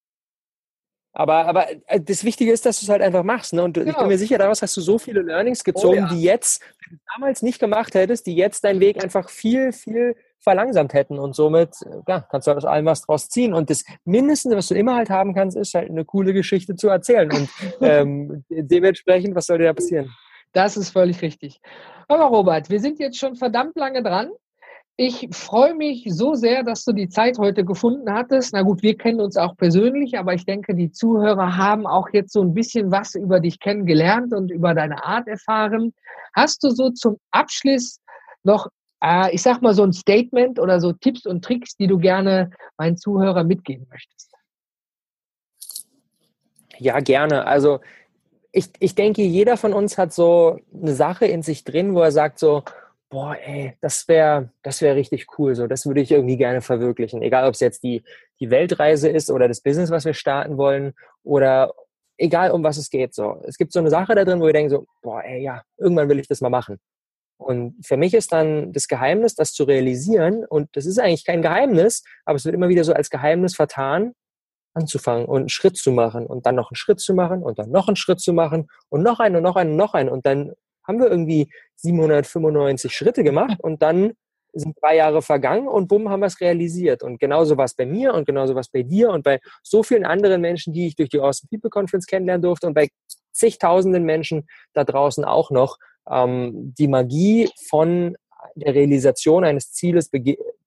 Aber, 1.18 1.46
aber 1.46 1.68
äh, 1.88 2.02
das 2.02 2.26
Wichtige 2.26 2.52
ist, 2.52 2.66
dass 2.66 2.82
du 2.82 2.86
es 2.86 2.90
halt 2.90 3.02
einfach 3.02 3.24
machst. 3.24 3.54
Ne? 3.54 3.64
Und 3.64 3.78
ja. 3.78 3.86
ich 3.86 3.96
bin 3.96 4.08
mir 4.08 4.18
sicher, 4.18 4.38
daraus 4.38 4.62
hast 4.62 4.76
du 4.76 4.82
so 4.82 5.00
viele 5.00 5.22
Learnings 5.22 5.62
oh 5.62 5.72
gezogen, 5.72 6.00
oh, 6.00 6.08
ja. 6.08 6.10
die 6.10 6.22
jetzt, 6.22 6.62
wenn 6.62 6.98
du 6.98 7.04
damals 7.16 7.42
nicht 7.42 7.58
gemacht 7.58 7.96
hättest, 7.96 8.28
die 8.28 8.36
jetzt 8.36 8.66
deinen 8.66 8.82
Weg 8.82 9.02
einfach 9.02 9.30
viel, 9.30 9.72
viel 9.72 10.18
verlangsamt 10.46 10.94
hätten. 10.94 11.20
Und 11.20 11.36
somit 11.36 11.76
äh, 11.82 11.98
ja, 12.08 12.22
kannst 12.22 12.48
du 12.48 12.52
aus 12.52 12.64
allem 12.64 12.86
was 12.86 13.02
draus 13.02 13.28
ziehen. 13.28 13.54
Und 13.54 13.70
das 13.70 13.84
Mindeste, 14.06 14.56
was 14.56 14.70
du 14.70 14.76
immer 14.76 14.96
halt 14.96 15.10
haben 15.10 15.34
kannst, 15.34 15.58
ist 15.58 15.74
halt 15.74 15.90
eine 15.90 16.06
coole 16.06 16.32
Geschichte 16.32 16.76
zu 16.76 16.88
erzählen. 16.88 17.30
Und 17.32 17.50
ähm, 17.82 18.46
dementsprechend, 18.50 19.36
was 19.36 19.48
soll 19.48 19.58
dir 19.58 19.66
da 19.66 19.74
passieren? 19.74 20.16
Das 20.54 20.78
ist 20.78 20.92
völlig 20.92 21.22
richtig. 21.22 21.60
Aber 22.08 22.26
Robert, 22.26 22.70
wir 22.70 22.80
sind 22.80 23.00
jetzt 23.00 23.18
schon 23.18 23.36
verdammt 23.36 23.76
lange 23.76 24.02
dran. 24.02 24.30
Ich 24.98 25.28
freue 25.32 25.76
mich 25.76 26.06
so 26.08 26.36
sehr, 26.36 26.64
dass 26.64 26.86
du 26.86 26.94
die 26.94 27.10
Zeit 27.10 27.38
heute 27.38 27.66
gefunden 27.66 28.14
hattest. 28.14 28.54
Na 28.54 28.62
gut, 28.62 28.82
wir 28.82 28.96
kennen 28.96 29.20
uns 29.20 29.36
auch 29.36 29.58
persönlich, 29.58 30.18
aber 30.18 30.34
ich 30.34 30.46
denke, 30.46 30.74
die 30.74 30.92
Zuhörer 30.92 31.58
haben 31.58 31.86
auch 31.86 32.08
jetzt 32.14 32.32
so 32.32 32.42
ein 32.42 32.54
bisschen 32.54 32.92
was 32.92 33.16
über 33.16 33.42
dich 33.42 33.60
kennengelernt 33.60 34.34
und 34.34 34.52
über 34.52 34.74
deine 34.74 35.04
Art 35.04 35.28
erfahren. 35.28 35.94
Hast 36.34 36.64
du 36.64 36.70
so 36.70 36.92
zum 36.92 37.18
Abschluss 37.32 38.00
noch, 38.44 38.70
äh, 39.04 39.34
ich 39.34 39.42
sag 39.42 39.62
mal, 39.62 39.74
so 39.74 39.84
ein 39.84 39.94
Statement 39.94 40.60
oder 40.60 40.80
so 40.80 40.94
Tipps 40.94 41.26
und 41.26 41.44
Tricks, 41.44 41.76
die 41.76 41.88
du 41.88 41.98
gerne 41.98 42.52
meinen 42.78 42.98
Zuhörern 42.98 43.48
mitgeben 43.48 43.88
möchtest? 43.90 44.32
Ja, 46.78 47.00
gerne. 47.00 47.46
Also 47.46 47.80
ich, 48.52 48.70
ich 48.80 48.96
denke, 48.96 49.22
jeder 49.22 49.58
von 49.58 49.74
uns 49.74 49.98
hat 49.98 50.14
so 50.14 50.60
eine 50.74 50.94
Sache 50.94 51.26
in 51.26 51.42
sich 51.42 51.64
drin, 51.64 51.94
wo 51.94 52.02
er 52.02 52.12
sagt 52.12 52.40
so, 52.40 52.64
boah, 53.10 53.38
ey, 53.38 53.78
das 53.82 54.08
wäre 54.08 54.50
das 54.62 54.82
wär 54.82 54.96
richtig 54.96 55.28
cool. 55.38 55.56
So, 55.56 55.68
das 55.68 55.86
würde 55.86 56.02
ich 56.02 56.12
irgendwie 56.12 56.38
gerne 56.38 56.62
verwirklichen. 56.62 57.22
Egal, 57.22 57.48
ob 57.48 57.54
es 57.54 57.60
jetzt 57.60 57.84
die, 57.84 58.04
die 58.40 58.50
Weltreise 58.50 59.10
ist 59.10 59.30
oder 59.30 59.48
das 59.48 59.62
Business, 59.62 59.92
was 59.92 60.06
wir 60.06 60.14
starten 60.14 60.58
wollen 60.58 60.94
oder 61.24 61.74
egal, 62.18 62.52
um 62.52 62.64
was 62.64 62.78
es 62.78 62.90
geht. 62.90 63.14
So, 63.14 63.42
es 63.46 63.58
gibt 63.58 63.74
so 63.74 63.80
eine 63.80 63.90
Sache 63.90 64.16
da 64.16 64.26
drin, 64.26 64.40
wo 64.40 64.46
wir 64.46 64.54
denken 64.54 64.70
so, 64.70 64.86
boah, 65.02 65.24
ey, 65.24 65.44
ja, 65.44 65.62
irgendwann 65.78 66.10
will 66.10 66.20
ich 66.20 66.28
das 66.28 66.42
mal 66.42 66.50
machen. 66.50 66.80
Und 67.38 67.86
für 67.86 67.98
mich 67.98 68.14
ist 68.14 68.32
dann 68.32 68.72
das 68.72 68.88
Geheimnis, 68.88 69.36
das 69.36 69.54
zu 69.54 69.66
realisieren, 69.66 70.46
und 70.46 70.70
das 70.74 70.86
ist 70.86 71.00
eigentlich 71.00 71.26
kein 71.26 71.42
Geheimnis, 71.42 72.04
aber 72.24 72.38
es 72.38 72.46
wird 72.46 72.56
immer 72.56 72.70
wieder 72.70 72.84
so 72.84 72.94
als 72.94 73.10
Geheimnis 73.10 73.56
vertan, 73.56 74.14
anzufangen 74.74 75.26
und 75.26 75.38
einen 75.38 75.50
Schritt 75.50 75.78
zu 75.78 75.92
machen 75.92 76.26
und 76.26 76.46
dann 76.46 76.56
noch 76.56 76.72
einen 76.72 76.76
Schritt 76.76 77.00
zu 77.00 77.14
machen 77.14 77.44
und 77.44 77.60
dann 77.60 77.72
noch 77.72 77.88
einen 77.88 77.96
Schritt 77.96 78.20
zu 78.20 78.34
machen 78.34 78.68
und 78.90 79.04
noch 79.04 79.20
einen 79.20 79.38
und 79.38 79.44
noch 79.44 79.56
einen 79.56 79.72
und 79.72 79.78
noch 79.78 79.94
einen 79.94 80.10
und 80.10 80.26
dann 80.26 80.54
haben 80.88 81.00
wir 81.00 81.10
irgendwie 81.10 81.50
795 81.78 82.94
Schritte 82.96 83.24
gemacht 83.24 83.60
und 83.62 83.82
dann 83.82 84.14
sind 84.54 84.78
drei 84.82 84.96
Jahre 84.98 85.22
vergangen 85.22 85.68
und 85.68 85.88
bumm, 85.88 86.10
haben 86.10 86.22
wir 86.22 86.28
es 86.28 86.40
realisiert. 86.40 87.04
Und 87.04 87.20
genauso 87.20 87.58
war 87.58 87.66
es 87.66 87.74
bei 87.74 87.86
mir 87.86 88.14
und 88.14 88.26
genauso 88.26 88.54
war 88.54 88.62
es 88.62 88.70
bei 88.70 88.84
dir 88.84 89.10
und 89.10 89.24
bei 89.24 89.40
so 89.64 89.84
vielen 89.84 90.06
anderen 90.06 90.42
Menschen, 90.42 90.74
die 90.74 90.88
ich 90.88 90.96
durch 90.96 91.10
die 91.10 91.20
Awesome 91.20 91.50
People 91.50 91.70
Conference 91.70 92.06
kennenlernen 92.06 92.42
durfte 92.42 92.68
und 92.68 92.74
bei 92.74 92.90
zigtausenden 93.34 94.04
Menschen 94.04 94.48
da 94.74 94.86
draußen 94.86 95.26
auch 95.26 95.52
noch. 95.52 95.78
Ähm, 96.10 96.74
die 96.78 96.88
Magie 96.88 97.50
von 97.70 98.16
der 98.56 98.76
Realisation 98.76 99.44
eines 99.44 99.72
Zieles 99.72 100.10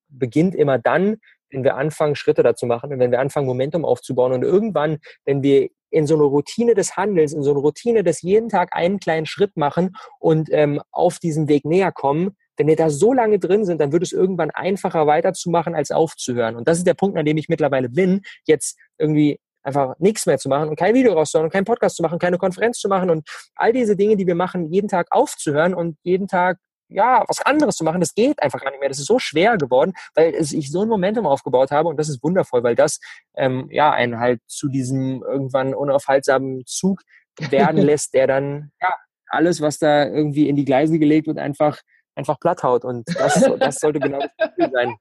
beginnt 0.09 0.55
immer 0.55 0.79
dann, 0.79 1.19
wenn 1.51 1.65
wir 1.65 1.77
anfangen, 1.77 2.15
Schritte 2.15 2.43
dazu 2.43 2.67
machen 2.67 2.93
und 2.93 2.99
wenn 2.99 3.11
wir 3.11 3.21
anfangen, 3.21 3.47
Momentum 3.47 3.85
aufzubauen 3.85 4.33
und 4.33 4.43
irgendwann, 4.43 4.99
wenn 5.25 5.43
wir 5.43 5.69
in 5.91 6.07
so 6.07 6.15
eine 6.15 6.25
Routine 6.25 6.75
des 6.75 6.97
Handels, 6.97 7.33
in 7.33 7.43
so 7.43 7.51
eine 7.51 7.61
Routine 7.61 8.05
des 8.05 8.21
jeden 8.21 8.51
Tag 8.51 8.71
einen 8.73 9.01
kleinen 9.01 9.25
Schritt 9.25 9.57
machen 9.57 9.97
und 10.19 10.49
ähm, 10.53 10.83
auf 10.91 11.19
diesem 11.19 11.49
Weg 11.49 11.65
näher 11.65 11.93
kommen, 11.93 12.37
wenn 12.59 12.67
wir 12.67 12.77
da 12.77 12.91
so 12.91 13.13
lange 13.13 13.39
drin 13.39 13.65
sind, 13.65 13.81
dann 13.81 13.93
wird 13.93 14.03
es 14.03 14.13
irgendwann 14.13 14.51
einfacher 14.51 15.07
weiterzumachen, 15.07 15.75
als 15.75 15.91
aufzuhören. 15.91 16.57
Und 16.57 16.69
das 16.69 16.79
ist 16.79 16.87
der 16.87 16.95
Punkt, 16.95 17.17
an 17.17 17.25
dem 17.25 17.37
ich 17.37 17.49
mittlerweile 17.49 17.89
bin, 17.89 18.23
jetzt 18.47 18.77
irgendwie 18.99 19.39
einfach 19.69 19.95
nichts 19.99 20.27
mehr 20.27 20.39
zu 20.39 20.49
machen 20.49 20.69
und 20.69 20.77
kein 20.77 20.95
Video 20.95 21.13
rauszuhauen 21.13 21.47
und 21.47 21.53
keinen 21.53 21.65
Podcast 21.65 21.97
zu 21.97 22.03
machen, 22.03 22.19
keine 22.19 22.39
Konferenz 22.39 22.79
zu 22.79 22.89
machen 22.89 23.11
und 23.11 23.29
all 23.55 23.73
diese 23.73 23.97
Dinge, 23.97 24.17
die 24.17 24.27
wir 24.27 24.35
machen, 24.35 24.73
jeden 24.73 24.89
Tag 24.89 25.07
aufzuhören 25.11 25.75
und 25.75 25.97
jeden 26.03 26.27
Tag 26.27 26.59
ja, 26.91 27.23
was 27.29 27.43
anderes 27.43 27.77
zu 27.77 27.85
machen, 27.85 28.01
das 28.01 28.15
geht 28.15 28.43
einfach 28.43 28.63
gar 28.63 28.71
nicht 28.71 28.81
mehr. 28.81 28.89
Das 28.89 28.99
ist 28.99 29.07
so 29.07 29.19
schwer 29.19 29.59
geworden, 29.59 29.93
weil 30.15 30.35
ich 30.35 30.73
so 30.73 30.81
ein 30.83 30.89
Momentum 30.89 31.27
aufgebaut 31.27 31.71
habe 31.71 31.89
und 31.89 31.99
das 31.99 32.09
ist 32.09 32.23
wundervoll, 32.25 32.63
weil 32.63 32.75
das 32.75 32.99
ähm, 33.37 33.69
ja 33.71 33.93
einen 33.93 34.19
halt 34.19 34.41
zu 34.47 34.69
diesem 34.69 35.23
irgendwann 35.23 35.75
unaufhaltsamen 35.75 36.65
Zug 36.67 37.03
werden 37.51 37.77
lässt, 37.83 38.15
der 38.15 38.27
dann 38.27 38.73
ja 38.81 38.95
alles, 39.29 39.61
was 39.61 39.79
da 39.79 40.07
irgendwie 40.07 40.49
in 40.49 40.57
die 40.57 40.65
Gleise 40.65 40.99
gelegt 40.99 41.27
wird, 41.27 41.39
einfach 41.39 41.79
einfach 42.15 42.41
platt 42.41 42.63
haut 42.63 42.85
und 42.85 43.07
das, 43.17 43.49
das 43.61 43.77
sollte 43.77 44.01
genau 44.01 44.19
das 44.19 44.55
Ziel 44.55 44.71
sein. 44.73 44.97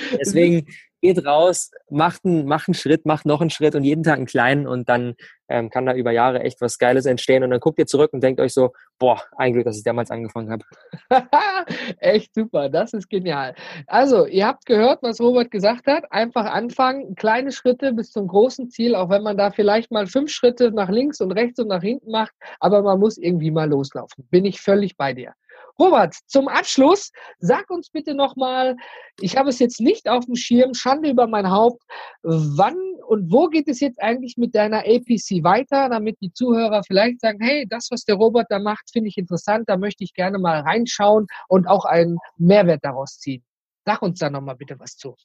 Deswegen 0.20 0.66
geht 1.02 1.26
raus, 1.26 1.72
macht 1.90 2.24
einen, 2.24 2.46
macht 2.46 2.68
einen 2.68 2.74
Schritt, 2.74 3.04
macht 3.04 3.26
noch 3.26 3.40
einen 3.40 3.50
Schritt 3.50 3.74
und 3.74 3.82
jeden 3.82 4.04
Tag 4.04 4.16
einen 4.16 4.26
kleinen 4.26 4.68
und 4.68 4.88
dann 4.88 5.14
ähm, 5.48 5.68
kann 5.68 5.84
da 5.84 5.94
über 5.94 6.12
Jahre 6.12 6.40
echt 6.40 6.60
was 6.60 6.78
Geiles 6.78 7.06
entstehen 7.06 7.42
und 7.42 7.50
dann 7.50 7.58
guckt 7.58 7.80
ihr 7.80 7.86
zurück 7.86 8.12
und 8.12 8.22
denkt 8.22 8.40
euch 8.40 8.54
so, 8.54 8.72
boah, 9.00 9.20
ein 9.36 9.52
Glück, 9.52 9.64
dass 9.64 9.76
ich 9.76 9.82
damals 9.82 10.12
angefangen 10.12 10.50
habe. 10.50 10.64
echt 11.98 12.32
super, 12.34 12.68
das 12.68 12.94
ist 12.94 13.10
genial. 13.10 13.54
Also, 13.88 14.26
ihr 14.26 14.46
habt 14.46 14.64
gehört, 14.64 15.02
was 15.02 15.20
Robert 15.20 15.50
gesagt 15.50 15.88
hat, 15.88 16.10
einfach 16.12 16.46
anfangen, 16.46 17.16
kleine 17.16 17.50
Schritte 17.50 17.92
bis 17.92 18.12
zum 18.12 18.28
großen 18.28 18.70
Ziel, 18.70 18.94
auch 18.94 19.10
wenn 19.10 19.24
man 19.24 19.36
da 19.36 19.50
vielleicht 19.50 19.90
mal 19.90 20.06
fünf 20.06 20.30
Schritte 20.30 20.70
nach 20.70 20.88
links 20.88 21.20
und 21.20 21.32
rechts 21.32 21.58
und 21.58 21.66
nach 21.68 21.82
hinten 21.82 22.12
macht, 22.12 22.32
aber 22.60 22.80
man 22.80 23.00
muss 23.00 23.18
irgendwie 23.18 23.50
mal 23.50 23.68
loslaufen. 23.68 24.24
Bin 24.30 24.44
ich 24.44 24.60
völlig 24.60 24.96
bei 24.96 25.12
dir. 25.12 25.34
Robert, 25.78 26.14
zum 26.26 26.48
Abschluss, 26.48 27.10
sag 27.38 27.70
uns 27.70 27.90
bitte 27.90 28.14
nochmal, 28.14 28.76
ich 29.20 29.36
habe 29.36 29.48
es 29.50 29.58
jetzt 29.58 29.80
nicht 29.80 30.08
auf 30.08 30.24
dem 30.26 30.36
Schirm, 30.36 30.74
Schande 30.74 31.10
über 31.10 31.26
mein 31.26 31.50
Haupt, 31.50 31.82
wann 32.22 32.76
und 33.06 33.30
wo 33.30 33.48
geht 33.48 33.68
es 33.68 33.80
jetzt 33.80 34.00
eigentlich 34.00 34.36
mit 34.36 34.54
deiner 34.54 34.80
APC 34.80 35.42
weiter, 35.42 35.88
damit 35.88 36.18
die 36.20 36.32
Zuhörer 36.32 36.82
vielleicht 36.86 37.20
sagen, 37.20 37.38
hey, 37.42 37.66
das, 37.68 37.88
was 37.90 38.04
der 38.04 38.14
Robert 38.16 38.46
da 38.48 38.58
macht, 38.58 38.90
finde 38.90 39.08
ich 39.08 39.18
interessant, 39.18 39.68
da 39.68 39.76
möchte 39.76 40.04
ich 40.04 40.14
gerne 40.14 40.38
mal 40.38 40.60
reinschauen 40.60 41.26
und 41.48 41.66
auch 41.66 41.84
einen 41.84 42.18
Mehrwert 42.36 42.84
daraus 42.84 43.18
ziehen. 43.18 43.44
Sag 43.84 44.02
uns 44.02 44.18
da 44.18 44.30
nochmal 44.30 44.56
bitte 44.56 44.78
was 44.78 44.96
zu. 44.96 45.16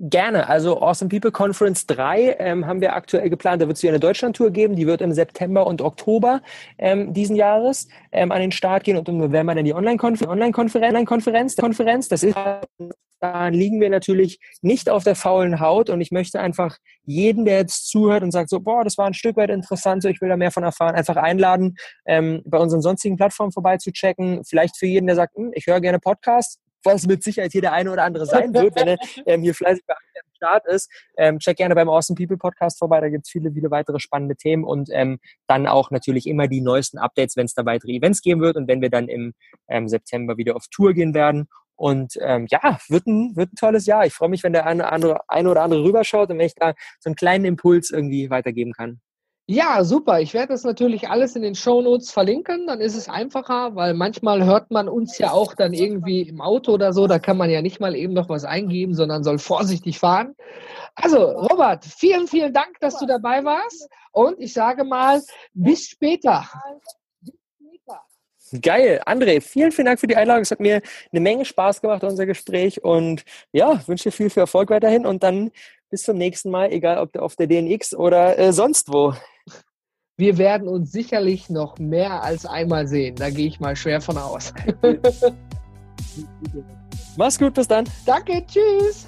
Gerne. 0.00 0.48
Also 0.48 0.80
Awesome 0.80 1.08
People 1.08 1.32
Conference 1.32 1.84
3 1.86 2.36
ähm, 2.38 2.66
haben 2.66 2.80
wir 2.80 2.94
aktuell 2.94 3.28
geplant. 3.30 3.60
Da 3.60 3.66
wird 3.66 3.78
es 3.78 3.82
wieder 3.82 3.90
eine 3.90 3.98
Deutschland-Tour 3.98 4.52
geben. 4.52 4.76
Die 4.76 4.86
wird 4.86 5.00
im 5.00 5.12
September 5.12 5.66
und 5.66 5.82
Oktober 5.82 6.40
ähm, 6.78 7.12
diesen 7.12 7.34
Jahres 7.34 7.88
ähm, 8.12 8.30
an 8.30 8.40
den 8.40 8.52
Start 8.52 8.84
gehen 8.84 8.96
und 8.96 9.08
im 9.08 9.18
November 9.18 9.56
dann 9.56 9.64
die 9.64 9.74
Online-Konferenz. 9.74 10.30
Online-Konferenz, 10.30 11.56
Konferenz. 11.56 12.08
Das 12.08 12.22
ist, 12.22 12.36
da 13.20 13.48
liegen 13.48 13.80
wir 13.80 13.90
natürlich 13.90 14.38
nicht 14.62 14.88
auf 14.88 15.02
der 15.02 15.16
faulen 15.16 15.58
Haut 15.58 15.90
und 15.90 16.00
ich 16.00 16.12
möchte 16.12 16.38
einfach 16.38 16.76
jeden, 17.04 17.44
der 17.44 17.58
jetzt 17.58 17.88
zuhört 17.88 18.22
und 18.22 18.30
sagt 18.30 18.50
so, 18.50 18.60
boah, 18.60 18.84
das 18.84 18.98
war 18.98 19.06
ein 19.06 19.14
Stück 19.14 19.36
weit 19.36 19.50
interessant, 19.50 20.04
ich 20.04 20.20
will 20.20 20.28
da 20.28 20.36
mehr 20.36 20.52
von 20.52 20.62
erfahren, 20.62 20.94
einfach 20.94 21.16
einladen, 21.16 21.76
ähm, 22.06 22.42
bei 22.44 22.58
unseren 22.58 22.82
sonstigen 22.82 23.16
Plattformen 23.16 23.50
vorbeizuchecken. 23.50 24.44
Vielleicht 24.44 24.76
für 24.76 24.86
jeden, 24.86 25.06
der 25.06 25.16
sagt, 25.16 25.34
hm, 25.34 25.50
ich 25.54 25.66
höre 25.66 25.80
gerne 25.80 25.98
Podcasts, 25.98 26.60
was 26.84 27.06
mit 27.06 27.22
Sicherheit 27.22 27.52
hier 27.52 27.60
der 27.60 27.72
eine 27.72 27.92
oder 27.92 28.04
andere 28.04 28.26
sein 28.26 28.54
wird, 28.54 28.76
wenn 28.76 28.88
er 28.88 28.98
ähm, 29.26 29.42
hier 29.42 29.54
fleißig 29.54 29.84
bei 29.86 29.94
Start 30.38 30.66
ist. 30.66 30.90
Ähm, 31.16 31.38
check 31.38 31.56
gerne 31.58 31.74
beim 31.74 31.88
Awesome 31.88 32.16
People 32.16 32.38
Podcast 32.38 32.78
vorbei. 32.78 33.00
Da 33.00 33.08
gibt 33.08 33.26
es 33.26 33.30
viele, 33.30 33.52
viele 33.52 33.70
weitere 33.70 34.00
spannende 34.00 34.36
Themen 34.36 34.64
und 34.64 34.88
ähm, 34.92 35.18
dann 35.46 35.66
auch 35.66 35.90
natürlich 35.90 36.26
immer 36.26 36.48
die 36.48 36.60
neuesten 36.60 36.98
Updates, 36.98 37.36
wenn 37.36 37.46
es 37.46 37.54
da 37.54 37.66
weitere 37.66 37.92
Events 37.92 38.22
geben 38.22 38.40
wird 38.40 38.56
und 38.56 38.68
wenn 38.68 38.80
wir 38.80 38.90
dann 38.90 39.08
im 39.08 39.34
ähm, 39.68 39.88
September 39.88 40.36
wieder 40.36 40.56
auf 40.56 40.66
Tour 40.70 40.94
gehen 40.94 41.12
werden. 41.12 41.48
Und 41.76 42.14
ähm, 42.20 42.46
ja, 42.50 42.78
wird 42.88 43.06
ein, 43.06 43.36
wird 43.36 43.52
ein 43.52 43.56
tolles 43.56 43.86
Jahr. 43.86 44.04
Ich 44.04 44.14
freue 44.14 44.28
mich, 44.28 44.42
wenn 44.42 44.52
der 44.52 44.66
eine, 44.66 44.90
andere, 44.90 45.20
eine 45.28 45.50
oder 45.50 45.62
andere 45.62 45.84
rüberschaut 45.84 46.30
und 46.30 46.38
wenn 46.38 46.46
ich 46.46 46.54
da 46.54 46.74
so 46.98 47.08
einen 47.08 47.14
kleinen 47.14 47.44
Impuls 47.44 47.90
irgendwie 47.90 48.30
weitergeben 48.30 48.72
kann. 48.72 49.00
Ja, 49.50 49.82
super. 49.82 50.20
Ich 50.20 50.34
werde 50.34 50.52
das 50.52 50.62
natürlich 50.62 51.08
alles 51.08 51.34
in 51.34 51.40
den 51.40 51.54
Show 51.54 51.80
Notes 51.80 52.10
verlinken. 52.10 52.66
Dann 52.66 52.82
ist 52.82 52.94
es 52.94 53.08
einfacher, 53.08 53.74
weil 53.74 53.94
manchmal 53.94 54.44
hört 54.44 54.70
man 54.70 54.90
uns 54.90 55.16
ja 55.16 55.30
auch 55.30 55.54
dann 55.54 55.72
irgendwie 55.72 56.20
im 56.20 56.42
Auto 56.42 56.72
oder 56.72 56.92
so. 56.92 57.06
Da 57.06 57.18
kann 57.18 57.38
man 57.38 57.48
ja 57.48 57.62
nicht 57.62 57.80
mal 57.80 57.96
eben 57.96 58.12
noch 58.12 58.28
was 58.28 58.44
eingeben, 58.44 58.92
sondern 58.92 59.24
soll 59.24 59.38
vorsichtig 59.38 60.00
fahren. 60.00 60.36
Also, 60.94 61.16
Robert, 61.18 61.86
vielen, 61.86 62.26
vielen 62.26 62.52
Dank, 62.52 62.78
dass 62.80 62.98
du 62.98 63.06
dabei 63.06 63.42
warst. 63.42 63.88
Und 64.12 64.38
ich 64.38 64.52
sage 64.52 64.84
mal, 64.84 65.22
bis 65.54 65.86
später. 65.86 66.46
Geil. 68.60 69.00
André, 69.06 69.40
vielen, 69.40 69.72
vielen 69.72 69.86
Dank 69.86 69.98
für 69.98 70.06
die 70.06 70.16
Einladung. 70.16 70.42
Es 70.42 70.50
hat 70.50 70.60
mir 70.60 70.82
eine 71.10 71.20
Menge 71.22 71.46
Spaß 71.46 71.80
gemacht, 71.80 72.04
unser 72.04 72.26
Gespräch. 72.26 72.84
Und 72.84 73.24
ja, 73.52 73.80
wünsche 73.86 74.04
dir 74.04 74.12
viel, 74.12 74.28
viel 74.28 74.42
Erfolg 74.42 74.68
weiterhin 74.68 75.06
und 75.06 75.22
dann 75.22 75.52
bis 75.90 76.02
zum 76.02 76.18
nächsten 76.18 76.50
Mal, 76.50 76.70
egal 76.70 76.98
ob 76.98 77.16
auf 77.16 77.34
der 77.36 77.46
DNX 77.46 77.94
oder 77.94 78.38
äh, 78.38 78.52
sonst 78.52 78.92
wo. 78.92 79.14
Wir 80.18 80.36
werden 80.36 80.66
uns 80.66 80.90
sicherlich 80.90 81.48
noch 81.48 81.78
mehr 81.78 82.24
als 82.24 82.44
einmal 82.44 82.88
sehen. 82.88 83.14
Da 83.14 83.30
gehe 83.30 83.46
ich 83.46 83.60
mal 83.60 83.76
schwer 83.76 84.00
von 84.00 84.18
aus. 84.18 84.52
Mach's 87.16 87.38
gut, 87.38 87.54
bis 87.54 87.68
dann. 87.68 87.88
Danke, 88.04 88.44
tschüss. 88.44 89.06